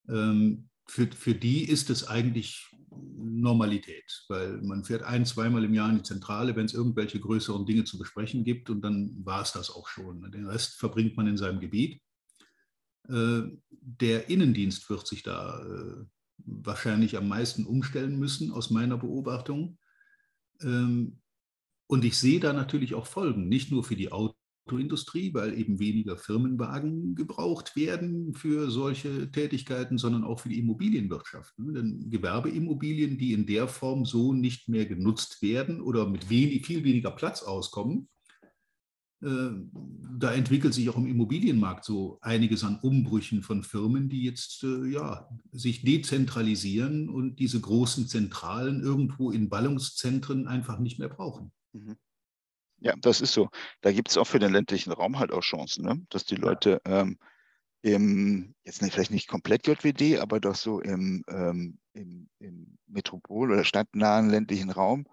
Ja. 0.09 0.14
Ähm, 0.14 0.68
für, 0.87 1.07
für 1.07 1.35
die 1.35 1.64
ist 1.64 1.88
es 1.88 2.07
eigentlich 2.07 2.70
Normalität, 2.90 4.26
weil 4.28 4.61
man 4.61 4.85
fährt 4.85 5.04
ein, 5.04 5.24
zweimal 5.24 5.64
im 5.64 5.72
Jahr 5.72 5.88
in 5.88 5.96
die 5.96 6.02
Zentrale, 6.02 6.54
wenn 6.54 6.66
es 6.66 6.74
irgendwelche 6.74 7.20
größeren 7.20 7.64
Dinge 7.64 7.85
zu 7.85 7.96
besprechen 7.96 8.44
gibt 8.44 8.68
und 8.68 8.83
dann 8.83 9.24
war 9.24 9.40
es 9.40 9.52
das 9.52 9.70
auch 9.70 9.88
schon. 9.88 10.30
Den 10.33 10.46
Rest 10.46 10.74
verbringt 10.74 11.16
man 11.16 11.28
in 11.28 11.38
seinem 11.38 11.61
Gebiet. 11.61 12.02
Äh, 13.09 13.40
der 13.70 14.28
Innendienst 14.28 14.90
wird 14.90 15.07
sich 15.07 15.22
da 15.22 15.64
äh, 15.64 16.04
wahrscheinlich 16.44 17.16
am 17.16 17.28
meisten 17.28 17.66
umstellen 17.66 18.18
müssen, 18.18 18.52
aus 18.52 18.70
meiner 18.70 18.96
Beobachtung. 18.96 19.78
Ähm, 20.62 21.20
und 21.87 22.04
ich 22.04 22.18
sehe 22.18 22.40
da 22.40 22.52
natürlich 22.52 22.94
auch 22.94 23.07
Folgen, 23.07 23.48
nicht 23.48 23.70
nur 23.70 23.85
für 23.85 23.96
die 23.96 24.11
Autoindustrie, 24.11 25.35
weil 25.35 25.59
eben 25.59 25.78
weniger 25.78 26.16
Firmenwagen 26.16 27.14
gebraucht 27.14 27.76
werden 27.76 28.35
für 28.35 28.70
solche 28.70 29.30
Tätigkeiten, 29.30 29.98
sondern 29.98 30.24
auch 30.24 30.40
für 30.40 30.48
die 30.48 30.59
Immobilienwirtschaft. 30.59 31.59
Ne? 31.59 31.72
Denn 31.74 32.11
Gewerbeimmobilien, 32.11 33.18
die 33.18 33.33
in 33.33 33.46
der 33.46 33.68
Form 33.68 34.04
so 34.04 34.33
nicht 34.33 34.68
mehr 34.68 34.87
genutzt 34.87 35.42
werden 35.42 35.80
oder 35.80 36.09
mit 36.09 36.30
wenig, 36.30 36.66
viel 36.66 36.85
weniger 36.85 37.11
Platz 37.11 37.42
auskommen, 37.42 38.09
da 39.25 40.33
entwickelt 40.33 40.75
sich 40.75 40.89
auch 40.91 40.97
im 40.97 41.07
Immobilienmarkt 41.07 41.85
so 41.85 42.19
einiges 42.21 42.63
an 42.63 42.79
Umbrüchen 42.83 43.43
von 43.43 43.63
Firmen, 43.63 44.09
die 44.09 44.23
jetzt 44.23 44.63
äh, 44.65 44.87
ja, 44.87 45.29
sich 45.53 45.83
dezentralisieren 45.83 47.09
und 47.09 47.37
diese 47.37 47.61
großen 47.61 48.07
Zentralen 48.07 48.83
irgendwo 48.83 49.31
in 49.31 49.49
Ballungszentren 49.49 50.47
einfach 50.47 50.79
nicht 50.79 50.99
mehr 50.99 51.09
brauchen. 51.09 51.53
Mhm. 51.73 51.97
Ja, 52.81 52.95
das 53.01 53.21
ist 53.23 53.33
so. 53.33 53.49
Da 53.81 53.93
gibt 53.93 54.11
es 54.11 54.19
auch 54.19 54.27
für 54.27 54.39
den 54.39 54.53
ländlichen 54.53 54.93
Raum 54.93 55.19
halt 55.19 55.33
auch 55.33 55.41
Chancen, 55.41 55.85
ne? 55.85 56.05
dass 56.11 56.25
die 56.25 56.37
Leute 56.37 56.83
ähm, 56.85 57.19
im, 57.81 58.55
jetzt 58.65 58.83
nicht, 58.83 58.93
vielleicht 58.93 59.11
nicht 59.11 59.29
komplett 59.29 59.67
JWD, 59.67 60.19
aber 60.19 60.39
doch 60.39 60.55
so 60.55 60.81
im, 60.81 61.25
ähm, 61.29 61.79
im, 61.95 62.29
im 62.41 62.79
Metropol- 62.87 63.53
oder 63.53 63.65
stadtnahen 63.65 64.29
ländlichen 64.29 64.71
Raum 64.71 65.07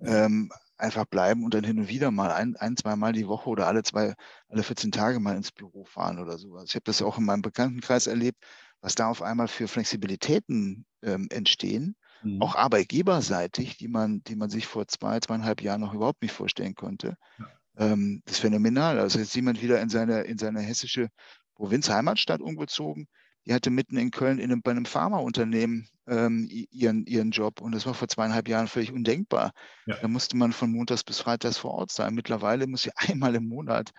ähm, 0.00 0.50
einfach 0.78 1.04
bleiben 1.04 1.44
und 1.44 1.54
dann 1.54 1.64
hin 1.64 1.78
und 1.78 1.88
wieder 1.88 2.10
mal 2.10 2.30
ein, 2.32 2.56
ein 2.56 2.76
zwei 2.76 2.96
Mal 2.96 3.12
die 3.12 3.26
Woche 3.28 3.50
oder 3.50 3.66
alle 3.66 3.82
zwei, 3.82 4.14
alle 4.48 4.62
14 4.62 4.92
Tage 4.92 5.20
mal 5.20 5.36
ins 5.36 5.52
Büro 5.52 5.84
fahren 5.84 6.18
oder 6.18 6.38
sowas. 6.38 6.64
Ich 6.68 6.74
habe 6.74 6.84
das 6.84 7.02
auch 7.02 7.18
in 7.18 7.24
meinem 7.24 7.42
Bekanntenkreis 7.42 8.06
erlebt, 8.06 8.38
was 8.80 8.94
da 8.94 9.08
auf 9.08 9.22
einmal 9.22 9.48
für 9.48 9.68
Flexibilitäten 9.68 10.86
ähm, 11.02 11.26
entstehen, 11.30 11.96
mhm. 12.22 12.40
auch 12.40 12.54
arbeitgeberseitig, 12.54 13.76
die 13.76 13.88
man, 13.88 14.22
die 14.24 14.36
man 14.36 14.50
sich 14.50 14.66
vor 14.66 14.86
zwei, 14.86 15.20
zweieinhalb 15.20 15.62
Jahren 15.62 15.80
noch 15.80 15.94
überhaupt 15.94 16.22
nicht 16.22 16.32
vorstellen 16.32 16.74
konnte. 16.74 17.16
Ja. 17.38 17.46
Ähm, 17.78 18.22
das 18.24 18.36
ist 18.36 18.40
phänomenal. 18.40 18.98
Also 18.98 19.18
jetzt 19.18 19.34
jemand 19.34 19.62
wieder 19.62 19.80
in 19.80 19.88
seine, 19.88 20.22
in 20.22 20.38
seine 20.38 20.60
hessische 20.60 21.08
Provinz-Heimatstadt 21.54 22.40
umgezogen, 22.40 23.08
die 23.48 23.54
hatte 23.54 23.70
mitten 23.70 23.96
in 23.96 24.10
Köln 24.10 24.38
in 24.38 24.52
einem, 24.52 24.60
bei 24.60 24.72
einem 24.72 24.84
Pharmaunternehmen 24.84 25.88
ähm, 26.06 26.48
ihren, 26.50 27.06
ihren 27.06 27.30
Job 27.30 27.62
und 27.62 27.74
das 27.74 27.86
war 27.86 27.94
vor 27.94 28.06
zweieinhalb 28.06 28.46
Jahren 28.46 28.68
völlig 28.68 28.92
undenkbar. 28.92 29.52
Ja. 29.86 29.96
Da 29.96 30.08
musste 30.08 30.36
man 30.36 30.52
von 30.52 30.70
montags 30.70 31.02
bis 31.02 31.20
freitags 31.20 31.56
vor 31.56 31.72
Ort 31.72 31.90
sein. 31.90 32.14
Mittlerweile 32.14 32.66
muss 32.66 32.82
sie 32.82 32.90
einmal 32.96 33.34
im 33.34 33.48
Monat, 33.48 33.92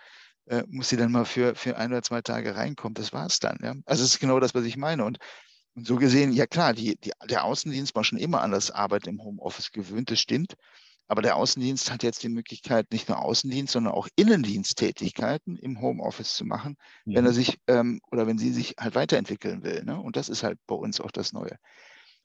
äh, 0.46 0.62
muss 0.68 0.88
sie 0.88 0.96
dann 0.96 1.10
mal 1.10 1.24
für, 1.24 1.56
für 1.56 1.76
ein 1.76 1.90
oder 1.90 2.02
zwei 2.02 2.22
Tage 2.22 2.54
reinkommen. 2.54 2.94
Das 2.94 3.12
war 3.12 3.26
es 3.26 3.40
dann. 3.40 3.58
Ja? 3.60 3.74
Also 3.86 4.04
es 4.04 4.14
ist 4.14 4.20
genau 4.20 4.38
das, 4.38 4.54
was 4.54 4.64
ich 4.64 4.76
meine. 4.76 5.04
Und, 5.04 5.18
und 5.74 5.84
so 5.84 5.96
gesehen, 5.96 6.32
ja 6.32 6.46
klar, 6.46 6.72
die, 6.72 6.96
die, 6.96 7.10
der 7.28 7.42
Außendienst 7.42 7.96
war 7.96 8.04
schon 8.04 8.18
immer 8.18 8.42
an 8.42 8.52
das 8.52 8.70
Arbeiten 8.70 9.08
im 9.08 9.22
Homeoffice 9.22 9.72
gewöhnt, 9.72 10.12
das 10.12 10.20
stimmt. 10.20 10.54
Aber 11.10 11.22
der 11.22 11.34
Außendienst 11.34 11.90
hat 11.90 12.04
jetzt 12.04 12.22
die 12.22 12.28
Möglichkeit, 12.28 12.92
nicht 12.92 13.08
nur 13.08 13.18
Außendienst, 13.18 13.72
sondern 13.72 13.94
auch 13.94 14.06
Innendiensttätigkeiten 14.14 15.56
im 15.56 15.80
Homeoffice 15.80 16.34
zu 16.34 16.44
machen, 16.44 16.76
mhm. 17.04 17.16
wenn 17.16 17.24
er 17.24 17.32
mhm. 17.32 17.34
sich 17.34 17.58
ähm, 17.66 18.00
oder 18.12 18.28
wenn 18.28 18.38
sie 18.38 18.52
sich 18.52 18.76
halt 18.78 18.94
weiterentwickeln 18.94 19.64
will. 19.64 19.82
Ne? 19.82 20.00
Und 20.00 20.14
das 20.14 20.28
ist 20.28 20.44
halt 20.44 20.60
bei 20.68 20.76
uns 20.76 21.00
auch 21.00 21.10
das 21.10 21.32
Neue. 21.32 21.56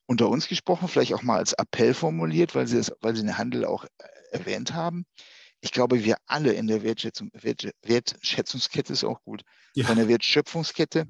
Unter 0.05 0.29
uns 0.29 0.47
gesprochen, 0.47 0.87
vielleicht 0.87 1.15
auch 1.15 1.23
mal 1.23 1.37
als 1.37 1.53
Appell 1.53 1.95
formuliert, 1.95 2.53
weil 2.53 2.67
Sie, 2.67 2.77
das, 2.77 2.93
weil 3.01 3.15
Sie 3.15 3.23
den 3.23 3.39
Handel 3.39 3.65
auch 3.65 3.85
äh, 3.85 3.87
erwähnt 4.29 4.75
haben. 4.75 5.07
Ich 5.61 5.71
glaube, 5.71 6.03
wir 6.03 6.17
alle 6.27 6.53
in 6.53 6.67
der 6.67 6.83
Wertschätzung, 6.83 7.31
Wertschätzungskette 7.33 8.93
ist 8.93 9.03
auch 9.03 9.23
gut, 9.23 9.41
ja. 9.73 9.87
von 9.87 9.95
der 9.95 10.07
Wertschöpfungskette, 10.07 11.07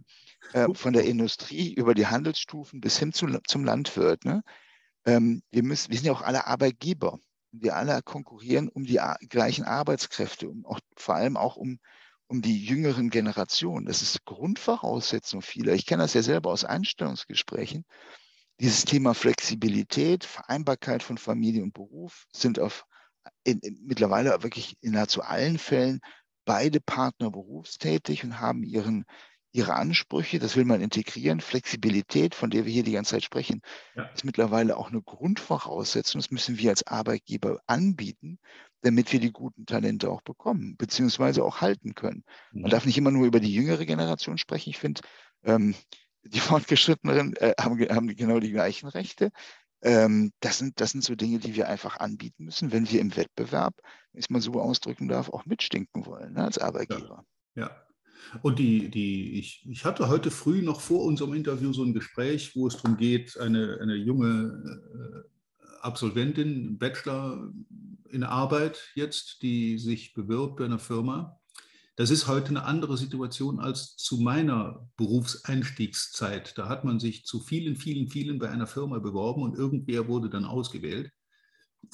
äh, 0.54 0.68
von 0.74 0.94
der 0.94 1.04
Industrie 1.04 1.74
über 1.74 1.94
die 1.94 2.08
Handelsstufen 2.08 2.80
bis 2.80 2.98
hin 2.98 3.12
zu, 3.12 3.28
zum 3.46 3.66
Landwirt. 3.66 4.24
Ne? 4.24 4.44
Ähm, 5.06 5.44
wir, 5.52 5.64
müssen, 5.64 5.92
wir 5.92 5.98
sind 5.98 6.08
ja 6.08 6.14
auch 6.14 6.22
alle 6.22 6.48
Arbeitgeber 6.48 7.20
wir 7.62 7.76
alle 7.76 8.02
konkurrieren 8.02 8.70
um 8.70 8.84
die 8.84 9.00
gleichen 9.30 9.66
Arbeitskräfte, 9.66 10.50
um 10.50 10.66
auch, 10.66 10.80
vor 10.96 11.16
allem 11.16 11.38
auch 11.38 11.56
um, 11.56 11.80
um 12.28 12.42
die 12.42 12.64
jüngeren 12.64 13.10
Generationen. 13.10 13.86
Das 13.86 14.02
ist 14.02 14.26
Grundvoraussetzung 14.26 15.42
vieler. 15.42 15.74
Ich 15.74 15.86
kenne 15.86 16.04
das 16.04 16.14
ja 16.14 16.24
selber 16.24 16.52
aus 16.52 16.66
Einstellungsgesprächen. 16.66 17.86
Dieses 18.60 18.86
Thema 18.86 19.14
Flexibilität, 19.14 20.24
Vereinbarkeit 20.24 21.04
von 21.04 21.18
Familie 21.18 21.64
und 21.64 21.74
Beruf 21.74 22.26
sind 22.32 22.60
auf 22.60 22.86
in, 23.44 23.60
in, 23.60 23.80
mittlerweile 23.84 24.44
wirklich 24.44 24.78
in 24.82 24.92
nahezu 24.92 25.22
allen 25.22 25.58
Fällen 25.58 26.00
beide 26.46 26.80
Partner 26.80 27.32
berufstätig 27.32 28.24
und 28.24 28.40
haben 28.40 28.64
ihren, 28.64 29.06
ihre 29.56 29.76
Ansprüche, 29.76 30.38
das 30.38 30.58
will 30.58 30.66
man 30.66 30.82
integrieren. 30.82 31.40
Flexibilität, 31.40 32.36
von 32.36 32.50
der 32.50 32.66
wir 32.66 32.74
hier 32.74 32.84
die 32.84 32.92
ganze 32.92 33.12
Zeit 33.12 33.24
sprechen, 33.24 33.62
ja. 33.96 34.04
ist 34.04 34.26
mittlerweile 34.26 34.76
auch 34.76 34.90
eine 34.90 35.02
Grundvoraussetzung. 35.02 36.20
Das 36.20 36.30
müssen 36.30 36.58
wir 36.58 36.72
als 36.72 36.86
Arbeitgeber 36.86 37.62
anbieten, 37.66 38.38
damit 38.82 39.14
wir 39.14 39.22
die 39.22 39.32
guten 39.32 39.66
Talente 39.66 40.12
auch 40.12 40.22
bekommen, 40.22 40.76
beziehungsweise 40.78 41.44
auch 41.44 41.62
halten 41.62 41.96
können. 41.96 42.26
Man 42.52 42.64
mhm. 42.64 42.70
darf 42.70 42.86
nicht 42.86 42.98
immer 42.98 43.12
nur 43.12 43.26
über 43.26 43.40
die 43.40 43.54
jüngere 43.54 43.86
Generation 43.86 44.38
sprechen. 44.38 44.72
Ich 44.72 44.78
finde, 44.78 45.02
ähm, 45.44 45.74
die 46.24 46.40
Fortgeschritteneren 46.42 47.38
äh, 47.38 47.54
haben, 47.58 47.80
haben, 47.80 48.08
genau 48.14 48.40
die 48.40 48.52
gleichen 48.52 48.90
Rechte. 48.90 49.32
Ähm, 49.82 50.34
das, 50.42 50.58
sind, 50.58 50.82
das 50.82 50.90
sind 50.90 51.04
so 51.04 51.16
Dinge, 51.16 51.40
die 51.40 51.56
wir 51.56 51.70
einfach 51.70 51.98
anbieten 51.98 52.44
müssen, 52.44 52.74
wenn 52.74 52.90
wir 52.90 53.00
im 53.00 53.16
Wettbewerb, 53.16 53.76
wenn 54.12 54.20
ich 54.20 54.26
es 54.26 54.30
mal 54.30 54.42
so 54.42 54.54
ausdrücken 54.60 55.08
darf, 55.08 55.30
auch 55.30 55.46
mitstinken 55.46 56.06
wollen 56.06 56.34
ne, 56.34 56.44
als 56.44 56.58
Arbeitgeber. 56.58 57.24
ja. 57.56 57.68
ja. 57.68 57.85
Und 58.42 58.60
die, 58.60 58.90
die, 58.90 59.40
ich, 59.40 59.66
ich 59.70 59.86
hatte 59.86 60.10
heute 60.10 60.32
früh 60.32 60.62
noch 60.62 60.82
vor 60.82 61.04
unserem 61.04 61.34
Interview 61.34 61.74
so 61.74 61.84
ein 61.84 61.94
Gespräch, 61.94 62.56
wo 62.56 62.68
es 62.68 62.78
darum 62.78 62.98
geht, 62.98 63.38
eine, 63.40 63.80
eine 63.82 63.96
junge 63.96 65.24
äh, 65.24 65.76
Absolventin, 65.82 66.78
Bachelor 66.78 67.52
in 68.10 68.24
Arbeit 68.24 68.80
jetzt, 68.96 69.42
die 69.42 69.78
sich 69.78 70.14
bewirbt 70.14 70.58
bei 70.58 70.66
einer 70.66 70.80
Firma. 70.80 71.40
Das 71.98 72.10
ist 72.10 72.28
heute 72.28 72.50
eine 72.50 72.66
andere 72.66 72.98
Situation 72.98 73.60
als 73.60 73.96
zu 73.96 74.18
meiner 74.18 74.90
Berufseinstiegszeit. 74.98 76.58
Da 76.58 76.68
hat 76.68 76.84
man 76.84 77.00
sich 77.00 77.26
zu 77.26 77.40
vielen, 77.40 77.78
vielen, 77.78 78.10
vielen 78.10 78.38
bei 78.38 78.50
einer 78.50 78.68
Firma 78.68 79.00
beworben 79.00 79.44
und 79.44 79.58
irgendwer 79.58 80.08
wurde 80.08 80.30
dann 80.30 80.44
ausgewählt. 80.44 81.12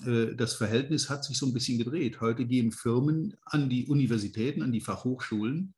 Äh, 0.05 0.35
das 0.35 0.53
Verhältnis 0.53 1.09
hat 1.09 1.23
sich 1.23 1.37
so 1.37 1.45
ein 1.45 1.53
bisschen 1.53 1.77
gedreht. 1.77 2.21
Heute 2.21 2.45
gehen 2.45 2.71
Firmen 2.71 3.35
an 3.45 3.69
die 3.69 3.85
Universitäten, 3.87 4.63
an 4.63 4.71
die 4.71 4.81
Fachhochschulen 4.81 5.75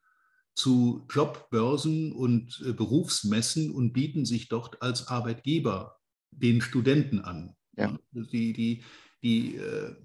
zu 0.55 1.05
Jobbörsen 1.09 2.11
und 2.11 2.63
äh, 2.65 2.73
Berufsmessen 2.73 3.71
und 3.71 3.93
bieten 3.93 4.25
sich 4.25 4.49
dort 4.49 4.81
als 4.81 5.07
Arbeitgeber 5.07 5.99
den 6.31 6.61
Studenten 6.61 7.19
an. 7.19 7.55
Ja. 7.75 7.97
Die, 8.11 8.53
die, 8.53 8.83
die, 9.23 9.55
äh, 9.55 9.95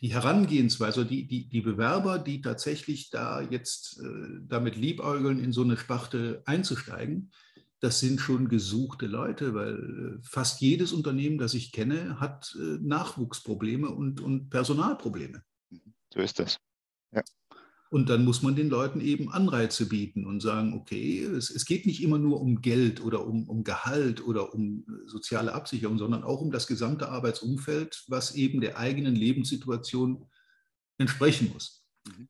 die 0.00 0.12
Herangehensweise, 0.12 1.04
die, 1.04 1.26
die, 1.26 1.48
die 1.48 1.60
Bewerber, 1.62 2.18
die 2.18 2.40
tatsächlich 2.40 3.10
da 3.10 3.40
jetzt 3.40 4.00
äh, 4.00 4.40
damit 4.46 4.76
liebäugeln, 4.76 5.42
in 5.42 5.52
so 5.52 5.62
eine 5.62 5.76
Sparte 5.76 6.42
einzusteigen, 6.46 7.32
das 7.80 8.00
sind 8.00 8.20
schon 8.20 8.48
gesuchte 8.48 9.06
Leute, 9.06 9.54
weil 9.54 10.18
fast 10.22 10.62
jedes 10.62 10.92
Unternehmen, 10.92 11.36
das 11.36 11.52
ich 11.52 11.72
kenne, 11.72 12.18
hat 12.18 12.56
Nachwuchsprobleme 12.58 13.90
und, 13.90 14.22
und 14.22 14.48
Personalprobleme. 14.48 15.42
So 16.12 16.20
ist 16.20 16.38
das. 16.38 16.58
Ja. 17.12 17.22
Und 17.90 18.08
dann 18.08 18.24
muss 18.24 18.42
man 18.42 18.56
den 18.56 18.68
Leuten 18.68 19.00
eben 19.00 19.30
Anreize 19.30 19.88
bieten 19.88 20.26
und 20.26 20.40
sagen, 20.40 20.74
okay, 20.74 21.22
es, 21.22 21.50
es 21.50 21.64
geht 21.64 21.86
nicht 21.86 22.02
immer 22.02 22.18
nur 22.18 22.40
um 22.40 22.60
Geld 22.60 23.00
oder 23.00 23.24
um, 23.24 23.48
um 23.48 23.62
Gehalt 23.62 24.26
oder 24.26 24.52
um 24.52 24.84
äh, 24.88 25.08
soziale 25.08 25.54
Absicherung, 25.54 25.98
sondern 25.98 26.24
auch 26.24 26.40
um 26.40 26.50
das 26.50 26.66
gesamte 26.66 27.08
Arbeitsumfeld, 27.08 28.04
was 28.08 28.34
eben 28.34 28.60
der 28.60 28.78
eigenen 28.78 29.14
Lebenssituation 29.14 30.26
entsprechen 30.98 31.52
muss. 31.52 31.84
Mhm. 32.06 32.28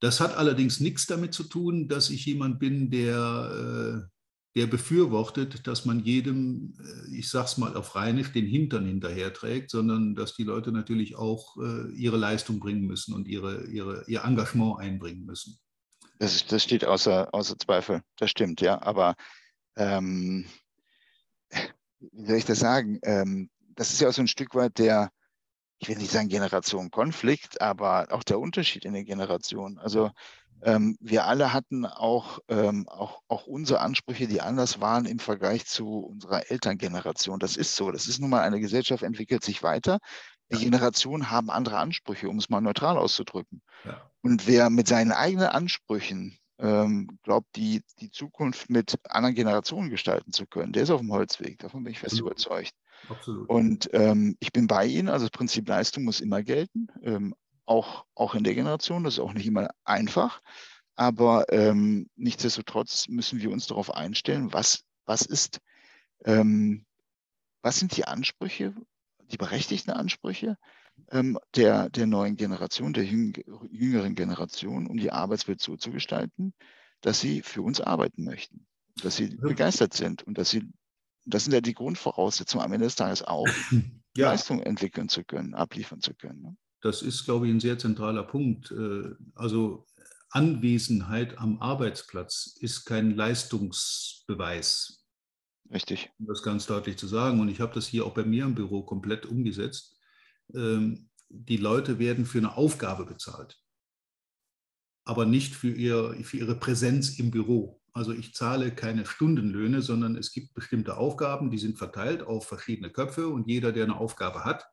Das 0.00 0.20
hat 0.20 0.36
allerdings 0.36 0.80
nichts 0.80 1.06
damit 1.06 1.34
zu 1.34 1.44
tun, 1.44 1.88
dass 1.88 2.10
ich 2.10 2.24
jemand 2.26 2.58
bin, 2.58 2.90
der 2.90 4.06
äh, 4.06 4.13
der 4.54 4.66
befürwortet, 4.66 5.66
dass 5.66 5.84
man 5.84 6.00
jedem, 6.00 6.74
äh, 6.78 7.16
ich 7.16 7.28
sage 7.28 7.46
es 7.46 7.58
mal 7.58 7.76
auf 7.76 7.94
Rheinisch, 7.96 8.32
den 8.32 8.46
Hintern 8.46 8.86
hinterherträgt, 8.86 9.70
sondern 9.70 10.14
dass 10.14 10.34
die 10.34 10.44
Leute 10.44 10.70
natürlich 10.70 11.16
auch 11.16 11.56
äh, 11.56 11.90
ihre 11.92 12.16
Leistung 12.16 12.60
bringen 12.60 12.86
müssen 12.86 13.14
und 13.14 13.26
ihre, 13.26 13.66
ihre, 13.66 14.04
ihr 14.06 14.24
Engagement 14.24 14.78
einbringen 14.78 15.24
müssen. 15.24 15.58
Das, 16.20 16.46
das 16.46 16.62
steht 16.62 16.84
außer, 16.84 17.34
außer 17.34 17.58
Zweifel, 17.58 18.02
das 18.16 18.30
stimmt, 18.30 18.60
ja. 18.60 18.80
Aber 18.80 19.16
ähm, 19.76 20.46
wie 22.12 22.26
soll 22.26 22.36
ich 22.36 22.44
das 22.44 22.60
sagen? 22.60 23.00
Ähm, 23.02 23.50
das 23.74 23.92
ist 23.92 24.00
ja 24.00 24.08
auch 24.08 24.12
so 24.12 24.22
ein 24.22 24.28
Stück 24.28 24.54
weit 24.54 24.78
der, 24.78 25.10
ich 25.78 25.88
will 25.88 25.96
nicht 25.96 26.12
sagen 26.12 26.28
Generationenkonflikt, 26.28 27.60
aber 27.60 28.06
auch 28.12 28.22
der 28.22 28.38
Unterschied 28.38 28.84
in 28.84 28.92
den 28.94 29.04
Generationen. 29.04 29.78
Also 29.78 30.12
ähm, 30.64 30.96
wir 31.00 31.26
alle 31.26 31.52
hatten 31.52 31.86
auch, 31.86 32.38
ähm, 32.48 32.88
auch, 32.88 33.20
auch 33.28 33.46
unsere 33.46 33.80
Ansprüche, 33.80 34.26
die 34.26 34.40
anders 34.40 34.80
waren 34.80 35.04
im 35.04 35.18
Vergleich 35.18 35.66
zu 35.66 35.98
unserer 35.98 36.50
Elterngeneration. 36.50 37.38
Das 37.38 37.56
ist 37.56 37.76
so. 37.76 37.90
Das 37.90 38.08
ist 38.08 38.18
nun 38.18 38.30
mal 38.30 38.42
eine 38.42 38.60
Gesellschaft, 38.60 39.02
entwickelt 39.02 39.44
sich 39.44 39.62
weiter. 39.62 39.98
Die. 40.52 40.58
Generationen 40.58 41.30
haben 41.30 41.50
andere 41.50 41.78
Ansprüche, 41.78 42.28
um 42.28 42.38
es 42.38 42.48
mal 42.48 42.60
neutral 42.60 42.96
auszudrücken. 42.96 43.62
Ja. 43.84 44.10
Und 44.22 44.46
wer 44.46 44.70
mit 44.70 44.88
seinen 44.88 45.12
eigenen 45.12 45.48
Ansprüchen 45.48 46.38
ähm, 46.58 47.18
glaubt, 47.22 47.48
die, 47.56 47.82
die 48.00 48.10
Zukunft 48.10 48.70
mit 48.70 48.94
anderen 49.08 49.34
Generationen 49.34 49.90
gestalten 49.90 50.32
zu 50.32 50.46
können. 50.46 50.72
Der 50.72 50.84
ist 50.84 50.90
auf 50.90 51.00
dem 51.00 51.12
Holzweg, 51.12 51.58
davon 51.58 51.82
bin 51.82 51.92
ich 51.92 51.98
fest 51.98 52.14
Absolut. 52.14 52.32
überzeugt. 52.32 52.74
Absolut. 53.08 53.48
Und 53.48 53.90
ähm, 53.92 54.36
ich 54.40 54.52
bin 54.52 54.66
bei 54.66 54.86
Ihnen, 54.86 55.08
also 55.08 55.26
das 55.26 55.30
Prinzip 55.30 55.68
Leistung 55.68 56.04
muss 56.04 56.20
immer 56.20 56.42
gelten, 56.42 56.88
ähm, 57.02 57.34
auch, 57.66 58.04
auch 58.14 58.34
in 58.34 58.44
der 58.44 58.54
Generation, 58.54 59.04
das 59.04 59.14
ist 59.14 59.20
auch 59.20 59.32
nicht 59.32 59.46
immer 59.46 59.70
einfach. 59.84 60.42
Aber 60.96 61.46
ähm, 61.52 62.08
nichtsdestotrotz 62.16 63.08
müssen 63.08 63.40
wir 63.40 63.50
uns 63.50 63.66
darauf 63.66 63.94
einstellen, 63.94 64.52
was, 64.52 64.84
was 65.06 65.22
ist, 65.22 65.60
ähm, 66.24 66.86
was 67.62 67.78
sind 67.78 67.96
die 67.96 68.04
Ansprüche, 68.04 68.74
die 69.30 69.36
berechtigten 69.36 69.90
Ansprüche 69.90 70.56
ähm, 71.10 71.38
der, 71.56 71.90
der 71.90 72.06
neuen 72.06 72.36
Generation, 72.36 72.92
der 72.92 73.04
jüngeren 73.04 74.14
Generation, 74.14 74.86
um 74.86 74.96
die 74.96 75.10
Arbeitswelt 75.10 75.60
so 75.60 75.76
zu 75.76 75.90
gestalten, 75.90 76.54
dass 77.00 77.20
sie 77.20 77.42
für 77.42 77.62
uns 77.62 77.80
arbeiten 77.80 78.24
möchten, 78.24 78.66
dass 79.02 79.16
sie 79.16 79.36
begeistert 79.36 79.94
sind 79.94 80.22
und 80.22 80.38
dass 80.38 80.50
sie, 80.50 80.62
das 81.26 81.44
sind 81.44 81.52
ja 81.52 81.60
die 81.60 81.74
Grundvoraussetzungen 81.74 82.64
am 82.64 82.72
Ende 82.72 82.86
des 82.86 82.96
Tages 82.96 83.22
auch, 83.22 83.46
ja. 84.16 84.30
Leistung 84.30 84.60
entwickeln 84.62 85.08
zu 85.08 85.24
können, 85.24 85.54
abliefern 85.54 86.00
zu 86.00 86.14
können. 86.14 86.42
Ne? 86.42 86.56
Das 86.84 87.00
ist, 87.00 87.24
glaube 87.24 87.46
ich, 87.46 87.52
ein 87.54 87.60
sehr 87.60 87.78
zentraler 87.78 88.24
Punkt. 88.24 88.70
Äh, 88.70 89.14
also 89.34 89.86
Anwesenheit 90.28 91.38
am 91.38 91.62
Arbeitsplatz 91.62 92.58
ist 92.60 92.84
kein 92.84 93.16
Leistungsbeweis. 93.16 95.02
Richtig. 95.72 96.10
Um 96.18 96.26
das 96.26 96.42
ganz 96.42 96.66
deutlich 96.66 96.98
zu 96.98 97.06
sagen. 97.06 97.40
Und 97.40 97.48
ich 97.48 97.62
habe 97.62 97.72
das 97.72 97.86
hier 97.86 98.04
auch 98.04 98.12
bei 98.12 98.24
mir 98.26 98.44
im 98.44 98.54
Büro 98.54 98.82
komplett 98.82 99.24
umgesetzt. 99.24 99.96
Ähm, 100.54 101.08
die 101.30 101.56
Leute 101.56 101.98
werden 101.98 102.26
für 102.26 102.36
eine 102.36 102.54
Aufgabe 102.54 103.06
bezahlt, 103.06 103.58
aber 105.06 105.24
nicht 105.24 105.54
für, 105.54 105.70
ihr, 105.70 106.14
für 106.22 106.36
ihre 106.36 106.54
Präsenz 106.54 107.18
im 107.18 107.30
Büro. 107.30 107.80
Also 107.94 108.12
ich 108.12 108.34
zahle 108.34 108.74
keine 108.74 109.06
Stundenlöhne, 109.06 109.80
sondern 109.80 110.16
es 110.16 110.32
gibt 110.32 110.52
bestimmte 110.52 110.98
Aufgaben, 110.98 111.50
die 111.50 111.58
sind 111.58 111.78
verteilt 111.78 112.22
auf 112.22 112.46
verschiedene 112.46 112.90
Köpfe 112.90 113.28
und 113.28 113.48
jeder, 113.48 113.72
der 113.72 113.84
eine 113.84 113.96
Aufgabe 113.96 114.44
hat, 114.44 114.66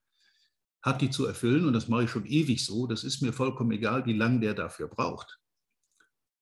hat 0.82 1.02
die 1.02 1.10
zu 1.10 1.26
erfüllen 1.26 1.66
und 1.66 1.74
das 1.74 1.88
mache 1.88 2.06
ich 2.06 2.10
schon 2.10 2.26
ewig 2.26 2.66
so. 2.66 2.88
Das 2.88 3.04
ist 3.04 3.22
mir 3.22 3.34
vollkommen 3.34 3.72
egal, 3.72 4.06
wie 4.06 4.14
lange 4.14 4.40
der 4.40 4.54
dafür 4.54 4.88
braucht. 4.88 5.40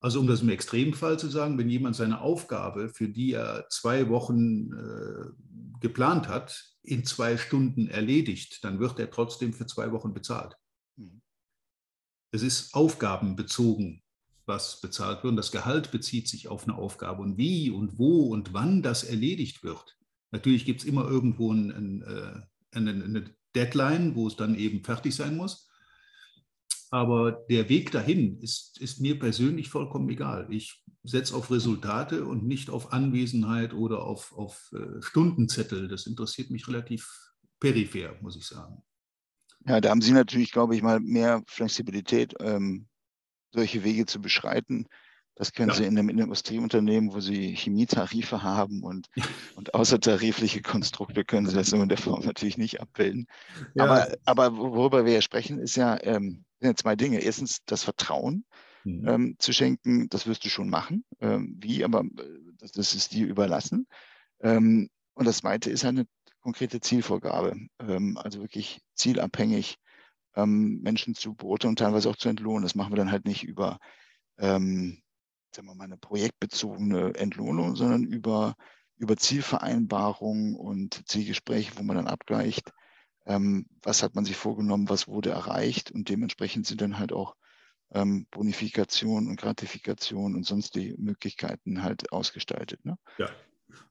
Also 0.02 0.22
um 0.22 0.28
das 0.28 0.42
im 0.42 0.50
Extremfall 0.50 1.20
zu 1.20 1.28
sagen, 1.28 1.58
wenn 1.58 1.70
jemand 1.70 1.96
seine 1.96 2.22
Aufgabe, 2.22 2.90
für 2.90 3.10
die 3.10 3.34
er 3.34 3.68
zwei 3.70 4.08
Wochen 4.08 4.72
äh, 4.72 5.80
geplant 5.82 6.30
hat, 6.30 6.74
in 6.84 7.04
zwei 7.04 7.38
Stunden 7.38 7.90
erledigt, 7.90 8.64
dann 8.64 8.80
wird 8.80 8.98
er 8.98 9.12
trotzdem 9.12 9.54
für 9.54 9.66
zwei 9.66 9.92
Wochen 9.92 10.14
bezahlt. 10.14 10.56
Mhm. 10.96 11.22
Es 12.32 12.44
ist 12.44 12.74
aufgabenbezogen, 12.74 14.02
was 14.46 14.80
bezahlt 14.80 15.24
wird. 15.24 15.32
Und 15.32 15.38
das 15.38 15.52
Gehalt 15.52 15.92
bezieht 15.92 16.30
sich 16.30 16.48
auf 16.48 16.64
eine 16.64 16.78
Aufgabe. 16.78 17.22
Und 17.22 17.38
wie 17.38 17.70
und 17.70 17.98
wo 17.98 18.32
und 18.32 18.54
wann 18.54 18.82
das 18.82 19.04
erledigt 19.04 19.64
wird. 19.64 19.98
Natürlich 20.32 20.64
gibt 20.64 20.82
es 20.82 20.88
immer 20.88 21.10
irgendwo 21.10 21.52
ein, 21.52 21.72
ein, 21.72 22.02
äh, 22.04 22.42
eine, 22.72 22.92
eine 22.92 23.36
Deadline, 23.56 24.16
wo 24.16 24.28
es 24.28 24.36
dann 24.36 24.56
eben 24.56 24.84
fertig 24.84 25.16
sein 25.16 25.36
muss. 25.36 25.70
Aber 26.92 27.32
der 27.50 27.70
Weg 27.70 27.92
dahin 27.92 28.40
ist, 28.40 28.80
ist 28.82 29.00
mir 29.00 29.20
persönlich 29.20 29.70
vollkommen 29.70 30.10
egal. 30.10 30.48
Ich 30.50 30.84
setze 31.04 31.36
auf 31.36 31.52
Resultate 31.52 32.26
und 32.26 32.46
nicht 32.46 32.70
auf 32.70 32.92
Anwesenheit 32.92 33.74
oder 33.74 34.04
auf, 34.04 34.34
auf 34.34 34.72
äh, 34.74 35.02
Stundenzettel. 35.02 35.88
Das 35.88 36.08
interessiert 36.08 36.50
mich 36.50 36.68
relativ 36.68 37.08
peripher, 37.60 38.16
muss 38.22 38.36
ich 38.36 38.48
sagen. 38.48 38.82
Ja, 39.66 39.82
da 39.82 39.90
haben 39.90 40.02
Sie 40.02 40.14
natürlich, 40.14 40.52
glaube 40.52 40.76
ich, 40.76 40.82
mal 40.82 41.00
mehr 41.00 41.44
Flexibilität, 41.48 42.34
ähm, 42.40 42.88
solche 43.52 43.84
Wege 43.84 44.06
zu 44.06 44.20
beschreiten. 44.20 44.88
Das 45.40 45.54
können 45.54 45.70
ja. 45.70 45.76
Sie 45.76 45.86
in 45.86 45.98
einem 45.98 46.10
Industrieunternehmen, 46.10 47.14
wo 47.14 47.22
Sie 47.22 47.56
Chemietarife 47.56 48.44
haben 48.44 48.84
und, 48.84 49.08
und 49.56 49.74
außertarifliche 49.74 50.62
Konstrukte, 50.62 51.24
können 51.24 51.48
Sie 51.48 51.56
das 51.56 51.70
so 51.70 51.82
in 51.82 51.88
der 51.88 51.98
Form 51.98 52.26
natürlich 52.26 52.58
nicht 52.58 52.82
abbilden. 52.82 53.26
Ja. 53.74 53.86
Aber, 53.86 54.18
aber 54.26 54.58
worüber 54.58 55.06
wir 55.06 55.14
ja 55.14 55.22
sprechen, 55.22 55.58
ist 55.58 55.78
ja, 55.78 55.98
ähm, 56.04 56.44
sind 56.60 56.72
ja 56.72 56.76
zwei 56.76 56.98
Dinge. 56.98 57.22
Erstens 57.22 57.60
das 57.66 57.86
Vertrauen 57.86 58.44
mhm. 58.84 59.08
ähm, 59.08 59.36
zu 59.40 59.54
schenken, 59.54 60.10
das 60.10 60.28
wirst 60.28 60.44
du 60.44 60.50
schon 60.50 60.70
machen. 60.70 61.06
Ähm, 61.22 61.56
wie, 61.58 61.86
aber 61.86 62.02
äh, 62.02 62.40
das, 62.58 62.74
das, 62.74 62.94
ist 62.94 63.14
dir 63.14 63.26
überlassen. 63.26 63.88
Ähm, 64.42 64.90
und 65.14 65.26
das 65.26 65.38
zweite 65.38 65.70
ist 65.70 65.86
eine 65.86 66.06
konkrete 66.42 66.82
Zielvorgabe, 66.82 67.56
ähm, 67.80 68.18
also 68.18 68.42
wirklich 68.42 68.82
zielabhängig 68.94 69.78
ähm, 70.36 70.82
Menschen 70.82 71.16
zu 71.16 71.34
beurteilen 71.34 71.72
und 71.72 71.80
teilweise 71.80 72.10
auch 72.10 72.18
zu 72.18 72.28
entlohnen. 72.28 72.64
Das 72.64 72.76
machen 72.76 72.92
wir 72.92 72.98
dann 72.98 73.12
halt 73.14 73.24
nicht 73.24 73.46
über 73.46 73.80
sagen 75.56 75.68
wir 75.68 75.76
mal, 75.76 75.86
eine 75.86 75.98
projektbezogene 75.98 77.16
Entlohnung, 77.16 77.76
sondern 77.76 78.04
über, 78.04 78.56
über 78.98 79.18
Zielvereinbarungen 79.18 80.56
und 80.56 81.08
Zielgespräche, 81.08 81.74
wo 81.78 81.84
man 81.84 81.96
dann 81.96 82.08
abgleicht, 82.08 82.72
ähm, 83.26 83.68
was 83.82 84.04
hat 84.04 84.16
man 84.16 84.26
sich 84.26 84.36
vorgenommen, 84.36 84.90
was 84.90 85.08
wurde 85.08 85.32
erreicht 85.32 85.92
und 85.92 86.10
dementsprechend 86.10 86.68
sind 86.68 86.82
dann 86.82 87.00
halt 87.00 87.14
auch 87.14 87.36
ähm, 87.92 88.28
Bonifikation 88.32 89.28
und 89.28 89.40
Gratifikation 89.40 90.36
und 90.36 90.46
sonst 90.46 90.76
die 90.76 90.96
Möglichkeiten 90.98 91.84
halt 91.84 92.12
ausgestaltet. 92.12 92.86
Ne? 92.86 92.98
Ja, 93.18 93.30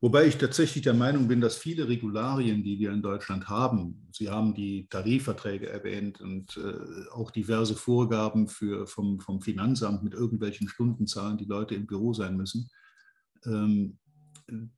Wobei 0.01 0.27
ich 0.27 0.39
tatsächlich 0.39 0.83
der 0.85 0.95
Meinung 0.95 1.29
bin, 1.29 1.41
dass 1.41 1.57
viele 1.57 1.89
Regularien, 1.89 2.63
die 2.63 2.79
wir 2.79 2.93
in 2.93 3.03
Deutschland 3.03 3.49
haben, 3.49 4.09
Sie 4.13 4.29
haben 4.29 4.55
die 4.55 4.89
Tarifverträge 4.89 5.69
erwähnt 5.69 6.21
und 6.21 6.57
äh, 6.57 7.09
auch 7.13 7.31
diverse 7.31 7.77
Vorgaben 7.77 8.49
für, 8.49 8.87
vom, 8.87 9.21
vom 9.21 9.41
Finanzamt 9.41 10.03
mit 10.03 10.15
irgendwelchen 10.15 10.69
Stundenzahlen, 10.69 11.39
die 11.39 11.45
Leute 11.45 11.77
im 11.77 11.87
Büro 11.87 12.13
sein 12.15 12.37
müssen, 12.37 12.69
ähm, 13.45 13.99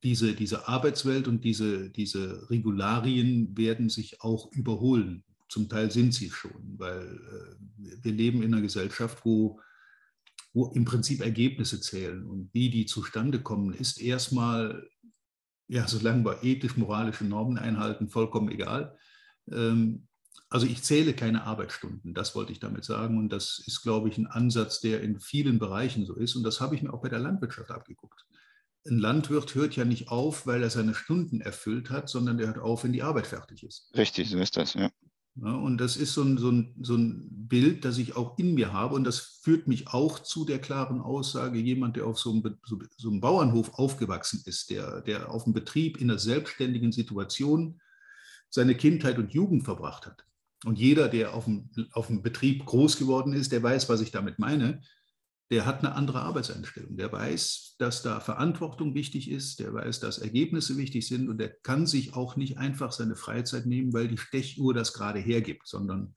diese, 0.02 0.34
diese 0.34 0.68
Arbeitswelt 0.68 1.28
und 1.28 1.44
diese, 1.44 1.90
diese 1.90 2.50
Regularien 2.50 3.56
werden 3.56 3.88
sich 3.88 4.20
auch 4.20 4.52
überholen. 4.52 5.24
Zum 5.48 5.68
Teil 5.68 5.90
sind 5.90 6.12
sie 6.12 6.30
schon, 6.30 6.74
weil 6.76 7.02
äh, 7.02 7.94
wir 8.02 8.12
leben 8.12 8.42
in 8.42 8.52
einer 8.52 8.62
Gesellschaft, 8.62 9.24
wo, 9.24 9.60
wo 10.52 10.66
im 10.66 10.84
Prinzip 10.84 11.20
Ergebnisse 11.20 11.80
zählen. 11.80 12.26
Und 12.26 12.52
wie 12.52 12.70
die 12.70 12.86
zustande 12.86 13.40
kommen, 13.40 13.72
ist 13.72 14.00
erstmal, 14.00 14.88
ja, 15.68 15.86
solange 15.86 16.24
wir 16.24 16.42
ethisch-moralische 16.42 17.24
Normen 17.24 17.58
einhalten, 17.58 18.08
vollkommen 18.08 18.50
egal. 18.50 18.96
Ähm, 19.50 20.06
also 20.48 20.66
ich 20.66 20.82
zähle 20.82 21.14
keine 21.14 21.44
Arbeitsstunden, 21.44 22.12
das 22.12 22.34
wollte 22.34 22.52
ich 22.52 22.58
damit 22.58 22.84
sagen. 22.84 23.18
Und 23.18 23.28
das 23.28 23.62
ist, 23.66 23.82
glaube 23.82 24.08
ich, 24.08 24.18
ein 24.18 24.26
Ansatz, 24.26 24.80
der 24.80 25.00
in 25.02 25.20
vielen 25.20 25.58
Bereichen 25.58 26.06
so 26.06 26.16
ist. 26.16 26.34
Und 26.34 26.42
das 26.42 26.60
habe 26.60 26.74
ich 26.74 26.82
mir 26.82 26.92
auch 26.92 27.02
bei 27.02 27.08
der 27.08 27.20
Landwirtschaft 27.20 27.70
abgeguckt 27.70 28.26
ein 28.86 28.98
Landwirt 28.98 29.54
hört 29.54 29.76
ja 29.76 29.84
nicht 29.84 30.08
auf, 30.08 30.46
weil 30.46 30.62
er 30.62 30.70
seine 30.70 30.94
Stunden 30.94 31.40
erfüllt 31.40 31.90
hat, 31.90 32.08
sondern 32.08 32.38
der 32.38 32.48
hört 32.48 32.58
auf, 32.58 32.84
wenn 32.84 32.92
die 32.92 33.02
Arbeit 33.02 33.26
fertig 33.26 33.62
ist. 33.62 33.90
Richtig, 33.96 34.30
so 34.30 34.38
ist 34.38 34.56
das, 34.56 34.74
ja. 34.74 34.90
Ja 35.42 35.54
und 35.54 35.78
das 35.78 35.96
ist 35.96 36.14
so 36.14 36.22
ein, 36.22 36.38
so, 36.38 36.50
ein, 36.50 36.74
so 36.80 36.94
ein 36.96 37.28
Bild, 37.48 37.84
das 37.84 37.98
ich 37.98 38.16
auch 38.16 38.38
in 38.38 38.54
mir 38.54 38.72
habe. 38.72 38.94
Und 38.94 39.04
das 39.04 39.18
führt 39.18 39.66
mich 39.66 39.88
auch 39.88 40.18
zu 40.18 40.44
der 40.44 40.58
klaren 40.58 41.00
Aussage, 41.00 41.58
jemand, 41.58 41.96
der 41.96 42.06
auf 42.06 42.18
so 42.18 42.30
einem, 42.30 42.58
so 42.96 43.10
einem 43.10 43.20
Bauernhof 43.20 43.74
aufgewachsen 43.74 44.42
ist, 44.46 44.70
der, 44.70 45.00
der 45.02 45.30
auf 45.30 45.44
dem 45.44 45.52
Betrieb 45.52 46.00
in 46.00 46.10
einer 46.10 46.18
selbstständigen 46.18 46.92
Situation 46.92 47.80
seine 48.50 48.74
Kindheit 48.74 49.18
und 49.18 49.32
Jugend 49.32 49.64
verbracht 49.64 50.06
hat. 50.06 50.24
Und 50.64 50.78
jeder, 50.78 51.08
der 51.08 51.34
auf 51.34 51.44
dem, 51.44 51.70
auf 51.92 52.08
dem 52.08 52.22
Betrieb 52.22 52.66
groß 52.66 52.98
geworden 52.98 53.32
ist, 53.32 53.52
der 53.52 53.62
weiß, 53.62 53.88
was 53.88 54.00
ich 54.00 54.10
damit 54.10 54.38
meine 54.38 54.82
der 55.50 55.66
hat 55.66 55.80
eine 55.80 55.94
andere 55.94 56.20
Arbeitseinstellung. 56.20 56.96
Der 56.96 57.10
weiß, 57.10 57.74
dass 57.78 58.02
da 58.02 58.20
Verantwortung 58.20 58.94
wichtig 58.94 59.30
ist, 59.30 59.58
der 59.58 59.74
weiß, 59.74 59.98
dass 59.98 60.18
Ergebnisse 60.18 60.76
wichtig 60.76 61.08
sind 61.08 61.28
und 61.28 61.38
der 61.38 61.48
kann 61.48 61.86
sich 61.86 62.14
auch 62.14 62.36
nicht 62.36 62.58
einfach 62.58 62.92
seine 62.92 63.16
Freizeit 63.16 63.66
nehmen, 63.66 63.92
weil 63.92 64.06
die 64.06 64.18
Stechuhr 64.18 64.74
das 64.74 64.92
gerade 64.92 65.18
hergibt, 65.18 65.66
sondern 65.66 66.14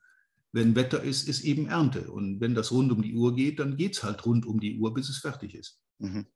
wenn 0.51 0.75
Wetter 0.75 1.01
ist, 1.01 1.27
ist 1.27 1.43
eben 1.43 1.67
Ernte. 1.67 2.11
Und 2.11 2.39
wenn 2.41 2.53
das 2.53 2.71
rund 2.71 2.91
um 2.91 3.01
die 3.01 3.15
Uhr 3.15 3.35
geht, 3.35 3.59
dann 3.59 3.75
geht 3.75 3.95
es 3.95 4.03
halt 4.03 4.23
rund 4.23 4.45
um 4.45 4.59
die 4.59 4.77
Uhr, 4.77 4.93
bis 4.93 5.09
es 5.09 5.17
fertig 5.17 5.55
ist. 5.55 5.81
Mhm. 5.97 6.27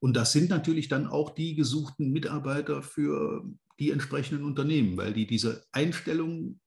Und 0.00 0.16
das 0.16 0.32
sind 0.32 0.48
natürlich 0.48 0.88
dann 0.88 1.06
auch 1.06 1.30
die 1.30 1.54
gesuchten 1.54 2.10
Mitarbeiter 2.10 2.82
für 2.82 3.44
die 3.78 3.90
entsprechenden 3.90 4.44
Unternehmen, 4.44 4.96
weil 4.96 5.12
die 5.12 5.26
diese 5.26 5.66
Einstellung 5.70 6.60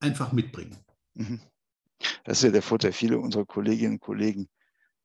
einfach 0.00 0.32
mitbringen. 0.32 0.78
Mhm. 1.12 1.40
Das 2.24 2.38
ist 2.38 2.44
ja 2.44 2.50
der 2.50 2.62
Vorteil. 2.62 2.92
Viele 2.92 3.18
unserer 3.18 3.44
Kolleginnen 3.44 3.94
und 3.94 4.00
Kollegen 4.00 4.48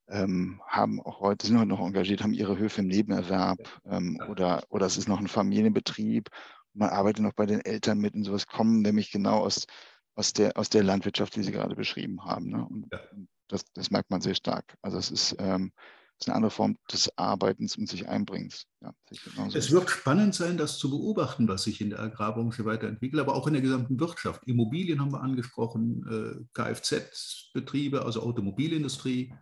ähm, 0.09 0.61
haben 0.67 1.01
auch 1.01 1.19
heute, 1.19 1.47
sind 1.47 1.57
heute 1.57 1.67
noch 1.67 1.79
engagiert, 1.79 2.23
haben 2.23 2.33
ihre 2.33 2.57
Höfe 2.57 2.81
im 2.81 2.87
Nebenerwerb 2.87 3.59
ähm, 3.85 4.19
oder, 4.29 4.63
oder 4.69 4.85
es 4.85 4.97
ist 4.97 5.07
noch 5.07 5.19
ein 5.19 5.27
Familienbetrieb. 5.27 6.29
Man 6.73 6.89
arbeitet 6.89 7.23
noch 7.23 7.33
bei 7.33 7.45
den 7.45 7.61
Eltern 7.61 7.99
mit 7.99 8.15
und 8.15 8.23
sowas, 8.23 8.47
kommen 8.47 8.81
nämlich 8.81 9.11
genau 9.11 9.39
aus, 9.39 9.65
aus, 10.15 10.33
der, 10.33 10.57
aus 10.57 10.69
der 10.69 10.83
Landwirtschaft, 10.83 11.35
die 11.35 11.43
Sie 11.43 11.51
gerade 11.51 11.75
beschrieben 11.75 12.25
haben. 12.25 12.49
Ne? 12.49 12.65
Und 12.65 12.87
ja. 12.91 12.99
das, 13.47 13.63
das 13.73 13.91
merkt 13.91 14.09
man 14.09 14.21
sehr 14.21 14.35
stark. 14.35 14.75
Also 14.81 14.97
es 14.97 15.11
ist, 15.11 15.35
ähm, 15.39 15.71
ist 16.19 16.27
eine 16.27 16.35
andere 16.35 16.51
Form 16.51 16.77
des 16.91 17.17
Arbeitens 17.17 17.77
und 17.77 17.87
sich 17.87 18.07
Einbringens. 18.09 18.65
Ja, 18.81 18.93
es 19.53 19.71
wird 19.71 19.89
spannend 19.89 20.35
sein, 20.35 20.57
das 20.57 20.77
zu 20.77 20.89
beobachten, 20.89 21.47
was 21.47 21.63
sich 21.63 21.79
in 21.81 21.91
der 21.91 21.99
Agrarbranche 21.99 22.65
weiterentwickelt, 22.65 23.21
aber 23.21 23.35
auch 23.35 23.47
in 23.47 23.53
der 23.53 23.61
gesamten 23.61 23.99
Wirtschaft. 23.99 24.45
Immobilien 24.45 24.99
haben 24.99 25.13
wir 25.13 25.21
angesprochen, 25.21 26.05
äh, 26.09 26.45
Kfz-Betriebe, 26.53 28.03
also 28.03 28.21
Automobilindustrie, 28.21 29.33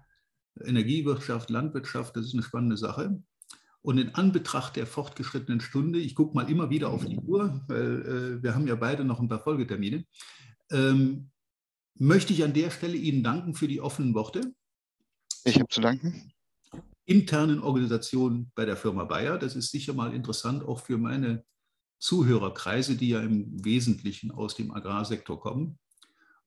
Energiewirtschaft, 0.65 1.49
Landwirtschaft, 1.49 2.15
das 2.15 2.25
ist 2.25 2.33
eine 2.33 2.43
spannende 2.43 2.77
Sache. 2.77 3.21
Und 3.81 3.97
in 3.97 4.15
Anbetracht 4.15 4.75
der 4.75 4.85
fortgeschrittenen 4.85 5.61
Stunde, 5.61 5.99
ich 5.99 6.15
gucke 6.15 6.35
mal 6.35 6.49
immer 6.49 6.69
wieder 6.69 6.89
auf 6.89 7.05
die 7.05 7.17
Uhr, 7.17 7.63
weil 7.67 8.39
äh, 8.39 8.43
wir 8.43 8.53
haben 8.53 8.67
ja 8.67 8.75
beide 8.75 9.05
noch 9.05 9.19
ein 9.19 9.29
paar 9.29 9.39
Folgetermine, 9.39 10.05
ähm, 10.71 11.29
möchte 11.95 12.33
ich 12.33 12.43
an 12.43 12.53
der 12.53 12.69
Stelle 12.69 12.97
Ihnen 12.97 13.23
danken 13.23 13.53
für 13.53 13.67
die 13.67 13.81
offenen 13.81 14.13
Worte. 14.13 14.53
Ich 15.43 15.55
habe 15.55 15.69
zu 15.69 15.81
danken. 15.81 16.33
Internen 17.05 17.61
Organisation 17.61 18.51
bei 18.53 18.65
der 18.65 18.75
Firma 18.75 19.05
Bayer. 19.05 19.37
Das 19.37 19.55
ist 19.55 19.71
sicher 19.71 19.93
mal 19.93 20.13
interessant, 20.13 20.63
auch 20.63 20.81
für 20.81 20.97
meine 20.97 21.45
Zuhörerkreise, 21.99 22.95
die 22.95 23.09
ja 23.09 23.21
im 23.21 23.63
Wesentlichen 23.63 24.31
aus 24.31 24.55
dem 24.55 24.71
Agrarsektor 24.71 25.39
kommen 25.39 25.79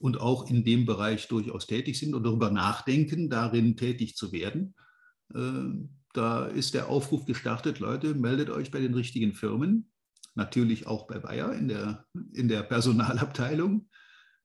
und 0.00 0.18
auch 0.20 0.48
in 0.48 0.64
dem 0.64 0.86
Bereich 0.86 1.28
durchaus 1.28 1.66
tätig 1.66 1.98
sind 1.98 2.14
und 2.14 2.24
darüber 2.24 2.50
nachdenken, 2.50 3.28
darin 3.28 3.76
tätig 3.76 4.16
zu 4.16 4.32
werden. 4.32 4.74
Äh, 5.34 5.86
da 6.12 6.46
ist 6.46 6.74
der 6.74 6.88
Aufruf 6.88 7.26
gestartet, 7.26 7.78
Leute, 7.78 8.14
meldet 8.14 8.50
euch 8.50 8.70
bei 8.70 8.80
den 8.80 8.94
richtigen 8.94 9.34
Firmen, 9.34 9.92
natürlich 10.34 10.86
auch 10.86 11.06
bei 11.06 11.18
Bayer 11.18 11.52
in 11.52 11.68
der, 11.68 12.06
in 12.32 12.48
der 12.48 12.62
Personalabteilung. 12.62 13.88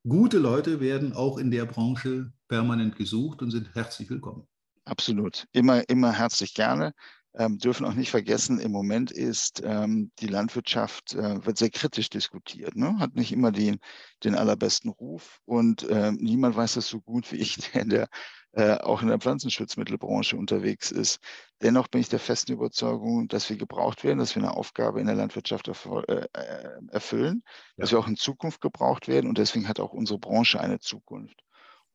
Gute 0.07 0.37
Leute 0.37 0.81
werden 0.81 1.13
auch 1.13 1.37
in 1.37 1.49
der 1.49 1.65
Branche 1.65 2.31
permanent 2.47 2.95
gesucht 2.95 3.41
und 3.41 3.49
sind 3.49 3.73
herzlich 3.73 4.09
willkommen. 4.09 4.45
Absolut. 4.83 5.47
Immer, 5.51 5.87
immer 5.89 6.11
herzlich 6.11 6.53
gerne. 6.53 6.93
Ähm, 7.37 7.57
dürfen 7.57 7.85
auch 7.85 7.93
nicht 7.93 8.11
vergessen, 8.11 8.59
im 8.59 8.71
Moment 8.71 9.11
ist 9.11 9.61
ähm, 9.65 10.11
die 10.19 10.27
Landwirtschaft, 10.27 11.13
äh, 11.15 11.45
wird 11.45 11.57
sehr 11.57 11.69
kritisch 11.69 12.09
diskutiert, 12.09 12.75
ne? 12.75 12.97
hat 12.99 13.15
nicht 13.15 13.33
immer 13.33 13.51
den, 13.51 13.79
den 14.23 14.35
allerbesten 14.35 14.89
Ruf 14.89 15.41
und 15.43 15.83
äh, 15.83 16.13
niemand 16.13 16.55
weiß 16.55 16.75
das 16.75 16.87
so 16.87 17.01
gut 17.01 17.29
wie 17.33 17.37
ich, 17.37 17.57
der 17.73 17.81
in 17.81 17.89
der 17.89 18.07
äh, 18.55 18.77
auch 18.77 19.01
in 19.01 19.09
der 19.09 19.19
Pflanzenschutzmittelbranche 19.19 20.37
unterwegs 20.37 20.89
ist. 20.89 21.19
Dennoch 21.61 21.89
bin 21.89 21.99
ich 21.99 22.07
der 22.07 22.19
festen 22.19 22.53
Überzeugung, 22.53 23.27
dass 23.27 23.49
wir 23.49 23.57
gebraucht 23.57 24.05
werden, 24.05 24.19
dass 24.19 24.33
wir 24.33 24.43
eine 24.43 24.55
Aufgabe 24.55 25.01
in 25.01 25.07
der 25.07 25.15
Landwirtschaft 25.15 25.67
äh, 25.67 26.13
äh, 26.13 26.27
erfüllen, 26.89 27.43
ja. 27.45 27.81
dass 27.81 27.91
wir 27.91 27.99
auch 27.99 28.07
in 28.07 28.15
Zukunft 28.15 28.61
gebraucht 28.61 29.09
werden 29.09 29.27
und 29.27 29.37
deswegen 29.37 29.67
hat 29.67 29.81
auch 29.81 29.91
unsere 29.91 30.19
Branche 30.19 30.61
eine 30.61 30.79
Zukunft. 30.79 31.43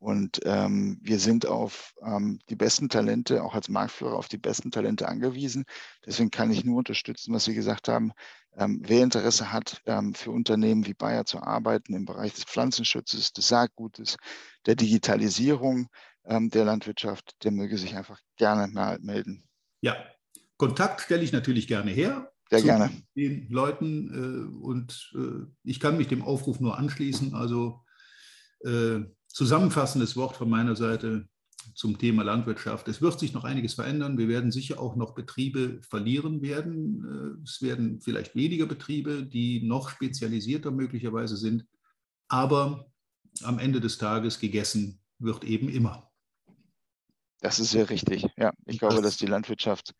Und 0.00 0.40
ähm, 0.44 0.98
wir 1.02 1.20
sind 1.20 1.44
auf 1.44 1.92
ähm, 2.02 2.40
die 2.48 2.56
besten 2.56 2.88
Talente, 2.88 3.44
auch 3.44 3.54
als 3.54 3.68
Marktführer, 3.68 4.16
auf 4.16 4.28
die 4.28 4.38
besten 4.38 4.70
Talente 4.70 5.06
angewiesen. 5.06 5.66
Deswegen 6.06 6.30
kann 6.30 6.50
ich 6.50 6.64
nur 6.64 6.78
unterstützen, 6.78 7.34
was 7.34 7.44
Sie 7.44 7.54
gesagt 7.54 7.86
haben. 7.86 8.12
Ähm, 8.56 8.80
wer 8.82 9.02
Interesse 9.02 9.52
hat, 9.52 9.82
ähm, 9.84 10.14
für 10.14 10.30
Unternehmen 10.30 10.86
wie 10.86 10.94
Bayer 10.94 11.26
zu 11.26 11.42
arbeiten 11.42 11.92
im 11.94 12.06
Bereich 12.06 12.32
des 12.32 12.44
Pflanzenschutzes, 12.44 13.34
des 13.34 13.46
Saatgutes, 13.46 14.16
der 14.64 14.74
Digitalisierung 14.74 15.88
ähm, 16.24 16.48
der 16.48 16.64
Landwirtschaft, 16.64 17.36
der 17.44 17.50
möge 17.50 17.76
sich 17.76 17.94
einfach 17.94 18.18
gerne 18.36 18.72
mal 18.72 18.98
melden. 19.00 19.44
Ja, 19.82 19.96
Kontakt 20.56 21.02
stelle 21.02 21.22
ich 21.22 21.32
natürlich 21.32 21.66
gerne 21.68 21.90
her. 21.90 22.32
Sehr 22.48 22.62
gerne. 22.62 22.90
Den 23.14 23.48
Leuten 23.50 24.08
äh, 24.08 24.56
und 24.64 25.12
äh, 25.14 25.46
ich 25.62 25.78
kann 25.78 25.98
mich 25.98 26.08
dem 26.08 26.22
Aufruf 26.22 26.58
nur 26.58 26.78
anschließen. 26.78 27.34
Also 27.34 27.84
äh, 28.64 29.00
zusammenfassendes 29.32 30.16
Wort 30.16 30.36
von 30.36 30.48
meiner 30.48 30.76
Seite 30.76 31.28
zum 31.74 31.98
Thema 31.98 32.22
Landwirtschaft. 32.24 32.88
Es 32.88 33.00
wird 33.00 33.18
sich 33.18 33.32
noch 33.32 33.44
einiges 33.44 33.74
verändern. 33.74 34.18
Wir 34.18 34.28
werden 34.28 34.50
sicher 34.50 34.80
auch 34.80 34.96
noch 34.96 35.14
Betriebe 35.14 35.80
verlieren 35.82 36.42
werden. 36.42 37.38
Äh, 37.38 37.42
es 37.44 37.62
werden 37.62 38.00
vielleicht 38.00 38.34
weniger 38.34 38.66
Betriebe, 38.66 39.24
die 39.24 39.62
noch 39.62 39.90
spezialisierter 39.90 40.70
möglicherweise 40.70 41.36
sind. 41.36 41.66
Aber 42.28 42.90
am 43.42 43.58
Ende 43.58 43.80
des 43.80 43.98
Tages 43.98 44.38
gegessen 44.38 45.00
wird 45.18 45.44
eben 45.44 45.68
immer. 45.68 46.10
Das 47.40 47.58
ist 47.58 47.70
sehr 47.70 47.88
richtig. 47.88 48.26
Ja, 48.36 48.52
ich 48.66 48.78
glaube, 48.78 48.96
das 48.96 49.04
dass 49.04 49.16
die 49.16 49.26
Landwirtschaft 49.26 49.94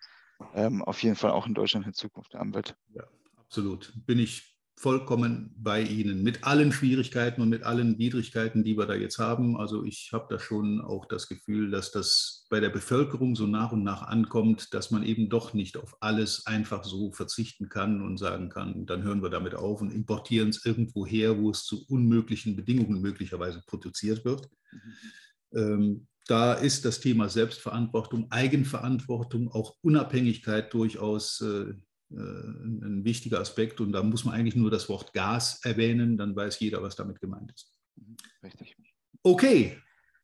ähm, 0.54 0.82
auf 0.82 1.02
jeden 1.02 1.16
Fall 1.16 1.30
auch 1.30 1.46
in 1.46 1.54
Deutschland 1.54 1.86
in 1.86 1.94
Zukunft 1.94 2.34
haben 2.34 2.54
wird. 2.54 2.76
Ja, 2.94 3.04
absolut. 3.36 3.92
Bin 4.06 4.18
ich 4.18 4.59
vollkommen 4.80 5.54
bei 5.58 5.82
Ihnen 5.82 6.22
mit 6.22 6.44
allen 6.44 6.72
Schwierigkeiten 6.72 7.42
und 7.42 7.50
mit 7.50 7.64
allen 7.64 7.98
Widrigkeiten, 7.98 8.64
die 8.64 8.78
wir 8.78 8.86
da 8.86 8.94
jetzt 8.94 9.18
haben. 9.18 9.58
Also 9.58 9.84
ich 9.84 10.08
habe 10.14 10.26
da 10.30 10.38
schon 10.38 10.80
auch 10.80 11.04
das 11.04 11.28
Gefühl, 11.28 11.70
dass 11.70 11.92
das 11.92 12.46
bei 12.48 12.60
der 12.60 12.70
Bevölkerung 12.70 13.36
so 13.36 13.46
nach 13.46 13.72
und 13.72 13.82
nach 13.82 14.00
ankommt, 14.00 14.72
dass 14.72 14.90
man 14.90 15.02
eben 15.02 15.28
doch 15.28 15.52
nicht 15.52 15.76
auf 15.76 15.98
alles 16.00 16.46
einfach 16.46 16.82
so 16.82 17.12
verzichten 17.12 17.68
kann 17.68 18.00
und 18.00 18.16
sagen 18.16 18.48
kann, 18.48 18.86
dann 18.86 19.02
hören 19.02 19.22
wir 19.22 19.28
damit 19.28 19.54
auf 19.54 19.82
und 19.82 19.92
importieren 19.92 20.48
es 20.48 20.64
irgendwo 20.64 21.06
her, 21.06 21.38
wo 21.38 21.50
es 21.50 21.64
zu 21.64 21.84
unmöglichen 21.86 22.56
Bedingungen 22.56 23.02
möglicherweise 23.02 23.62
produziert 23.66 24.24
wird. 24.24 24.48
Mhm. 24.72 25.58
Ähm, 25.58 26.06
da 26.26 26.54
ist 26.54 26.86
das 26.86 27.00
Thema 27.00 27.28
Selbstverantwortung, 27.28 28.30
Eigenverantwortung, 28.30 29.50
auch 29.52 29.76
Unabhängigkeit 29.82 30.72
durchaus 30.72 31.42
äh, 31.42 31.74
ein 32.10 33.04
wichtiger 33.04 33.40
Aspekt 33.40 33.80
und 33.80 33.92
da 33.92 34.02
muss 34.02 34.24
man 34.24 34.34
eigentlich 34.34 34.56
nur 34.56 34.70
das 34.70 34.88
Wort 34.88 35.12
Gas 35.12 35.60
erwähnen, 35.64 36.16
dann 36.16 36.34
weiß 36.34 36.58
jeder, 36.60 36.82
was 36.82 36.96
damit 36.96 37.20
gemeint 37.20 37.52
ist. 37.52 37.78
Richtig. 38.42 38.76
Okay, 39.22 39.76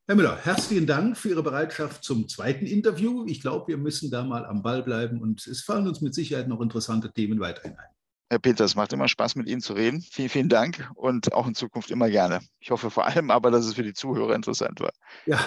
Herr 0.09 0.15
Müller, 0.15 0.37
herzlichen 0.37 0.87
Dank 0.87 1.17
für 1.17 1.31
Ihre 1.31 1.43
Bereitschaft 1.43 2.05
zum 2.05 2.29
zweiten 2.29 2.65
Interview. 2.65 3.25
Ich 3.27 3.41
glaube, 3.41 3.67
wir 3.69 3.77
müssen 3.77 4.09
da 4.09 4.23
mal 4.23 4.47
am 4.47 4.63
Ball 4.63 4.85
bleiben 4.85 5.21
und 5.21 5.45
es 5.49 5.63
fallen 5.63 5.89
uns 5.89 6.01
mit 6.01 6.15
Sicherheit 6.15 6.47
noch 6.47 6.61
interessante 6.61 7.13
Themen 7.13 7.41
weiterhin 7.41 7.73
ein. 7.73 7.89
Herr 8.31 8.39
Peter, 8.39 8.65
es 8.65 8.77
macht 8.77 8.93
immer 8.93 9.09
Spaß, 9.09 9.35
mit 9.35 9.49
Ihnen 9.49 9.61
zu 9.61 9.73
reden. 9.73 10.01
Vielen, 10.01 10.29
vielen 10.29 10.49
Dank 10.49 10.89
und 10.95 11.33
auch 11.33 11.49
in 11.49 11.57
Zukunft 11.57 11.91
immer 11.91 12.09
gerne. 12.09 12.41
Ich 12.61 12.71
hoffe 12.71 12.91
vor 12.91 13.07
allem 13.07 13.33
aber, 13.33 13.51
dass 13.51 13.67
es 13.67 13.75
für 13.75 13.83
die 13.83 13.95
Zuhörer 13.95 14.35
interessant 14.35 14.81
war. 14.81 14.93
Ja, 15.27 15.45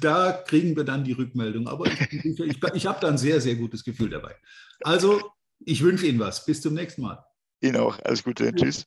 da 0.00 0.32
kriegen 0.32 0.76
wir 0.76 0.84
dann 0.84 1.04
die 1.04 1.12
Rückmeldung. 1.12 1.68
Aber 1.68 1.86
ich, 1.86 2.00
ich, 2.00 2.40
ich, 2.40 2.62
ich 2.74 2.86
habe 2.86 2.98
da 3.00 3.08
ein 3.08 3.18
sehr, 3.18 3.40
sehr 3.40 3.54
gutes 3.54 3.84
Gefühl 3.84 4.10
dabei. 4.10 4.34
Also 4.82 5.33
ich 5.60 5.82
wünsche 5.82 6.06
Ihnen 6.06 6.18
was. 6.18 6.44
Bis 6.44 6.60
zum 6.60 6.74
nächsten 6.74 7.02
Mal. 7.02 7.24
Ihnen 7.60 7.76
auch. 7.76 7.98
Alles 8.00 8.24
Gute. 8.24 8.52
Tschüss. 8.54 8.86